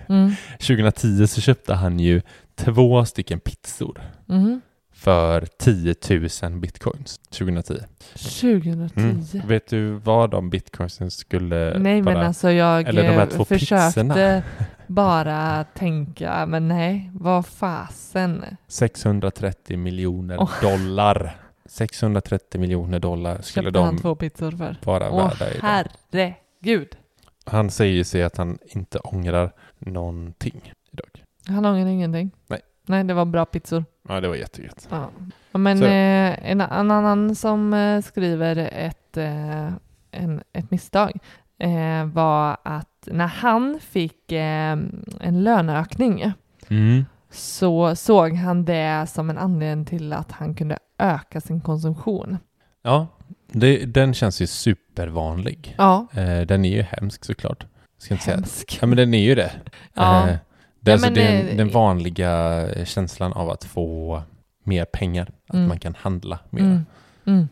Mm. 0.10 0.32
2010 0.60 1.28
så 1.28 1.42
köpte 1.42 1.74
han 1.74 2.00
ju 2.00 2.22
två 2.56 3.06
stycken 3.06 3.40
pizzor 3.40 4.02
Mm. 4.30 4.62
För 5.00 5.46
10 5.58 5.96
000 6.50 6.60
bitcoins 6.60 7.18
2010. 7.18 7.74
2010. 8.14 9.00
Mm. 9.00 9.48
Vet 9.48 9.68
du 9.68 9.92
vad 9.92 10.30
de 10.30 10.50
bitcoinsen 10.50 11.12
skulle 11.12 11.78
Nej 11.80 12.02
men 12.02 12.14
vara? 12.14 12.28
alltså 12.28 12.52
jag 12.52 12.88
Eller 12.88 13.04
de 13.04 13.10
här 13.10 13.22
eh, 13.22 13.28
två 13.28 13.46
försökte 13.46 13.86
pizzorna. 14.02 14.44
bara 14.88 15.64
tänka, 15.64 16.46
men 16.46 16.68
nej, 16.68 17.12
vad 17.14 17.46
fasen. 17.46 18.46
630 18.68 19.78
miljoner 19.78 20.38
Åh. 20.40 20.52
dollar. 20.62 21.36
630 21.66 22.62
miljoner 22.62 23.00
dollar 23.00 23.42
skulle 23.42 23.66
Köpte 23.68 23.80
han 23.80 23.96
de 23.96 24.02
två 24.02 24.16
pizzor 24.16 24.52
för? 24.52 24.78
vara 24.86 25.12
Åh 25.12 25.28
värda 25.30 25.52
idag. 25.52 25.62
herregud. 26.12 26.96
Han 27.46 27.70
säger 27.72 28.04
sig 28.04 28.24
att 28.24 28.38
han 28.38 28.58
inte 28.64 29.00
ångrar 29.00 29.52
någonting 29.80 30.74
idag. 30.92 31.24
Han 31.48 31.66
ångrar 31.66 31.88
ingenting. 31.88 32.32
Nej. 32.48 32.60
Nej, 32.90 33.04
det 33.04 33.14
var 33.14 33.26
bra 33.26 33.46
pizzor. 33.46 33.86
Ja, 34.10 34.22
det 34.22 34.28
var 34.28 34.36
jättegött. 34.36 34.88
Ja. 34.92 35.10
Men 35.52 35.84
eh, 35.84 36.52
en, 36.52 36.62
en 36.62 36.92
annan 36.92 37.36
som 37.36 37.74
eh, 37.74 38.02
skriver 38.02 38.56
ett, 38.74 39.18
eh, 39.18 39.68
en, 40.12 40.42
ett 40.54 40.72
misstag 40.72 41.12
eh, 41.60 42.06
var 42.06 42.58
att 42.64 43.08
när 43.12 43.28
han 43.28 43.80
fick 43.82 44.32
eh, 44.32 44.78
en 45.22 45.44
löneökning 45.44 46.32
Mm. 46.70 47.06
så 47.32 47.96
såg 47.96 48.34
han 48.34 48.66
det 48.66 49.06
som 49.10 49.30
en 49.30 49.38
anledning 49.38 49.86
till 49.86 50.14
att 50.14 50.32
han 50.32 50.56
kunde 50.56 50.78
öka 50.98 51.42
sin 51.42 51.62
konsumtion. 51.62 52.38
Ja, 52.82 53.08
det, 53.52 53.86
den 53.86 54.14
känns 54.14 54.42
ju 54.42 54.48
supervanlig. 54.48 55.76
Ja, 55.78 56.08
Eh, 56.14 56.42
den 56.42 56.66
är 56.66 56.70
ju 56.76 56.82
hemsk 56.82 57.26
såklart. 57.26 57.66
Ska 57.98 58.14
inte 58.14 58.24
säga. 58.26 58.36
hemsk. 58.36 58.78
Ja, 58.82 58.88
men 58.88 58.98
den 58.98 59.14
är 59.14 59.24
ju 59.24 59.36
det. 59.36 59.52
Ja. 59.94 60.28
Eh, 60.80 60.84
det, 60.86 60.92
är 60.92 60.92
Ja, 60.92 60.94
alltså 60.94 61.08
men, 61.08 61.14
den, 61.14 61.48
eh, 61.48 61.58
den 61.58 61.70
vanliga 61.70 62.66
känslan 62.86 63.34
av 63.34 63.50
att 63.50 63.64
få 63.64 64.22
mer 64.64 64.86
pengar. 64.86 65.30
Att 65.48 65.56
Mm. 65.56 65.68
man 65.68 65.80
kan 65.80 65.96
handla 65.96 66.40
mer. 66.50 66.62
Mm. 66.62 66.86
Mm. 67.26 67.48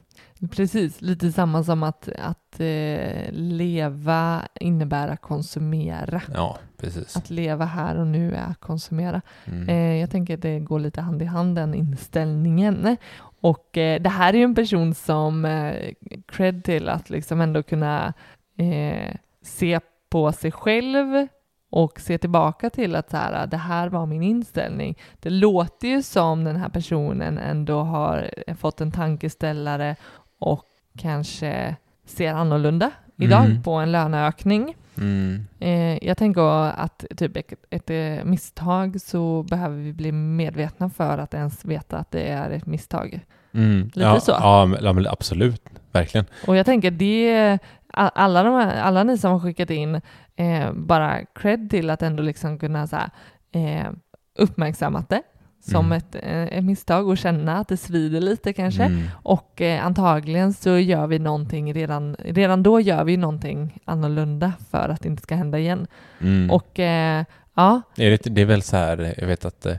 Precis, 0.52 1.02
lite 1.02 1.32
samma 1.32 1.64
som 1.64 1.84
att, 1.84 2.10
att 2.20 2.60
eh, 2.60 3.32
leva 3.32 4.42
innebär 4.60 5.08
att 5.08 5.22
konsumera. 5.22 6.22
Ja, 6.34 6.58
precis. 6.78 7.18
Att 7.18 7.30
leva 7.30 7.66
här 7.66 7.96
och 7.98 8.08
nu 8.08 8.34
är 8.36 8.44
att 8.52 8.60
konsumera. 8.60 9.22
Mm. 9.46 9.70
Eh, 9.70 10.00
jag 10.02 10.12
tänker 10.12 10.34
att 10.34 10.42
det 10.42 10.60
går 10.60 10.80
lite 10.80 11.02
hand 11.02 11.22
i 11.22 11.26
hand, 11.26 11.56
den 11.56 11.74
inställningen. 11.74 12.98
Och 13.42 13.78
eh, 13.78 14.02
det 14.02 14.10
här 14.10 14.34
är 14.34 14.38
ju 14.38 14.44
en 14.44 14.56
person 14.56 14.96
som 14.96 15.46
eh, 15.46 15.94
cred 16.28 16.64
till 16.64 16.90
att 16.90 17.10
liksom 17.10 17.42
ändå 17.42 17.64
kunna 17.64 18.14
eh, 18.58 19.16
se 19.42 19.80
på 20.10 20.32
sig 20.32 20.52
själv 20.52 21.28
och 21.70 22.00
se 22.00 22.18
tillbaka 22.18 22.70
till 22.70 22.96
att 22.96 23.10
så 23.10 23.18
här, 23.18 23.48
det 23.48 23.58
här 23.58 23.90
var 23.90 24.06
min 24.06 24.24
inställning. 24.24 24.98
Det 25.20 25.30
låter 25.30 25.88
ju 25.88 26.02
som 26.02 26.44
den 26.44 26.56
här 26.56 26.70
personen 26.70 27.38
ändå 27.38 27.80
har 27.82 28.30
fått 28.60 28.82
en 28.82 28.92
tankeställare 28.92 29.96
och 30.40 30.66
kanske 30.98 31.76
ser 32.06 32.34
annorlunda 32.34 32.92
idag 33.18 33.46
Mm. 33.46 33.64
på 33.64 33.74
en 33.74 33.92
löneökning. 33.92 34.76
Mm. 34.98 35.48
Eh, 35.60 36.08
jag 36.08 36.18
tänker 36.18 36.42
att 36.80 37.06
typ 37.18 37.38
ett, 37.38 37.54
ett 37.70 37.90
eh, 37.90 38.26
misstag 38.26 39.02
så 39.02 39.44
behöver 39.44 39.78
vi 39.78 39.94
bli 39.94 40.12
medvetna 40.12 40.90
för 40.90 41.18
att 41.18 41.34
ens 41.34 41.66
veta 41.66 41.98
att 41.98 42.12
det 42.12 42.28
är 42.28 42.50
ett 42.50 42.66
misstag. 42.66 43.20
Mm. 43.54 43.84
Lite 43.86 44.00
ja, 44.00 44.20
så. 44.20 44.32
Ja, 44.32 44.70
absolut. 45.10 45.62
Verkligen. 45.92 46.26
Och 46.48 46.56
jag 46.56 46.66
tänker 46.66 46.92
det, 46.92 47.60
alla, 47.98 48.44
de 48.44 48.54
här, 48.56 48.82
alla 48.82 49.04
ni 49.04 49.18
som 49.18 49.32
har 49.32 49.40
skickat 49.40 49.70
in, 49.70 50.02
eh, 50.36 50.74
bara 50.74 51.26
cred 51.26 51.70
till 51.70 51.90
att 51.90 52.02
ändå 52.02 52.24
liksom 52.24 52.60
kunna 52.60 52.88
så 52.88 52.96
här, 52.96 53.10
eh, 53.52 53.92
uppmärksammat 54.40 55.10
det 55.10 55.22
som 55.62 55.86
Mm. 55.86 55.98
ett, 55.98 56.16
eh, 56.16 56.58
ett 56.58 56.64
misstag 56.64 57.08
och 57.08 57.18
känna 57.18 57.58
att 57.58 57.68
det 57.68 57.78
svider 57.78 58.22
lite 58.22 58.54
kanske. 58.54 58.84
Mm. 58.84 59.04
Och 59.24 59.62
eh, 59.62 59.86
antagligen 59.86 60.54
så 60.54 60.78
gör 60.78 61.08
vi 61.08 61.20
någonting 61.20 61.74
redan, 61.74 62.16
redan 62.20 62.64
då 62.64 62.80
gör 62.80 63.04
vi 63.04 63.18
någonting 63.18 63.80
annorlunda 63.86 64.54
för 64.72 64.90
att 64.90 65.02
det 65.02 65.10
inte 65.10 65.24
ska 65.24 65.36
hända 65.36 65.60
igen. 65.60 65.88
Mm. 66.22 66.52
Och 66.52 66.80
eh, 66.80 67.26
ja, 67.54 67.82
det, 67.96 68.18
det 68.26 68.42
är 68.42 68.46
väl 68.46 68.62
så 68.62 68.78
här, 68.78 69.14
jag 69.18 69.28
vet 69.28 69.46
att 69.46 69.66
eh, 69.66 69.76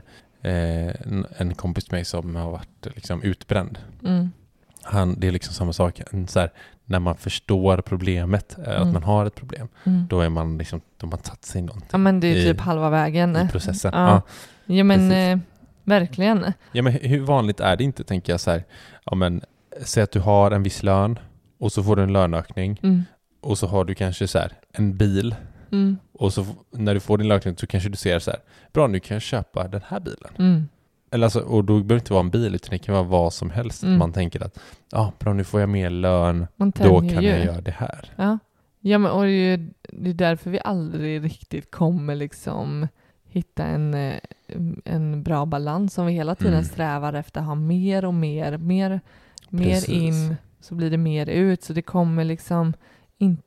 en, 1.37 1.53
kompis 1.55 1.83
till 1.85 1.93
mig 1.93 2.05
som 2.05 2.35
har 2.35 2.51
varit 2.51 2.87
liksom 2.95 3.23
utbränd. 3.23 3.79
mm, 4.05 4.31
Han, 4.83 5.19
det 5.19 5.27
är 5.27 5.31
liksom 5.31 5.53
samma 5.53 5.73
sak. 5.73 6.01
Så 6.27 6.39
här, 6.39 6.49
när 6.89 6.99
man 6.99 7.17
förstår 7.17 7.77
problemet, 7.81 8.57
eh, 8.57 8.63
att 8.75 8.81
Mm. 8.81 8.93
man 8.93 9.03
har 9.03 9.25
ett 9.25 9.35
problem, 9.35 9.67
mm. 9.83 10.07
då 10.09 10.21
är 10.21 10.29
man 10.29 10.57
liksom, 10.57 10.81
då 10.97 11.05
har 11.07 11.09
man 11.11 11.19
tagit 11.19 11.45
sig 11.45 11.61
någonting 11.61 11.89
Ja 11.91 11.97
men 11.97 12.19
det 12.19 12.27
är 12.27 12.35
i- 12.35 12.43
typ 12.43 12.59
halva 12.61 12.89
vägen. 12.89 13.35
i 13.37 13.47
processen. 13.51 13.91
Ja. 13.95 14.09
Ja. 14.65 14.75
Ja 14.75 14.83
men 14.83 15.11
eh, 15.11 15.39
verkligen. 15.83 16.45
Ja, 16.71 16.81
men 16.83 16.93
hur 16.93 17.19
vanligt 17.21 17.59
är 17.59 17.75
det 17.75 17.83
inte, 17.83 18.03
tänker 18.03 18.33
jag 18.33 18.39
så 18.39 18.51
här, 18.51 18.63
ja 19.05 19.15
men 19.15 19.41
säg 19.81 20.03
att 20.03 20.11
du 20.11 20.19
har 20.19 20.51
en 20.51 20.63
viss 20.63 20.83
lön 20.83 21.19
och 21.59 21.71
så 21.71 21.83
får 21.83 21.95
du 21.95 22.03
en 22.03 22.13
löneökning 22.13 22.79
Mm. 22.83 23.03
och 23.41 23.57
så 23.57 23.67
har 23.67 23.85
du 23.85 23.95
kanske 23.95 24.27
så 24.27 24.39
här 24.39 24.51
en 24.73 24.97
bil 24.97 25.35
Mm. 25.71 25.97
och 26.13 26.33
så 26.33 26.45
när 26.71 26.93
du 26.93 26.99
får 26.99 27.17
din 27.17 27.27
löneökning 27.27 27.57
så 27.57 27.67
kanske 27.67 27.89
du 27.89 27.95
ser 27.97 28.19
så 28.19 28.31
här, 28.31 28.39
bra 28.73 28.87
nu 28.87 28.99
kan 28.99 29.15
jag 29.15 29.21
köpa 29.21 29.67
den 29.67 29.81
här 29.87 29.99
bilen. 29.99 30.69
Eller 31.11 31.25
alltså, 31.25 31.39
och 31.39 31.63
då 31.65 31.73
behöver 31.73 31.87
det 31.89 31.95
inte 31.95 32.13
vara 32.13 32.23
en 32.23 32.29
bil 32.29 32.55
utan 32.55 32.69
det 32.71 32.77
kan 32.77 32.93
vara 32.95 33.03
vad 33.03 33.33
som 33.33 33.49
helst. 33.49 33.83
Mm. 33.83 33.97
Man 33.97 34.13
tänker 34.13 34.43
att, 34.45 34.59
ja 34.91 35.13
bra 35.19 35.33
nu 35.33 35.43
får 35.43 35.59
jag 35.59 35.69
mer 35.69 35.89
lön, 35.89 36.47
då 36.57 36.99
kan 36.99 37.23
ju. 37.23 37.29
jag 37.29 37.45
göra 37.45 37.61
det 37.61 37.71
här. 37.77 38.11
Ja, 38.15 38.37
ja 38.79 38.97
men 38.97 39.11
och 39.11 39.23
det 39.23 39.29
är, 39.29 39.57
ju, 39.57 39.69
det 39.89 40.09
är 40.09 40.13
därför 40.13 40.49
vi 40.49 40.59
aldrig 40.63 41.23
riktigt 41.23 41.71
kommer 41.71 42.15
liksom 42.15 42.87
hitta 43.23 43.63
en, 43.63 43.93
eh, 43.93 44.15
en 44.85 45.23
bra 45.23 45.45
balans 45.45 45.93
som 45.93 46.05
vi 46.05 46.13
hela 46.13 46.35
tiden 46.35 46.53
Mm. 46.53 46.65
strävar 46.65 47.13
efter 47.13 47.39
att 47.41 47.47
ha 47.47 47.55
mer 47.55 48.05
och 48.05 48.13
mer, 48.13 48.57
mer, 48.57 49.01
mer 49.49 49.89
in 49.89 50.35
så 50.61 50.75
blir 50.75 50.89
det 50.89 50.97
mer 50.97 51.29
ut 51.29 51.63
så 51.63 51.73
det 51.73 51.81
kommer 51.81 52.23
liksom 52.23 52.73
inte 53.17 53.41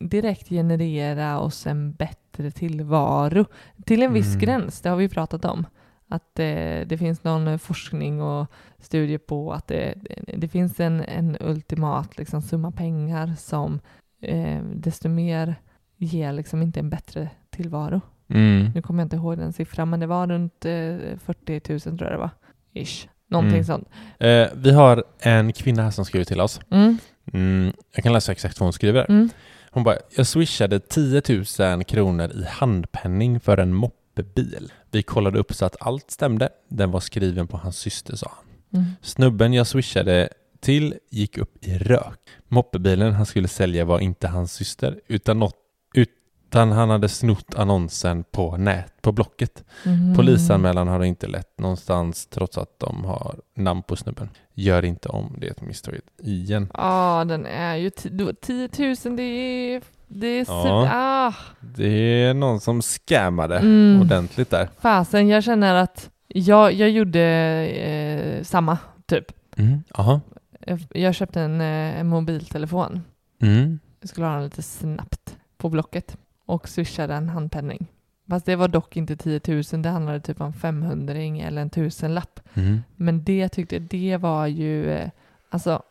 direkt 0.00 0.48
generera 0.48 1.40
oss 1.40 1.66
en 1.66 1.92
bättre 1.92 2.50
tillvaro 2.50 3.44
till 3.84 4.02
en 4.02 4.12
viss 4.12 4.26
Mm. 4.34 4.38
gräns, 4.40 4.80
det 4.80 4.88
har 4.88 4.96
vi 4.96 5.08
pratat 5.08 5.44
om. 5.44 5.66
Att 6.08 6.38
eh, 6.38 6.80
det 6.86 6.98
finns 6.98 7.24
någon 7.24 7.58
forskning 7.58 8.22
och 8.22 8.46
studie 8.78 9.18
på 9.18 9.52
att 9.52 9.66
det, 9.66 9.94
det 10.36 10.48
finns 10.48 10.80
en, 10.80 11.00
en 11.00 11.36
ultimat 11.40 12.18
liksom, 12.18 12.42
summa 12.42 12.70
pengar 12.70 13.34
som 13.38 13.80
eh, 14.22 14.62
desto 14.62 15.08
mer 15.08 15.54
ger 15.96 16.32
liksom 16.32 16.62
inte 16.62 16.80
en 16.80 16.90
bättre 16.90 17.30
tillvaro. 17.50 18.00
Mm. 18.28 18.70
Nu 18.74 18.82
kommer 18.82 19.02
jag 19.02 19.04
inte 19.06 19.16
ihåg 19.16 19.38
den 19.38 19.52
siffran, 19.52 19.90
men 19.90 20.00
det 20.00 20.06
var 20.06 20.26
runt 20.26 20.64
eh, 20.64 21.18
40 21.24 21.60
000 21.68 21.80
tror 21.80 22.02
jag 22.02 22.12
det 22.12 22.18
var. 22.18 22.30
Ish. 22.74 23.08
Någonting 23.28 23.52
Mm. 23.54 23.64
sånt. 23.64 23.88
Eh, 24.18 24.46
vi 24.54 24.72
har 24.72 25.04
en 25.18 25.52
kvinna 25.52 25.82
här 25.82 25.90
som 25.90 26.04
skriver 26.04 26.24
till 26.24 26.40
oss. 26.40 26.60
Mm. 26.70 26.98
Mm, 27.32 27.72
jag 27.94 28.04
kan 28.04 28.12
läsa 28.12 28.32
exakt 28.32 28.60
vad 28.60 28.66
hon 28.66 28.72
skriver. 28.72 29.06
Mm. 29.10 29.28
Hon 29.70 29.82
bara, 29.84 29.96
jag 30.16 30.26
swishade 30.26 30.80
10 30.80 31.22
000 31.58 31.84
kronor 31.84 32.30
i 32.34 32.44
handpenning 32.48 33.40
för 33.40 33.58
en 33.58 33.74
moppebil. 34.16 34.72
Vi 34.90 35.02
kollade 35.02 35.38
upp 35.38 35.54
så 35.54 35.64
att 35.64 35.76
allt 35.80 36.10
stämde. 36.10 36.48
Den 36.68 36.90
var 36.90 37.00
skriven 37.00 37.46
på 37.46 37.56
hans 37.56 37.78
syster 37.78 38.16
sa 38.16 38.32
han. 38.36 38.80
Mm. 38.80 38.92
Snubben 39.02 39.52
jag 39.52 39.66
swishade 39.66 40.28
till 40.60 40.94
gick 41.10 41.38
upp 41.38 41.64
i 41.64 41.78
rök. 41.78 42.18
Moppebilen 42.48 43.12
han 43.12 43.26
skulle 43.26 43.48
sälja 43.48 43.84
var 43.84 44.00
inte 44.00 44.28
hans 44.28 44.52
syster 44.52 45.00
utan, 45.08 45.38
något, 45.38 45.54
utan 45.94 46.72
han 46.72 46.90
hade 46.90 47.08
snott 47.08 47.54
annonsen 47.54 48.24
på 48.24 48.56
nät 48.56 49.02
på 49.02 49.12
Blocket. 49.12 49.64
Mhm. 49.84 50.14
Polisanmälan 50.16 50.88
har 50.88 51.04
inte 51.04 51.26
lett 51.26 51.58
någonstans 51.58 52.26
trots 52.26 52.58
att 52.58 52.78
de 52.78 53.04
har 53.04 53.34
namn 53.56 53.82
på 53.82 53.96
snubben. 53.96 54.28
Gör 54.54 54.84
inte 54.84 55.08
om 55.08 55.36
det 55.38 55.62
misstaget 55.62 56.04
igen. 56.22 56.70
Ja, 56.74 57.24
den 57.28 57.46
är 57.46 57.76
ju 57.76 57.88
ti- 57.90 58.10
då- 58.16 58.32
10 58.32 58.68
000, 59.04 59.16
det 59.16 59.22
är... 59.22 59.82
Det 60.08 60.26
är 60.26 60.44
Ja. 60.48 60.88
ah, 60.92 61.34
Det 61.60 61.88
är 62.22 62.34
någon 62.34 62.60
som 62.60 62.82
scammade 62.82 63.58
Mm. 63.58 64.00
ordentligt 64.00 64.50
där. 64.50 64.68
fasen, 64.80 65.28
jag 65.28 65.44
känner 65.44 65.74
att 65.74 66.10
jag, 66.28 66.72
jag 66.72 66.90
gjorde 66.90 67.20
eh, 67.66 68.42
samma, 68.44 68.78
typ. 69.06 69.24
Mm. 69.56 69.82
Aha. 69.94 70.20
Jag- 70.66 70.86
Jag 70.90 71.14
köpte 71.14 71.40
en, 71.40 71.60
eh, 71.60 72.00
en 72.00 72.06
mobiltelefon. 72.06 73.00
Mm. 73.42 73.78
Jag 74.00 74.08
skulle 74.08 74.26
ha 74.26 74.34
den 74.34 74.44
lite 74.44 74.62
snabbt 74.62 75.36
på 75.58 75.68
Blocket 75.68 76.16
och 76.46 76.68
swishade 76.68 77.14
en 77.14 77.28
handpenning. 77.28 77.86
Fast 78.30 78.46
det 78.46 78.56
var 78.56 78.68
dock 78.68 78.96
inte 78.96 79.16
10 79.16 79.40
000, 79.72 79.82
det 79.82 79.88
handlade 79.88 80.20
typ 80.20 80.40
om 80.40 80.52
500 80.52 81.14
eller 81.16 81.62
en 81.62 81.70
tusenlapp. 81.70 82.40
Mm. 82.54 82.82
Men 82.96 83.24
det 83.24 83.48
tyckte 83.48 83.78
det 83.78 84.16
var 84.16 84.46
ju, 84.46 84.90
eh, 84.92 85.08
alltså, 85.50 85.82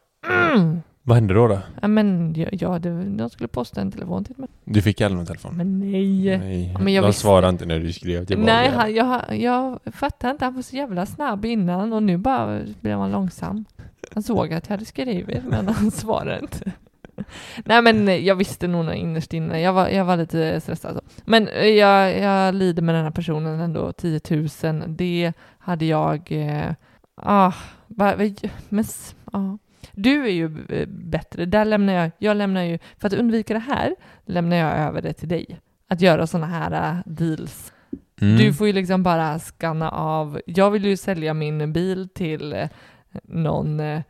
mm, 0.56 0.82
Vad 1.08 1.16
hände 1.18 1.34
då? 1.34 1.48
då? 1.48 1.60
ja 1.82 1.88
men 1.88 2.34
ja, 2.38 2.48
ja 2.52 2.80
det, 2.80 3.04
de 3.04 3.30
skulle 3.30 3.48
posta 3.48 3.82
en 3.82 3.92
telefon 3.92 4.24
till 4.24 4.36
mig. 4.38 4.50
Du 4.64 4.82
fick 4.82 5.02
aldrig 5.02 5.18
någon 5.18 5.26
telefon? 5.26 5.58
Men 5.58 5.80
nej. 5.80 6.38
Nej, 6.38 6.72
Ja, 6.74 6.80
men 6.80 6.94
jag 6.94 7.04
de 7.04 7.08
visste- 7.08 7.22
svarade 7.22 7.50
inte 7.50 7.66
när 7.66 7.80
du 7.80 7.94
skrev 7.94 8.26
till 8.26 8.40
Nej, 8.40 8.70
han, 8.70 8.96
jag, 8.96 9.38
jag 9.38 9.80
fattar 9.94 10.32
inte, 10.32 10.46
han 10.46 10.56
var 10.56 10.62
så 10.62 10.76
jävla 10.76 11.06
snabb 11.06 11.46
innan 11.46 11.94
och 11.94 12.04
nu 12.04 12.18
bara 12.18 12.62
blev 12.82 13.00
han 13.00 13.12
långsam. 13.12 13.66
Han 14.14 14.24
såg 14.24 14.54
att 14.54 14.66
jag 14.68 14.74
hade 14.74 14.86
skrivit 14.86 15.44
men 15.48 15.68
han 15.68 15.92
svarade 15.92 16.40
inte. 16.40 16.72
Nej 17.66 17.82
men 17.82 18.26
jag 18.26 18.36
visste 18.36 18.68
nog 18.68 18.94
innerst 18.94 19.34
inne, 19.34 19.62
jag 19.62 19.74
var, 19.74 19.88
jag 19.88 20.06
var 20.06 20.18
lite 20.18 20.62
stressad. 20.62 20.94
Så. 20.96 21.02
Men 21.26 21.48
eh, 21.48 21.66
jag, 21.68 22.20
jag 22.20 22.56
lider 22.56 22.82
med 22.82 22.96
den 22.96 23.04
här 23.04 23.12
personen 23.12 23.60
ändå, 23.60 23.92
10 23.92 24.20
000, 24.30 24.84
det 24.88 25.34
hade 25.58 25.86
jag... 25.86 26.32
Eh, 26.32 26.72
ah, 27.16 27.52
va, 27.88 28.14
men, 28.70 28.86
ah. 29.32 29.58
Du 29.94 30.26
är 30.26 30.32
ju 30.32 30.66
eh, 30.70 30.88
bättre, 30.88 31.46
där 31.46 31.66
lämnar 31.66 31.94
jag, 31.94 32.12
jag 32.18 32.38
lämnar 32.38 32.64
ju, 32.64 32.80
för 32.98 33.08
att 33.08 33.14
undvika 33.14 33.54
det 33.54 33.60
här, 33.60 33.96
lämnar 34.26 34.58
jag 34.58 34.78
över 34.78 35.02
det 35.02 35.14
till 35.14 35.30
dig. 35.30 35.60
Att 35.90 36.02
göra 36.02 36.28
sådana 36.28 36.48
här 36.48 36.72
eh, 36.90 36.98
deals. 37.06 37.74
Mm. 38.22 38.38
Du 38.38 38.54
får 38.54 38.68
ju 38.68 38.74
liksom 38.74 39.04
bara 39.04 39.40
skanna 39.40 39.90
av. 39.92 40.42
Jag 40.46 40.72
vill 40.72 40.86
ju 40.86 40.98
sälja 40.98 41.34
min 41.34 41.74
bil 41.74 42.10
till 42.10 42.54
eh, 42.54 42.68
någon, 43.24 43.80
eh, 43.80 44.02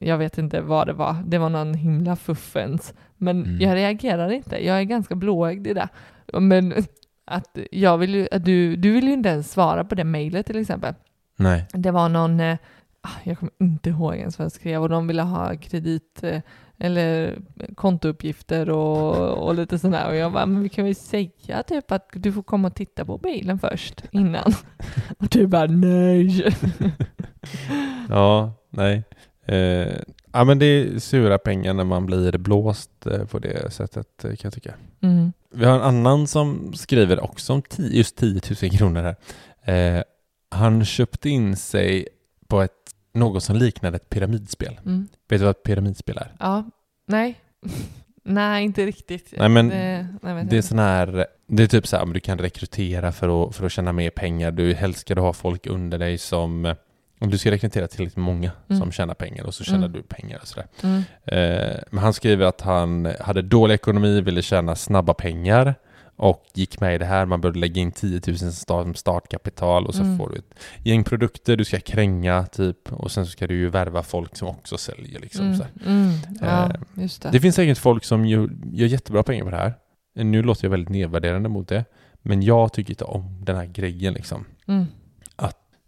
jag 0.00 0.18
vet 0.18 0.38
inte 0.38 0.60
vad 0.60 0.86
det 0.86 0.92
var, 0.92 1.16
det 1.26 1.38
var 1.38 1.48
någon 1.48 1.74
himla 1.74 2.16
fuffens. 2.16 2.94
Men 3.16 3.42
Mm. 3.44 3.60
jag 3.60 3.74
reagerar 3.74 4.30
inte, 4.30 4.66
jag 4.66 4.78
är 4.78 4.82
ganska 4.82 5.14
blåögd 5.14 5.66
i 5.66 5.74
det. 5.74 5.88
Men 6.40 6.74
att 7.24 7.58
jag 7.70 7.98
vill 7.98 8.14
ju, 8.14 8.28
att 8.32 8.44
du, 8.44 8.76
du 8.76 8.92
vill 8.92 9.06
ju 9.06 9.12
inte 9.12 9.28
ens 9.28 9.52
svara 9.52 9.84
på 9.84 9.94
det 9.94 10.04
mejlet 10.04 10.46
till 10.46 10.56
exempel. 10.60 10.94
Nej. 11.38 11.66
Det 11.72 11.90
var 11.90 12.08
någon, 12.08 12.40
jag 13.24 13.38
kommer 13.38 13.52
inte 13.60 13.90
ihåg 13.90 14.14
ens 14.14 14.38
vad 14.38 14.44
jag 14.44 14.52
skrev, 14.52 14.82
och 14.82 14.88
de 14.88 15.06
ville 15.06 15.22
ha 15.22 15.56
kredit, 15.56 16.22
eh, 16.22 16.40
eller 16.78 17.38
kontouppgifter 17.74 18.70
och, 18.70 19.46
och 19.46 19.54
lite 19.54 19.78
sådär. 19.78 20.08
Och 20.08 20.16
jag 20.16 20.32
bara, 20.32 20.46
men 20.46 20.62
vi 20.62 20.68
kan 20.68 20.84
väl 20.84 20.94
säga 20.94 21.62
typ 21.62 21.92
att 21.92 22.08
du 22.12 22.32
får 22.32 22.42
komma 22.42 22.68
och 22.68 22.74
titta 22.74 23.04
på 23.04 23.18
bilen 23.18 23.58
först 23.58 24.04
innan. 24.10 24.52
Och 25.18 25.28
du 25.30 25.46
bara, 25.46 25.66
nej. 25.66 26.54
Ja, 28.08 28.52
nej. 28.70 29.04
Eh, 29.46 29.96
ja, 30.32 30.44
men 30.44 30.58
det 30.58 30.66
är 30.66 30.98
sura 30.98 31.38
pengar 31.38 31.74
när 31.74 31.84
man 31.84 32.06
blir 32.06 32.38
blåst 32.38 33.06
eh, 33.06 33.24
på 33.24 33.38
det 33.38 33.72
sättet 33.72 34.24
eh, 34.24 34.30
kan 34.30 34.38
jag 34.42 34.52
tycka. 34.52 34.74
Mm. 35.00 35.32
Vi 35.54 35.64
har 35.64 35.74
en 35.74 35.82
annan 35.82 36.26
som 36.26 36.72
skriver 36.74 37.24
också 37.24 37.52
om 37.52 37.62
10, 37.62 37.88
just 37.88 38.16
10 38.16 38.40
000 38.62 38.70
kronor 38.70 39.02
här. 39.02 39.96
Eh, 39.96 40.02
han 40.50 40.84
köpte 40.84 41.28
in 41.28 41.56
sig 41.56 42.08
på 42.52 42.62
ett, 42.62 42.94
något 43.14 43.42
som 43.44 43.56
liknade 43.56 43.96
ett 43.96 44.10
pyramidspel. 44.10 44.80
Mm. 44.86 45.08
Vet 45.28 45.40
du 45.40 45.44
vad 45.44 45.50
ett 45.50 45.62
pyramidspel 45.62 46.16
är? 46.18 46.32
Ja, 46.38 46.64
nej. 47.06 47.40
nej, 48.22 48.64
inte 48.64 48.86
riktigt. 48.86 49.34
Nej, 49.38 49.48
men 49.48 49.68
det, 49.68 50.06
nej, 50.22 50.44
Det 50.44 50.56
är 50.58 50.62
sån 50.62 50.78
här, 50.78 51.26
det 51.46 51.62
är 51.62 51.66
typ 51.66 51.86
så 51.86 51.96
här, 51.96 52.06
du 52.06 52.20
kan 52.20 52.38
rekrytera 52.38 53.12
för 53.12 53.48
att, 53.48 53.56
för 53.56 53.66
att 53.66 53.72
tjäna 53.72 53.92
mer 53.92 54.10
pengar. 54.10 54.50
Du 54.50 54.74
helst 54.74 55.00
ska 55.00 55.14
du 55.14 55.20
ha 55.20 55.32
folk 55.32 55.66
under 55.66 55.98
dig 55.98 56.18
som, 56.18 56.74
om 57.20 57.30
du 57.30 57.38
ska 57.38 57.50
rekrytera 57.50 57.88
tillräckligt 57.88 58.16
många 58.16 58.50
Mm. 58.68 58.80
som 58.80 58.92
tjänar 58.92 59.14
pengar 59.14 59.44
och 59.44 59.54
så 59.54 59.64
tjänar 59.64 59.78
Mm. 59.86 59.92
du 59.92 60.02
pengar 60.02 60.38
och 60.42 60.48
sådär. 60.48 60.66
Mm. 60.82 61.02
Eh, 61.24 61.78
men 61.90 61.98
han 62.04 62.12
skriver 62.14 62.46
att 62.46 62.60
han 62.60 63.08
hade 63.20 63.42
dålig 63.42 63.74
ekonomi, 63.74 64.20
ville 64.20 64.42
tjäna 64.42 64.76
snabba 64.76 65.14
pengar 65.14 65.74
och 66.22 66.44
gick 66.54 66.80
med 66.80 66.94
i 66.94 66.98
det 66.98 67.04
här. 67.04 67.26
Man 67.26 67.40
började 67.40 67.58
lägga 67.58 67.80
in 67.80 67.92
10 67.92 68.20
000 68.26 68.36
som 68.52 68.94
startkapital 68.94 69.86
och 69.86 69.94
så 69.94 70.02
Mm. 70.02 70.18
får 70.18 70.28
du 70.30 70.36
ett 70.36 70.54
gäng 70.84 71.04
produkter 71.04 71.56
du 71.56 71.64
ska 71.64 71.80
kränga 71.80 72.46
typ 72.46 72.92
och 72.92 73.10
sen 73.12 73.26
så 73.26 73.32
ska 73.32 73.46
du 73.46 73.54
ju 73.54 73.68
värva 73.68 74.02
folk 74.02 74.36
som 74.36 74.48
också 74.48 74.78
säljer 74.78 75.20
liksom. 75.20 75.46
Mm. 75.46 75.60
Mm. 75.86 76.12
Ja, 76.40 76.64
Eh, 76.64 77.08
det. 77.22 77.30
Det 77.32 77.40
finns 77.40 77.56
säkert 77.56 77.78
folk 77.78 78.04
som 78.04 78.26
gör, 78.26 78.50
gör 78.72 78.86
jättebra 78.86 79.22
pengar 79.22 79.44
på 79.44 79.50
det 79.50 79.56
här. 79.56 79.74
Nu 80.14 80.42
låter 80.42 80.64
jag 80.64 80.70
väldigt 80.70 80.88
nedvärderande 80.88 81.48
mot 81.48 81.68
det. 81.68 81.84
Men 82.22 82.42
jag 82.42 82.72
tycker 82.72 82.90
inte 82.92 83.04
om 83.04 83.44
den 83.44 83.56
här 83.56 83.66
grejen 83.66 84.14
liksom. 84.14 84.44
Mm. 84.66 84.86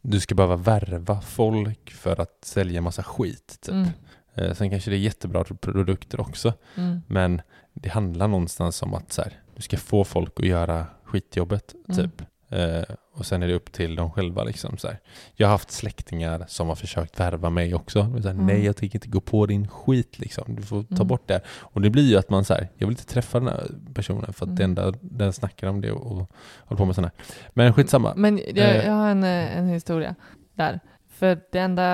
Du 0.07 0.21
ska 0.21 0.35
behöva 0.35 0.57
värva 0.57 1.21
folk 1.21 1.91
för 1.91 2.21
att 2.21 2.39
sälja 2.45 2.81
massa 2.81 3.03
skit. 3.03 3.59
Typ. 3.61 3.73
Mm. 3.75 3.89
Eh, 4.35 4.53
sen 4.55 4.71
kanske 4.71 4.91
det 4.91 4.97
är 4.97 4.99
jättebra 4.99 5.45
produkter 5.45 6.21
också. 6.21 6.53
Mm. 6.77 7.01
Men 7.07 7.41
det 7.75 7.89
handlar 7.89 8.29
någonstans 8.29 8.83
om 8.83 8.95
att 8.95 9.13
så 9.13 9.23
här, 9.23 9.33
du 9.57 9.63
ska 9.63 9.77
få 9.77 10.05
folk 10.05 10.33
att 10.41 10.47
göra 10.47 10.87
skitjobbet. 11.05 11.75
Mm. 11.89 11.97
Typ. 12.11 12.23
Eh, 12.49 12.83
och 13.15 13.27
sen 13.27 13.43
är 13.43 13.49
det 13.49 13.55
upp 13.55 13.73
till 13.73 13.97
dem 13.97 14.11
själva. 14.11 14.45
Liksom, 14.45 14.77
så 14.79 14.87
här. 14.89 14.99
Jag 15.35 15.47
har 15.47 15.53
haft 15.53 15.71
släktingar 15.71 16.45
som 16.49 16.69
har 16.69 16.75
försökt 16.75 17.21
värva 17.21 17.51
mig 17.51 17.75
också. 17.75 18.03
Här, 18.03 18.31
Mm. 18.31 18.47
Nej, 18.47 18.65
jag 18.65 18.77
tänker 18.77 18.97
inte 18.97 19.09
gå 19.09 19.21
på 19.21 19.47
din 19.47 19.69
skit. 19.69 20.19
Liksom. 20.19 20.45
Du 20.57 20.63
får 20.63 20.83
ta 20.83 20.95
Mm. 20.95 21.07
bort 21.07 21.29
det. 21.29 21.41
Och 21.47 21.81
det 21.81 21.91
blir 21.91 22.03
ju 22.11 22.17
att 22.17 22.31
man 22.31 22.45
så 22.45 22.55
här, 22.55 22.69
jag 22.77 22.87
vill 22.87 22.93
inte 22.93 23.07
träffa 23.07 23.39
den 23.41 23.49
här 23.49 23.67
personen 23.95 24.33
för 24.33 24.47
att 24.47 24.57
det 24.57 24.65
Mm. 24.65 24.79
enda 24.79 24.99
den 25.01 25.33
snackar 25.33 25.69
om 25.69 25.81
det 25.81 25.93
och, 25.93 26.07
och 26.13 26.31
håller 26.65 26.79
på 26.79 26.85
med 26.85 26.95
sådana 26.95 27.11
här. 27.19 27.27
Men 27.55 27.73
skitsamma. 27.73 28.13
Men 28.17 28.39
jag, 28.39 28.59
Eh. 28.77 28.87
jag 28.87 28.93
har 28.93 29.09
en, 29.09 29.25
eh, 29.25 29.57
en 29.59 29.69
historia 29.69 30.15
där. 30.55 30.81
För 31.09 31.41
det 31.53 31.59
enda 31.59 31.85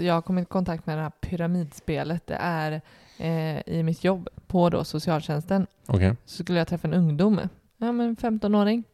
jag 0.00 0.14
har 0.14 0.22
kommit 0.22 0.42
i 0.42 0.46
kontakt 0.50 0.86
med 0.86 0.98
det 0.98 1.02
här 1.02 1.12
pyramidspelet, 1.20 2.26
det 2.26 2.34
är 2.40 2.80
eh, 3.18 3.68
i 3.68 3.82
mitt 3.82 4.04
jobb 4.04 4.28
på 4.50 4.70
då 4.70 4.84
socialtjänsten. 4.84 5.66
Okej. 5.86 6.16
Så 6.24 6.42
skulle 6.42 6.58
jag 6.58 6.68
träffa 6.68 6.88
en 6.88 6.94
ungdom, 6.94 7.40
ja 7.78 7.92
men 7.92 8.16
15-åring, 8.16 8.84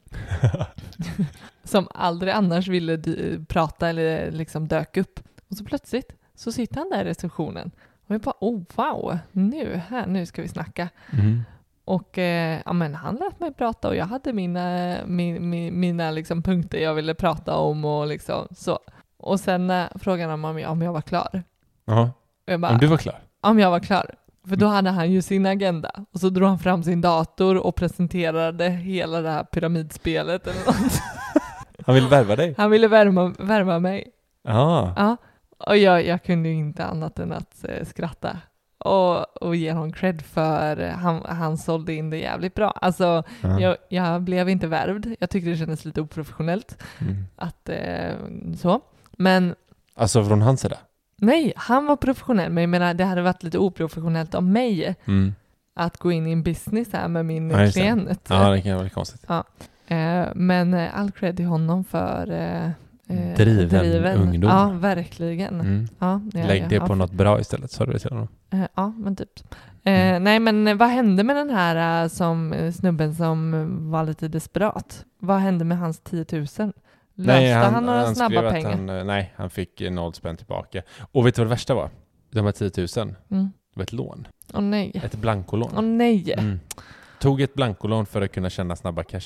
som 1.65 1.89
aldrig 1.95 2.33
annars 2.33 2.69
ville 2.69 2.99
prata 3.49 3.89
eller 3.89 4.31
liksom 4.31 4.69
dök 4.69 4.97
upp. 4.97 5.21
Och 5.49 5.57
så 5.57 5.65
plötsligt 5.65 6.13
så 6.35 6.53
sitter 6.53 6.77
han 6.77 6.91
där 6.91 7.01
i 7.05 7.09
receptionen. 7.09 7.71
Och 8.07 8.15
jag 8.15 8.21
bara, 8.21 8.35
oh 8.41 8.63
wow, 8.75 9.19
nu, 9.33 9.81
här, 9.89 10.07
nu 10.07 10.27
ska 10.27 10.43
vi 10.43 10.49
snacka. 10.49 10.89
Mm. 11.13 11.43
Och 11.85 12.19
eh, 12.19 12.61
ja, 12.65 12.73
men 12.73 12.95
han 12.95 13.17
lät 13.17 13.41
mig 13.41 13.53
prata 13.55 13.89
och 13.89 13.97
jag 13.97 14.05
hade 14.07 14.33
mina, 14.33 14.97
min, 15.07 15.51
min, 15.51 15.81
mina 15.81 16.11
liksom 16.11 16.43
punkter 16.43 16.79
jag 16.79 16.95
ville 16.95 17.15
prata 17.15 17.57
om 17.57 17.85
och 17.85 18.07
liksom 18.07 18.47
så. 18.51 18.79
Och 19.17 19.41
sen 19.41 19.71
eh, 19.71 19.87
frågade 19.95 20.31
han 20.31 20.45
om 20.45 20.59
jag, 20.59 20.71
om 20.73 20.83
jag 20.83 20.93
var 20.93 21.01
klar. 21.03 21.43
Bara, 22.59 22.73
Om 22.73 22.79
du 22.79 22.87
var 22.87 22.97
klar? 22.97 23.21
om 23.41 23.59
jag 23.59 23.71
var 23.71 23.81
klar. 23.81 24.15
För 24.49 24.57
då 24.57 24.67
hade 24.67 24.91
han 24.91 25.13
ju 25.13 25.23
sin 25.23 25.47
agenda. 25.47 25.91
Och 26.13 26.21
så 26.21 26.29
drog 26.29 26.49
han 26.49 26.59
fram 26.59 26.83
sin 26.83 27.01
dator 27.01 27.57
och 27.57 27.77
presenterade 27.77 28.69
hela 28.69 29.21
det 29.21 29.31
här 29.31 29.45
pyramidspelet. 29.45 30.47
Eller 30.47 30.67
något. 30.67 31.01
Han 31.87 31.95
vill 31.95 32.09
värva 32.09 32.37
dig? 32.37 32.55
Han 32.59 32.71
ville 32.71 32.89
värma, 32.89 33.35
värma 33.39 33.79
mig. 33.79 34.09
Ja. 34.43 34.93
Ja. 34.97 35.17
Och 35.59 35.77
jag, 35.77 36.07
jag 36.07 36.23
kunde 36.25 36.49
ju 36.49 36.55
inte 36.55 36.85
annat 36.85 37.19
än 37.19 37.33
att 37.33 37.65
eh, 37.69 37.85
skratta. 37.87 38.39
Och, 38.79 39.43
och 39.43 39.57
ge 39.57 39.73
honom 39.73 39.93
cred 39.93 40.23
för 40.23 40.89
han, 40.91 41.23
han 41.29 41.59
sålde 41.59 41.95
in 41.95 42.11
det 42.11 42.19
jävligt 42.19 42.55
bra. 42.55 42.71
Alltså, 42.71 43.23
Ja. 43.43 43.61
jag, 43.61 43.77
jag 43.89 44.23
blev 44.23 44.49
inte 44.49 44.67
värvd. 44.67 45.07
Jag 45.19 45.31
tyckte 45.31 45.51
det 45.51 45.57
kändes 45.57 45.85
lite 45.85 46.01
oprofessionellt. 46.01 46.83
Mm. 46.99 47.25
Att, 47.37 47.69
eh, 47.69 48.15
så. 48.59 48.81
Men 49.13 49.55
Alltså 49.95 50.25
från 50.25 50.43
hans 50.43 50.61
sida? 50.61 50.77
Nej, 51.21 51.53
han 51.57 51.87
var 51.87 51.97
professionell. 51.97 52.53
Men 52.53 52.63
jag 52.63 52.69
menar, 52.71 52.95
det 52.95 53.05
hade 53.05 53.23
varit 53.23 53.43
lite 53.43 53.59
oprofessionellt 53.59 54.35
av 54.35 54.43
mig 54.43 54.97
Mm. 55.05 55.35
att 55.75 55.97
gå 55.99 56.13
in 56.13 56.27
i 56.27 56.33
en 56.33 56.43
business 56.43 56.93
här 56.93 57.09
med 57.09 57.27
min 57.27 57.51
Ja, 57.51 57.71
klient. 57.71 58.27
Ja, 58.29 58.51
det 58.51 58.61
kan 58.61 58.77
vara 58.77 58.89
konstigt. 58.89 59.25
Eh, 59.89 60.25
men 60.35 60.75
eh, 60.75 60.99
all 60.99 61.11
cred 61.11 61.37
till 61.37 61.45
honom 61.47 61.85
för 61.85 62.31
eh, 62.31 62.67
eh, 63.19 63.37
Driven 63.37 64.19
ungdom. 64.19 64.51
Ja, 64.51 64.69
verkligen. 64.69 65.61
Mm. 65.61 65.89
Ja, 65.99 66.21
ja, 66.33 66.47
Lägg 66.47 66.63
ja, 66.63 66.67
det 66.69 66.75
ja. 66.75 66.87
på 66.87 66.95
något 66.95 67.13
bra 67.13 67.41
istället, 67.41 67.71
sa 67.71 67.87
du 67.87 67.93
det 67.93 67.99
till 67.99 68.11
honom? 68.11 68.29
Eh, 68.51 68.61
ja, 68.75 68.93
men 68.99 69.17
typ. 69.17 69.31
Mm. 69.85 70.25
Nej, 70.25 70.41
men 70.41 70.79
vad 70.79 70.89
hände 70.89 71.25
med 71.25 71.37
den 71.37 71.51
här 71.51 72.09
som, 72.09 72.71
snubben 72.75 73.15
som 73.15 73.51
var 73.91 74.05
lite 74.05 74.29
desperat? 74.29 75.05
Vad 75.19 75.39
hände 75.39 75.65
med 75.65 75.79
hans 75.79 76.01
10 76.01 76.25
000? 76.59 76.73
Löste 77.17 77.55
han, 77.55 77.87
några 77.87 78.15
snabba 78.15 78.29
skrev 78.31 78.47
att 78.47 78.53
pengar? 78.53 78.71
Han, 78.71 78.89
eh, 78.89 79.05
nej, 79.05 79.33
han 79.37 79.51
fick 79.51 79.81
eh, 79.81 79.93
noll 79.93 80.15
spänn 80.15 80.37
tillbaka. 80.37 80.83
Och 81.13 81.27
vet 81.27 81.35
du 81.35 81.41
vad 81.41 81.47
det 81.47 81.51
värsta 81.51 81.75
var? 81.75 81.91
De 82.31 82.45
här 82.45 82.53
10 82.53 82.71
000, 82.77 82.87
det 83.29 83.35
Mm. 83.35 83.51
var 83.75 83.83
ett 83.83 83.93
lån. 83.93 84.29
Åh 84.55 84.61
nej. 84.61 84.93
Ett 85.05 85.15
blankolån. 85.15 85.73
Åh 85.77 85.83
nej. 85.83 86.33
Mm. 86.39 86.61
Tog 87.21 87.41
ett 87.41 87.55
blankolån 87.55 88.07
för 88.07 88.23
att 88.23 88.33
kunna 88.33 88.51
tjäna 88.51 88.77
snabba 88.77 89.03
cash. 89.03 89.21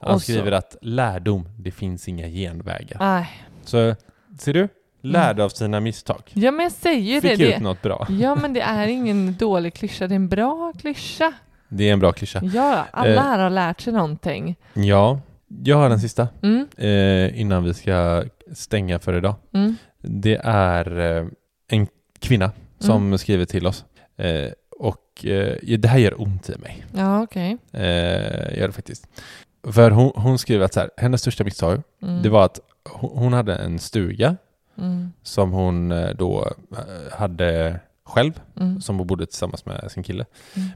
Han 0.00 0.14
Och 0.14 0.22
så- 0.22 0.32
skriver 0.32 0.52
att 0.52 0.76
lärdom, 0.82 1.48
det 1.58 1.70
finns 1.70 2.08
inga 2.08 2.28
genvägar. 2.28 2.96
Aj. 3.00 3.28
Så, 3.64 3.94
ser 4.38 4.52
du? 4.54 4.68
Lärde 5.02 5.44
av 5.44 5.48
sina 5.48 5.80
misstag. 5.80 6.22
Ja, 6.32 6.50
men 6.50 6.62
jag 6.62 6.72
säger 6.72 7.14
ju 7.14 7.20
Fick 7.20 7.38
det. 7.38 7.44
ut 7.48 7.54
det. 7.56 7.62
något 7.62 7.82
bra. 7.82 8.06
Ja, 8.10 8.34
men 8.34 8.52
det 8.52 8.60
är 8.60 8.86
ingen 8.88 9.36
dålig 9.36 9.74
klyscha. 9.74 10.06
Det 10.06 10.14
är 10.14 10.16
en 10.16 10.28
bra 10.28 10.72
klyscha. 10.78 11.32
Det 11.68 11.88
är 11.88 11.92
en 11.92 11.98
bra 12.00 12.12
klyscha. 12.12 12.40
Ja, 12.42 12.86
alla 12.90 13.14
Eh. 13.14 13.22
här 13.22 13.38
har 13.38 13.50
lärt 13.50 13.80
sig 13.80 13.92
någonting. 13.92 14.56
Ja, 14.74 15.20
jag 15.48 15.76
har 15.76 15.88
den 15.88 16.00
sista 16.00 16.28
Mm, 16.42 16.66
eh, 16.76 17.40
innan 17.40 17.64
vi 17.64 17.74
ska 17.74 18.24
stänga 18.52 18.98
för 18.98 19.16
idag. 19.16 19.34
mm, 19.52 19.76
Det 20.02 20.40
är 20.44 20.98
eh, 21.20 21.26
en 21.68 21.86
kvinna 22.18 22.50
som 22.78 23.06
Mm. 23.06 23.18
skriver 23.18 23.44
till 23.44 23.66
oss. 23.66 23.84
Eh, 24.16 24.50
och 24.70 25.24
eh, 25.26 25.76
det 25.78 25.88
här 25.88 25.98
gör 25.98 26.20
ont 26.22 26.48
i 26.50 26.58
mig. 26.58 26.84
ja, 26.96 27.22
okej. 27.22 27.56
Eh, 27.72 28.58
gör 28.58 28.66
det 28.66 28.72
faktiskt. 28.72 29.08
För 29.72 29.90
hon, 29.90 30.12
hon 30.14 30.38
skriver 30.38 30.64
att 30.64 30.74
så 30.74 30.80
här, 30.80 30.90
hennes 30.96 31.20
största 31.20 31.44
misstag, 31.44 31.82
Mm, 32.02 32.22
det 32.22 32.28
var 32.28 32.44
att 32.44 32.60
hon, 32.92 33.32
hade 33.32 33.54
en 33.56 33.78
stuga 33.78 34.36
mm, 34.78 35.12
som 35.22 35.52
hon 35.52 35.92
eh, 35.92 36.10
då 36.10 36.52
hade 37.12 37.80
själv, 38.04 38.40
mm, 38.60 38.80
som 38.80 38.98
hon 38.98 39.06
bodde 39.06 39.26
tillsammans 39.26 39.66
med 39.66 39.90
sin 39.92 40.02
kille. 40.02 40.24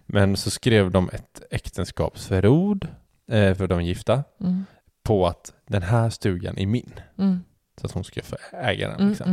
Men 0.07 0.37
så 0.37 0.51
skrev 0.51 0.91
de 0.91 1.11
ett 1.13 1.43
äktenskapsförord, 1.51 2.87
för 3.31 3.67
de 3.67 3.79
är 3.79 3.83
gifta, 3.85 4.25
mm, 4.41 4.65
på 5.03 5.27
att 5.27 5.53
den 5.67 5.83
här 5.83 6.11
stugan 6.11 6.59
är 6.59 6.67
min. 6.67 6.93
mm, 7.19 7.41
Så 7.81 7.87
att 7.87 7.93
hon 7.93 8.05
ska 8.05 8.23
få 8.23 8.37
äga 8.53 8.89
den. 8.89 8.97
mm, 8.97 9.09
Liksom. 9.09 9.31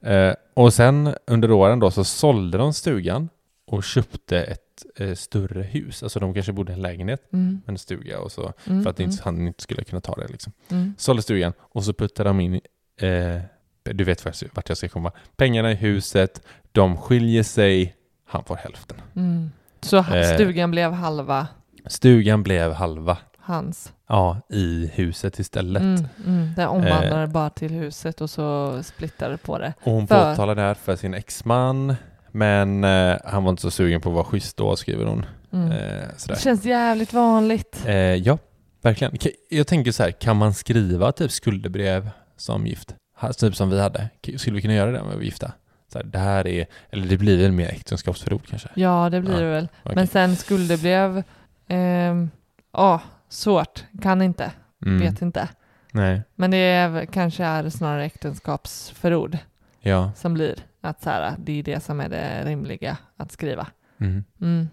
mm. 0.00 0.28
Eh, 0.28 0.34
och 0.54 0.74
sen 0.74 1.14
under 1.26 1.50
åren 1.50 1.78
då 1.80 1.90
så 1.90 2.04
sålde 2.04 2.58
de 2.58 2.72
stugan 2.74 3.28
och 3.66 3.84
köpte 3.84 4.42
ett 4.42 4.60
eh, 4.96 5.14
större 5.14 5.62
hus. 5.62 6.02
Alltså 6.02 6.20
de 6.20 6.34
kanske 6.34 6.52
bodde 6.52 6.72
i 6.72 6.74
en 6.74 6.82
lägenhet, 6.82 7.22
Mm, 7.32 7.60
en 7.66 7.78
stuga 7.78 8.20
och 8.20 8.32
så. 8.32 8.52
mm, 8.66 8.82
För 8.82 8.90
att 8.90 8.98
mm, 8.98 9.10
inte, 9.10 9.22
han 9.24 9.46
inte 9.46 9.62
skulle 9.62 9.84
kunna 9.84 10.00
ta 10.00 10.14
det 10.14 10.28
liksom. 10.28 10.52
mm. 10.68 10.94
Sålde 10.98 11.22
stugan 11.22 11.52
och 11.60 11.84
så 11.84 11.92
puttade 11.92 12.28
de 12.28 12.40
in, 12.40 12.54
eh, 13.00 13.40
du 13.82 14.04
vet 14.04 14.24
vart 14.24 14.68
jag- 14.68 14.76
ska 14.76 14.88
komma, 14.88 15.12
pengarna 15.36 15.72
i 15.72 15.74
huset, 15.74 16.42
de 16.72 16.96
skiljer 16.96 17.42
sig, 17.42 17.94
han 18.26 18.44
får 18.44 18.56
hälften. 18.56 18.96
Mm. 19.16 19.50
Så 19.80 19.96
Eh. 19.96 20.34
stugan 20.34 20.70
blev 20.70 20.92
halva 20.92 21.46
Stugan 21.86 22.42
blev 22.42 22.72
halva, 22.72 23.18
hans. 23.44 23.92
ja, 24.08 24.40
i 24.48 24.90
huset 24.94 25.38
istället. 25.38 25.82
Mm, 25.82 26.06
mm. 26.26 26.52
Det 26.56 26.62
Eh. 26.62 26.68
omvandlade 26.72 27.26
bara 27.26 27.50
till 27.50 27.72
huset 27.72 28.20
och 28.20 28.30
så 28.30 28.78
splittade 28.82 29.36
på 29.36 29.58
det. 29.58 29.72
Och 29.82 29.92
hon 29.92 30.06
För- 30.06 30.30
påtalar 30.30 30.54
det 30.54 30.62
här 30.62 30.74
för 30.74 30.96
sin 30.96 31.14
exman, 31.14 31.94
men 32.30 32.84
eh, 32.84 33.16
han 33.24 33.44
var 33.44 33.50
inte 33.50 33.62
så 33.62 33.70
sugen 33.70 34.00
på 34.00 34.08
att 34.08 34.14
vara 34.14 34.24
schysst 34.24 34.56
då, 34.56 34.76
skriver 34.76 35.04
hon. 35.06 35.26
Mm. 35.52 35.72
Eh. 35.72 36.08
Det 36.28 36.40
känns 36.40 36.64
jävligt 36.64 37.12
vanligt. 37.12 37.82
Eh, 37.86 37.94
ja, 37.96 38.38
verkligen. 38.82 39.16
Jag 39.50 39.66
tänker 39.66 39.92
så 39.92 40.02
här, 40.02 40.10
kan 40.10 40.36
man 40.36 40.54
skriva 40.54 41.12
typ 41.12 41.30
skuldebrev 41.30 42.10
som 42.36 42.66
gift? 42.66 42.94
Typ 43.38 43.56
som 43.56 43.70
vi 43.70 43.80
hade. 43.80 44.08
Skulle 44.36 44.56
vi 44.56 44.62
kunna 44.62 44.74
göra 44.74 44.90
det 44.90 45.00
om 45.00 45.08
vi 45.10 45.14
var 45.16 45.22
gifta? 45.22 45.52
så 45.92 45.98
här, 45.98 46.04
det 46.06 46.18
här 46.18 46.46
är, 46.46 46.66
eller 46.90 47.06
det 47.06 47.16
blir 47.18 47.42
väl 47.42 47.52
mer 47.52 47.68
äktenskapsförord 47.68 48.46
kanske? 48.48 48.68
Ja, 48.74 49.10
det 49.10 49.20
blir 49.20 49.32
Ja, 49.32 49.40
det 49.40 49.50
väl. 49.50 49.68
okej. 49.82 49.94
Men 49.96 50.06
sen 50.06 50.36
skuldebrev, 50.36 51.22
ehm, 51.68 52.30
ja, 52.72 53.00
svårt. 53.34 53.84
Kan 54.02 54.22
inte, 54.22 54.52
Mm. 54.86 55.00
vet 55.00 55.22
inte. 55.22 55.48
Nej, 55.92 56.22
Men 56.34 56.50
det 56.50 56.56
är, 56.56 57.06
kanske 57.06 57.44
är 57.44 57.68
snarare 57.68 58.04
äktenskapsförord 58.04 59.38
ja. 59.80 60.12
som 60.16 60.34
blir 60.34 60.54
att 60.80 61.02
så 61.02 61.10
här, 61.10 61.34
det 61.38 61.52
är 61.58 61.62
det 61.62 61.80
som 61.84 62.00
är 62.00 62.08
det 62.08 62.44
rimliga 62.44 62.96
att 63.16 63.32
skriva. 63.32 63.66
Mm. 64.00 64.24
Mm. 64.40 64.68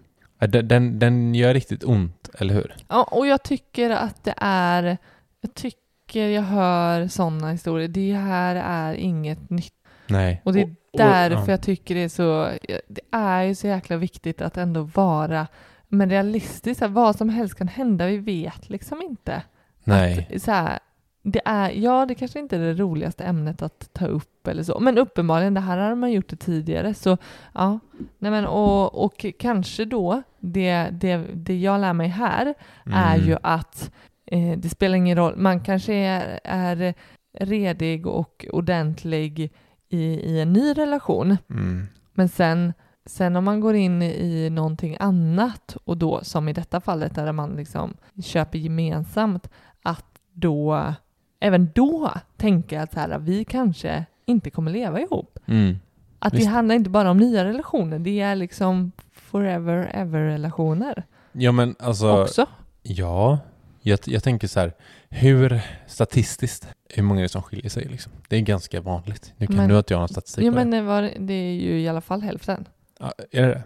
Den, 0.68 0.98
den 0.98 1.34
gör 1.34 1.54
riktigt 1.54 1.84
ont, 1.84 2.30
eller 2.38 2.54
hur? 2.54 2.74
Ja, 2.88 3.02
och 3.02 3.26
jag 3.26 3.42
tycker 3.42 3.90
att 3.90 4.24
det 4.24 4.34
är, 4.36 4.96
jag 5.40 5.54
tycker 5.54 6.28
jag 6.28 6.42
hör 6.42 7.08
sådana 7.08 7.50
historier. 7.50 7.88
Det 7.88 8.12
här 8.14 8.56
är 8.56 8.94
inget 8.94 9.50
nytt. 9.50 9.72
Nej. 10.06 10.40
Och 10.44 10.52
det 10.52 10.60
är 10.60 10.64
Och- 10.64 10.98
därför 10.98 11.36
ja. 11.46 11.50
jag 11.50 11.62
tycker 11.62 11.94
det 11.94 12.00
är 12.00 12.08
så, 12.08 12.50
det 12.88 13.00
är 13.12 13.42
ju 13.42 13.54
så 13.54 13.66
jäkla 13.66 13.96
viktigt 13.96 14.40
att 14.42 14.56
ändå 14.56 14.82
vara 14.82 15.46
men 15.92 16.10
realistiskt, 16.10 16.82
vad 16.88 17.16
som 17.16 17.28
helst 17.28 17.54
kan 17.54 17.68
hända, 17.68 18.06
vi 18.06 18.18
vet 18.18 18.70
liksom 18.70 19.02
inte. 19.02 19.42
Nej. 19.84 20.28
Att, 20.34 20.42
så 20.42 20.50
här, 20.50 20.78
det 21.22 21.40
är, 21.44 21.70
ja, 21.70 22.06
det 22.06 22.14
kanske 22.14 22.38
inte 22.38 22.56
är 22.56 22.60
det 22.60 22.74
roligaste 22.74 23.24
ämnet 23.24 23.62
att 23.62 23.90
ta 23.92 24.06
upp 24.06 24.46
eller 24.46 24.62
så, 24.62 24.80
men 24.80 24.98
uppenbarligen, 24.98 25.54
det 25.54 25.60
här 25.60 25.78
har 25.78 25.94
man 25.94 26.12
gjort 26.12 26.28
det 26.28 26.36
tidigare, 26.36 26.94
så 26.94 27.16
ja, 27.54 27.78
nej 28.18 28.30
men 28.30 28.46
och, 28.46 29.04
och 29.04 29.26
kanske 29.38 29.84
då, 29.84 30.22
det, 30.40 30.88
det, 30.92 31.16
det 31.34 31.58
jag 31.60 31.80
lär 31.80 31.92
mig 31.92 32.08
här 32.08 32.54
är 32.84 33.14
Mm. 33.14 33.28
ju 33.28 33.36
att 33.42 33.92
eh, 34.26 34.58
det 34.58 34.68
spelar 34.68 34.96
ingen 34.96 35.16
roll, 35.16 35.36
man 35.36 35.60
kanske 35.60 35.94
är, 35.94 36.40
är 36.44 36.94
redig 37.38 38.06
och 38.06 38.46
ordentlig 38.52 39.52
i, 39.88 40.04
i 40.04 40.40
en 40.40 40.52
ny 40.52 40.72
relation, 40.72 41.36
Mm. 41.50 41.86
men 42.14 42.28
sen, 42.28 42.72
sen 43.06 43.36
om 43.36 43.44
man 43.44 43.60
går 43.60 43.74
in 43.74 44.02
i 44.02 44.50
någonting 44.50 44.96
annat 45.00 45.76
och 45.84 45.96
då 45.98 46.20
som 46.24 46.48
i 46.48 46.52
detta 46.52 46.80
fallet 46.80 47.14
där 47.14 47.32
man 47.32 47.50
liksom 47.56 47.94
köper 48.24 48.58
gemensamt 48.58 49.48
att 49.82 50.04
då 50.32 50.92
även 51.40 51.70
då 51.74 52.10
tänka 52.36 52.82
att 52.82 52.92
så 52.92 53.00
här, 53.00 53.18
vi 53.18 53.44
kanske 53.44 54.04
inte 54.26 54.50
kommer 54.50 54.70
leva 54.70 55.00
ihop. 55.00 55.38
Mm. 55.46 55.76
Att 56.18 56.34
Visst. 56.34 56.44
det 56.46 56.50
handlar 56.50 56.74
inte 56.74 56.90
bara 56.90 57.10
om 57.10 57.16
nya 57.18 57.44
relationer, 57.44 57.98
det 57.98 58.20
är 58.20 58.34
liksom 58.36 58.92
forever 59.12 59.90
ever 59.94 60.20
relationer 60.20 61.04
Ja 61.32 61.52
men 61.52 61.74
alltså, 61.78 62.22
också. 62.22 62.46
ja. 62.82 63.38
Jag, 63.84 63.98
jag 64.04 64.22
tänker 64.22 64.48
så 64.48 64.60
här, 64.60 64.72
hur 65.08 65.60
statistiskt, 65.86 66.68
hur 66.88 67.02
många 67.02 67.20
är 67.20 67.22
det 67.22 67.28
som 67.28 67.42
skiljer 67.42 67.70
sig 67.70 67.84
liksom? 67.84 68.12
Det 68.28 68.36
är 68.36 68.40
ganska 68.40 68.80
vanligt. 68.80 69.32
Nu 69.36 69.46
kan 69.46 69.56
Men- 69.56 69.68
du 69.68 69.78
att 69.78 69.90
jag 69.90 69.96
har 69.96 70.00
någon 70.02 70.08
statistik 70.08 70.48
på 70.48 70.54
men 70.54 70.70
det, 70.70 70.82
var, 70.82 71.10
det 71.18 71.34
är 71.34 71.52
ju 71.52 71.80
i 71.80 71.88
alla 71.88 72.00
fall 72.00 72.22
hälften. 72.22 72.68
Ja, 73.02 73.12
är 73.30 73.42
det 73.42 73.48
det? 73.48 73.62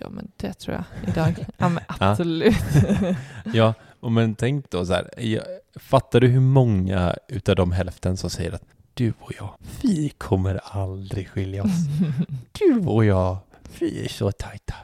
Ja 0.00 0.08
men 0.10 0.28
det 0.36 0.52
tror 0.52 0.76
jag 0.76 0.84
idag. 1.08 1.46
Ja 1.58 1.68
men 1.68 1.82
absolut. 1.86 2.56
Ja, 3.54 3.74
och 4.00 4.12
men 4.12 4.34
tänk 4.34 4.70
då 4.70 4.86
så 4.86 4.92
här, 4.92 5.10
jag, 5.18 5.42
fattar 5.76 6.20
du 6.20 6.28
hur 6.28 6.40
många 6.40 7.16
utav 7.28 7.56
de 7.56 7.72
hälften 7.72 8.16
som 8.16 8.30
säger 8.30 8.52
att 8.52 8.62
du 8.94 9.12
och 9.20 9.32
jag, 9.38 9.54
vi 9.82 10.08
kommer 10.18 10.60
aldrig 10.62 11.28
skilja 11.28 11.62
oss. 11.62 11.70
Du 12.52 12.86
och 12.86 13.04
jag, 13.04 13.36
vi 13.78 14.04
är 14.04 14.08
så 14.08 14.32
tajta. 14.32 14.74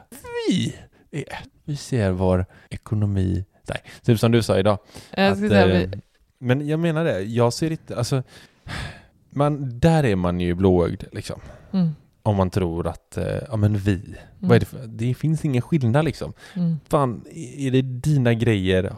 Vi 0.49 0.75
är 1.11 1.21
ett. 1.21 1.49
Vi 1.63 1.75
ser 1.75 2.11
vår 2.11 2.45
ekonomi, 2.69 3.45
nej, 3.67 3.81
typ 4.01 4.19
som 4.19 4.31
du 4.31 4.43
sa 4.43 4.59
idag. 4.59 4.77
jag 5.11 5.31
att, 5.31 5.37
säga, 5.37 5.81
eh, 5.81 5.89
vi, 5.89 6.01
Men 6.37 6.67
jag 6.67 6.79
menar 6.79 7.03
det, 7.03 7.21
jag 7.21 7.53
ser 7.53 7.71
inte, 7.71 7.97
alltså, 7.97 8.23
man, 9.29 9.79
där 9.79 10.03
är 10.03 10.15
man 10.15 10.39
ju 10.39 10.53
blåögd 10.53 11.03
liksom. 11.11 11.39
mm, 11.71 11.95
Om 12.25 12.35
man 12.35 12.49
tror 12.49 12.87
att, 12.87 13.17
eh, 13.17 13.25
ja 13.49 13.55
men 13.55 13.77
vi, 13.77 14.15
vad 14.39 14.55
är 14.55 14.59
det 14.59 14.65
för, 14.65 14.87
det 14.87 15.13
finns 15.13 15.45
ingen 15.45 15.61
skillnad 15.61 16.05
liksom. 16.05 16.33
mm, 16.55 16.79
Fan, 16.89 17.25
är 17.57 17.71
det 17.71 17.81
dina 17.81 18.33
grejer, 18.33 18.93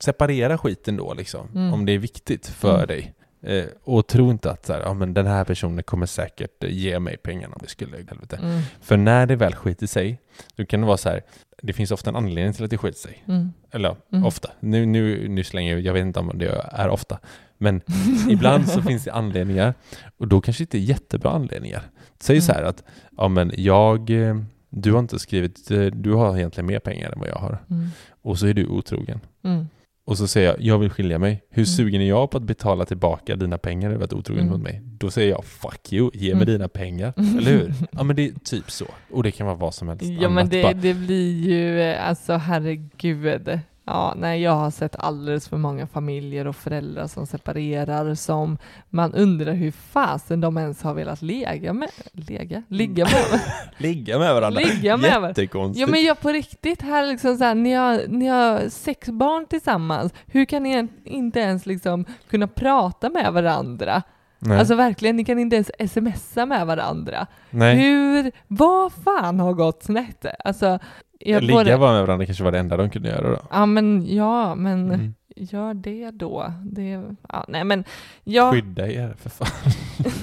separera 0.00 0.58
skiten 0.58 0.96
då 0.96 1.14
liksom. 1.14 1.48
Mm. 1.54 1.72
Om 1.72 1.86
det 1.86 1.92
är 1.92 1.98
viktigt 1.98 2.46
för 2.46 2.74
Mm. 2.74 2.86
dig. 2.86 3.12
Eh, 3.42 3.64
och 3.84 4.06
tro 4.06 4.30
inte 4.30 4.50
att 4.50 4.66
så 4.66 4.72
här, 4.72 4.80
ja, 4.80 4.94
men 4.94 5.14
den 5.14 5.26
här 5.26 5.44
personen 5.44 5.82
kommer 5.82 6.06
säkert 6.06 6.64
eh, 6.64 6.70
ge 6.70 6.98
mig 6.98 7.16
pengarna 7.16 7.54
om 7.54 7.60
det 7.62 7.68
skulle 7.68 7.96
helvete. 7.96 8.38
mm, 8.42 8.60
För 8.80 8.96
när 8.96 9.26
det 9.26 9.36
väl 9.36 9.54
skiter 9.54 9.86
sig, 9.86 10.18
då 10.56 10.64
kan 10.66 10.80
det 10.80 10.86
vara 10.86 10.96
så 10.96 11.08
här, 11.08 11.22
det 11.62 11.72
finns 11.72 11.90
ofta 11.90 12.10
en 12.10 12.16
anledning 12.16 12.52
till 12.54 12.64
att 12.64 12.70
det 12.70 12.78
skiter 12.78 12.98
sig. 12.98 13.24
mm, 13.28 13.52
Eller 13.70 13.96
Mm. 14.12 14.24
ofta. 14.26 14.50
Nu, 14.60 14.86
nu, 14.86 15.28
nu 15.28 15.44
slänger 15.44 15.72
jag, 15.72 15.80
jag 15.80 15.92
vet 15.92 16.02
inte 16.02 16.20
om 16.20 16.32
det 16.34 16.64
är 16.72 16.88
ofta. 16.88 17.18
Men 17.58 17.80
ibland 18.28 18.68
så 18.68 18.82
finns 18.82 19.04
det 19.04 19.12
anledningar 19.12 19.74
och 20.16 20.28
då 20.28 20.40
kanske 20.40 20.62
inte 20.62 20.78
är 20.78 20.80
jättebra 20.80 21.30
anledningar. 21.30 21.82
Säg 22.20 22.40
så 22.40 22.52
Mm. 22.52 22.62
här 22.62 22.70
att, 22.70 22.84
ja 23.16 23.28
men 23.28 23.52
jag, 23.56 24.10
eh, 24.10 24.36
du 24.70 24.92
har 24.92 24.98
inte 24.98 25.18
skrivit, 25.18 25.70
eh, 25.70 25.84
du 25.84 26.12
har 26.12 26.36
egentligen 26.36 26.66
mer 26.66 26.78
pengar 26.78 27.10
än 27.12 27.18
vad 27.20 27.28
jag 27.28 27.36
har. 27.38 27.58
mm, 27.70 27.88
Och 28.22 28.38
så 28.38 28.46
är 28.46 28.54
du 28.54 28.66
otrogen. 28.66 29.20
mm, 29.44 29.66
Och 30.06 30.18
så 30.18 30.26
säger 30.26 30.48
jag, 30.48 30.60
jag 30.60 30.78
vill 30.78 30.90
skilja 30.90 31.18
mig. 31.18 31.42
Hur 31.50 31.60
Mm. 31.62 31.66
sugen 31.66 32.00
är 32.00 32.08
jag 32.08 32.30
på 32.30 32.36
att 32.36 32.42
betala 32.42 32.84
tillbaka 32.84 33.36
dina 33.36 33.58
pengar 33.58 33.90
över 33.90 34.04
att 34.04 34.10
du 34.10 34.16
otrogen 34.16 34.42
Mm. 34.42 34.52
mot 34.52 34.62
mig? 34.62 34.80
Då 34.84 35.10
säger 35.10 35.30
jag, 35.30 35.44
fuck 35.44 35.92
you, 35.92 36.10
ge 36.14 36.34
mig 36.34 36.42
Mm. 36.42 36.46
dina 36.46 36.68
pengar. 36.68 37.12
Eller 37.38 37.50
hur? 37.50 37.72
Ja 37.90 38.02
men 38.02 38.16
det 38.16 38.26
är 38.28 38.32
typ 38.44 38.70
så. 38.70 38.84
Och 39.12 39.22
det 39.22 39.30
kan 39.30 39.46
vara 39.46 39.56
vad 39.56 39.74
som 39.74 39.88
helst 39.88 40.04
Ja 40.04 40.28
men 40.28 40.38
annat. 40.38 40.50
det, 40.50 40.62
Bara, 40.62 40.72
det 40.72 40.94
blir 40.94 41.32
ju, 41.48 41.80
eh, 41.80 42.08
alltså 42.08 42.32
herregud. 42.32 43.58
Ja, 43.88 44.14
nej, 44.16 44.42
jag 44.42 44.52
har 44.52 44.70
sett 44.70 44.96
alldeles 44.96 45.48
för 45.48 45.56
många 45.56 45.86
familjer 45.86 46.46
och 46.46 46.56
föräldrar 46.56 47.06
som 47.06 47.26
separerar 47.26 48.14
som 48.14 48.58
man 48.90 49.14
undrar 49.14 49.52
hur 49.52 49.70
fasen 49.70 50.40
de 50.40 50.58
ens 50.58 50.82
har 50.82 50.94
velat 50.94 51.22
lega 51.22 51.72
med, 51.72 51.90
lega? 52.12 52.62
Ligga 52.68 53.04
med? 53.04 53.40
Ligga 53.76 54.18
med 54.18 54.34
varandra. 54.34 54.60
Ligga 54.60 54.96
med. 54.96 55.22
Jättekonstigt. 55.28 55.80
Ja 55.80 55.86
men 55.86 56.02
jag 56.02 56.20
på 56.20 56.28
riktigt, 56.28 56.82
här 56.82 57.06
liksom 57.06 57.36
så 57.36 57.44
här, 57.44 57.54
ni, 57.54 57.72
har, 57.72 58.02
ni 58.08 58.26
har 58.26 58.68
sex 58.68 59.08
barn 59.08 59.46
tillsammans, 59.46 60.12
hur 60.26 60.44
kan 60.44 60.62
ni 60.62 60.88
inte 61.04 61.40
ens 61.40 61.66
liksom 61.66 62.04
kunna 62.30 62.46
prata 62.46 63.10
med 63.10 63.32
varandra? 63.32 64.02
Nej. 64.46 64.58
Alltså 64.58 64.74
verkligen, 64.74 65.16
ni 65.16 65.24
kan 65.24 65.38
inte 65.38 65.56
ens 65.56 65.92
smsa 65.92 66.46
med 66.46 66.66
varandra. 66.66 67.26
Nej. 67.50 67.76
Hur, 67.76 68.32
vad 68.46 68.92
fan 68.92 69.40
har 69.40 69.52
gått 69.52 69.82
snett? 69.82 70.26
Alltså, 70.44 70.78
jag 71.18 71.42
Ligga 71.42 71.54
både- 71.54 71.76
var 71.76 71.92
med 71.92 72.02
varandra 72.06 72.26
kanske 72.26 72.44
var 72.44 72.52
det 72.52 72.58
enda 72.58 72.76
de 72.76 72.90
kunde 72.90 73.08
göra 73.08 73.30
då. 73.30 73.38
Ja 73.50 73.66
men 73.66 74.14
ja, 74.14 74.54
men 74.54 74.90
Mm. 74.92 75.14
gör 75.36 75.74
det 75.74 76.10
då. 76.10 76.52
Det, 76.64 77.02
ja, 77.28 77.44
nej 77.48 77.64
men, 77.64 77.84
ja, 78.24 78.52
Skydda 78.52 78.88
er 78.88 79.14
för 79.18 79.30
fan. 79.30 79.48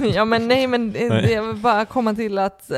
ja 0.14 0.26
men 0.26 0.48
nej 0.48 0.68
men 0.68 0.88
Nej. 0.88 1.10
det 1.10 1.42
vill 1.42 1.56
bara 1.56 1.86
komma 1.86 2.14
till 2.14 2.38
att 2.38 2.72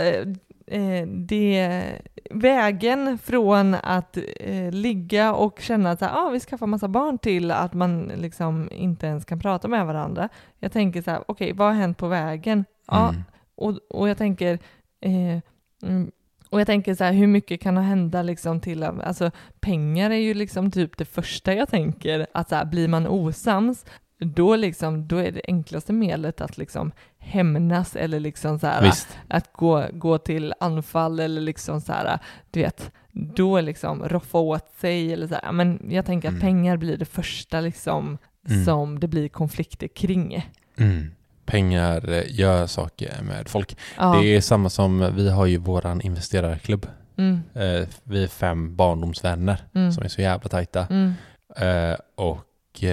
eh, 0.67 1.07
det, 1.07 1.81
vägen 2.29 3.17
från 3.17 3.73
att 3.73 4.17
eh, 4.39 4.71
ligga 4.71 5.33
och 5.33 5.59
känna 5.59 5.91
att 5.91 5.99
så 5.99 6.05
här, 6.05 6.27
ah, 6.27 6.29
vi 6.29 6.39
skaffar 6.39 6.67
massa 6.67 6.87
barn 6.87 7.17
till 7.17 7.51
att 7.51 7.73
man 7.73 8.11
liksom 8.15 8.69
inte 8.71 9.07
ens 9.07 9.25
kan 9.25 9.39
prata 9.39 9.67
med 9.67 9.85
varandra. 9.85 10.29
Jag 10.59 10.71
tänker 10.71 11.01
så 11.01 11.11
här, 11.11 11.23
okej 11.27 11.53
vad 11.53 11.67
har 11.67 11.73
hänt 11.73 11.97
på 11.97 12.07
vägen? 12.07 12.65
Ja, 12.87 13.09
Mm. 13.09 13.23
och, 13.55 13.77
och 13.89 14.09
jag 14.09 14.17
tänker 14.17 14.59
eh, 15.01 15.39
mm, 15.83 16.11
och 16.49 16.59
jag 16.59 16.67
tänker 16.67 16.95
så 16.95 17.03
här, 17.03 17.13
hur 17.13 17.27
mycket 17.27 17.61
kan 17.61 17.77
hända 17.77 18.21
liksom 18.21 18.59
till, 18.61 18.83
alltså 18.83 19.31
pengar 19.59 20.09
är 20.11 20.15
ju 20.15 20.33
liksom 20.33 20.71
typ 20.71 20.97
det 20.97 21.05
första 21.05 21.53
jag 21.53 21.69
tänker, 21.69 22.27
att 22.33 22.49
så 22.49 22.55
här, 22.55 22.65
blir 22.65 22.87
man 22.87 23.07
osams, 23.07 23.85
då 24.19 24.55
liksom, 24.55 25.07
då 25.07 25.17
är 25.17 25.31
det 25.31 25.41
enklaste 25.47 25.93
medlet 25.93 26.41
att 26.41 26.57
liksom 26.57 26.91
hämnas 27.17 27.95
eller 27.95 28.19
liksom 28.19 28.59
så 28.59 28.67
här, 28.67 28.93
att 29.27 29.53
gå, 29.53 29.85
gå 29.93 30.17
till 30.17 30.53
anfall 30.59 31.19
eller 31.19 31.41
liksom 31.41 31.81
så 31.81 31.93
här, 31.93 32.19
du 32.51 32.61
vet, 32.61 32.91
då 33.11 33.61
liksom 33.61 34.03
roffa 34.09 34.37
åt 34.37 34.71
sig 34.81 35.13
eller 35.13 35.27
så 35.27 35.35
här. 35.43 35.51
Men 35.51 35.87
jag 35.89 36.05
tänker 36.05 36.27
att 36.27 36.31
Mm. 36.31 36.41
pengar 36.41 36.77
blir 36.77 36.97
det 36.97 37.05
första 37.05 37.61
liksom 37.61 38.17
Mm. 38.49 38.65
som 38.65 38.99
det 38.99 39.07
blir 39.07 39.27
konflikter 39.29 39.87
kring. 39.87 40.49
Mm. 40.77 41.11
Pengar 41.45 42.09
eh, 42.09 42.23
gör 42.27 42.67
saker 42.67 43.21
med 43.23 43.49
folk. 43.49 43.77
Ja. 43.97 44.15
Det 44.21 44.27
är 44.35 44.41
samma 44.41 44.69
som, 44.69 45.15
vi 45.15 45.29
har 45.29 45.45
ju 45.45 45.57
våran 45.57 46.01
investerarklubb. 46.01 46.87
Mm, 47.17 47.39
Eh, 47.53 47.87
vi 48.03 48.23
är 48.23 48.27
fem 48.27 48.75
barndomsvänner 48.75 49.57
mm, 49.73 49.91
som 49.91 50.03
är 50.03 50.07
så 50.07 50.21
jävla 50.21 50.49
tajta. 50.49 50.87
mm, 50.89 51.13
Eh, 51.57 51.95
och 52.15 52.83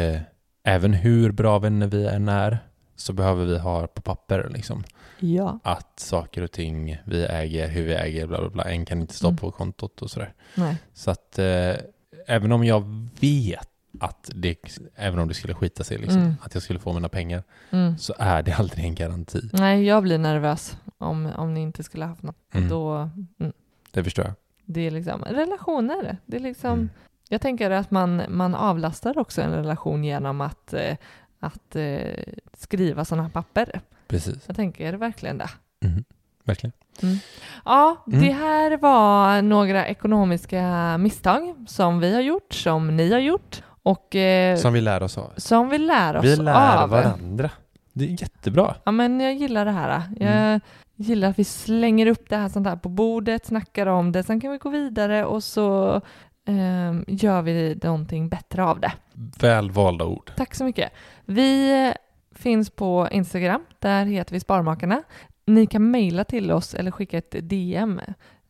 även 0.65 0.93
hur 0.95 1.33
bra 1.33 1.59
vänner 1.59 1.87
vi 1.87 2.07
än 2.07 2.29
är 2.29 2.59
så 2.97 3.13
behöver 3.13 3.45
vi 3.45 3.59
ha 3.59 3.87
på 3.87 4.03
papper 4.03 4.49
liksom. 4.55 4.85
ja, 5.21 5.59
Att 5.65 6.01
saker 6.01 6.43
och 6.43 6.51
ting 6.53 6.97
vi 7.05 7.25
äger, 7.25 7.69
hur 7.69 7.85
vi 7.85 7.95
äger, 7.95 8.27
bla 8.27 8.41
bla 8.41 8.49
bla. 8.51 8.65
En 8.65 8.85
kan 8.85 9.01
inte 9.01 9.15
stå 9.15 9.27
Mm. 9.29 9.37
på 9.37 9.51
kontot 9.51 10.03
och 10.03 10.11
sådär. 10.11 10.35
nej. 10.55 10.77
Så 10.93 11.11
att 11.11 11.39
eh, 11.39 11.75
även 12.27 12.53
om 12.53 12.65
jag 12.65 13.09
vet 13.21 13.69
att 14.01 14.31
det, 14.35 14.57
även 14.97 15.19
om 15.19 15.29
det 15.29 15.35
skulle 15.35 15.55
skita 15.55 15.85
sig 15.85 15.99
liksom, 15.99 16.19
Mm. 16.21 16.35
att 16.43 16.55
jag 16.55 16.63
skulle 16.63 16.79
få 16.79 16.93
mina 16.93 17.09
pengar, 17.09 17.43
Mm. 17.71 17.99
så 17.99 18.15
är 18.19 18.43
det 18.43 18.53
aldrig 18.53 18.85
en 18.85 18.95
garanti. 18.95 19.41
Nej, 19.53 19.85
jag 19.85 20.03
blir 20.03 20.19
nervös 20.19 20.77
om, 20.99 21.27
om 21.37 21.55
ni 21.55 21.61
inte 21.61 21.83
skulle 21.83 22.05
haft 22.05 22.23
något. 22.23 22.37
Mm. 22.55 22.69
Då, 22.69 22.91
mm, 23.41 23.53
Det 23.91 24.05
förstår 24.05 24.25
jag. 24.25 24.35
det 24.65 24.81
är 24.87 24.91
liksom 24.91 25.25
relationer. 25.25 26.17
Det 26.27 26.37
är 26.37 26.41
liksom, 26.41 26.73
Mm. 26.73 26.91
Jag 27.33 27.41
tänker 27.41 27.71
att 27.71 27.91
man, 27.91 28.23
man 28.29 28.55
avlastar 28.55 29.19
också 29.19 29.43
en 29.43 29.51
relation 29.55 30.05
genom 30.05 30.41
att, 30.41 30.73
eh, 30.75 30.97
att 31.41 31.77
eh, 31.77 32.25
skriva 32.55 33.05
sådana 33.05 33.29
papper. 33.29 33.81
Precis. 34.09 34.37
Jag 34.47 34.57
tänker 34.57 34.93
verkligen 34.93 35.39
det. 35.39 35.51
Mm. 35.85 36.05
Verkligen. 36.45 36.73
Ja, 37.65 37.97
Mm. 38.07 38.21
det 38.21 38.33
här 38.33 38.77
var 38.77 39.43
några 39.43 39.87
ekonomiska 39.87 40.97
misstag 40.99 41.55
som 41.67 42.01
vi 42.01 42.15
har 42.15 42.21
gjort, 42.21 42.53
som 42.55 42.97
ni 42.97 43.13
har 43.13 43.19
gjort 43.19 43.63
och 43.83 44.17
eh, 44.17 44.57
Som 44.57 44.73
vi 44.73 44.81
lär 44.81 45.03
oss 45.03 45.19
av. 45.19 45.33
som 45.37 45.69
vi 45.69 45.79
lär 45.79 46.17
oss 46.17 46.25
Vi 46.25 46.37
lär 46.37 46.83
av. 46.83 46.91
varandra. 46.91 47.51
Det 47.93 48.05
är 48.05 48.09
jättebra. 48.23 48.75
Ja, 48.85 48.93
men 48.93 49.21
jag 49.21 49.35
gillar 49.35 49.65
det 49.65 49.71
här. 49.71 50.03
Jag 50.21 50.29
Mm. 50.33 50.61
gillar 50.97 51.29
att 51.31 51.39
vi 51.39 51.45
slänger 51.45 52.07
upp 52.07 52.29
det 52.29 52.37
här 52.37 52.49
sånt 52.49 52.67
här 52.67 52.77
på 52.77 52.89
bordet, 52.89 53.47
snackar 53.47 53.87
om 53.87 54.13
det, 54.13 54.23
sen 54.23 54.41
kan 54.41 54.53
vi 54.53 54.59
gå 54.59 54.69
vidare 54.71 55.25
och 55.25 55.45
så 55.45 56.01
ehm, 56.47 57.05
gör 57.09 57.43
vi 57.43 57.79
någonting 57.83 58.29
bättre 58.29 58.65
av 58.65 58.81
det. 58.81 58.93
Väl 59.41 59.71
valda 59.71 60.05
ord. 60.05 60.31
Tack 60.37 60.55
så 60.55 60.65
mycket. 60.65 60.93
Vi 61.25 61.83
eh, 61.89 61.95
finns 62.39 62.71
på 62.71 63.09
Instagram, 63.13 63.65
där 63.79 64.05
heter 64.05 64.33
vi 64.33 64.41
Sparmakarna. 64.41 65.03
Ni 65.47 65.67
kan 65.67 65.91
mejla 65.91 66.25
till 66.25 66.51
oss 66.53 66.75
eller 66.75 66.91
skicka 66.91 67.19
ett 67.19 67.35
DM. 67.49 68.01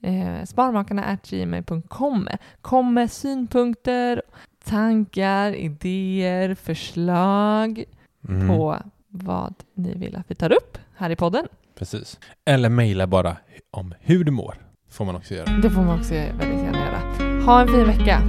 Eh, 0.03 0.45
sparmakarna.gmail.com 0.45 2.29
Kom 2.61 2.95
med 2.95 3.11
synpunkter, 3.13 4.23
tankar, 4.65 5.53
idéer, 5.53 6.55
förslag 6.55 7.85
Mm. 8.29 8.49
på 8.49 8.77
vad 9.09 9.55
ni 9.75 9.95
vill 9.95 10.17
att 10.17 10.31
vi 10.31 10.35
tar 10.35 10.53
upp 10.53 10.79
här 10.97 11.11
i 11.11 11.17
podden. 11.17 11.47
Precis. 11.79 12.21
Eller 12.45 12.69
mejla 12.69 13.07
bara 13.07 13.37
om 13.71 13.95
hur 14.01 14.25
du 14.25 14.31
mår. 14.33 14.55
Får 14.91 15.05
man 15.05 15.17
också 15.17 15.35
göra. 15.35 15.53
Det 15.63 15.71
får 15.71 15.83
man 15.83 15.99
också 15.99 16.15
väldigt 16.15 16.63
gärna 16.63 16.79
göra. 16.79 17.22
Ha 17.47 17.61
en 17.61 17.69
fin 17.69 17.87
vecka. 17.87 18.21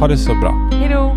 Ha 0.00 0.08
det 0.08 0.16
så 0.16 0.34
bra. 0.34 0.70
Hej 0.72 0.88
då! 0.88 1.16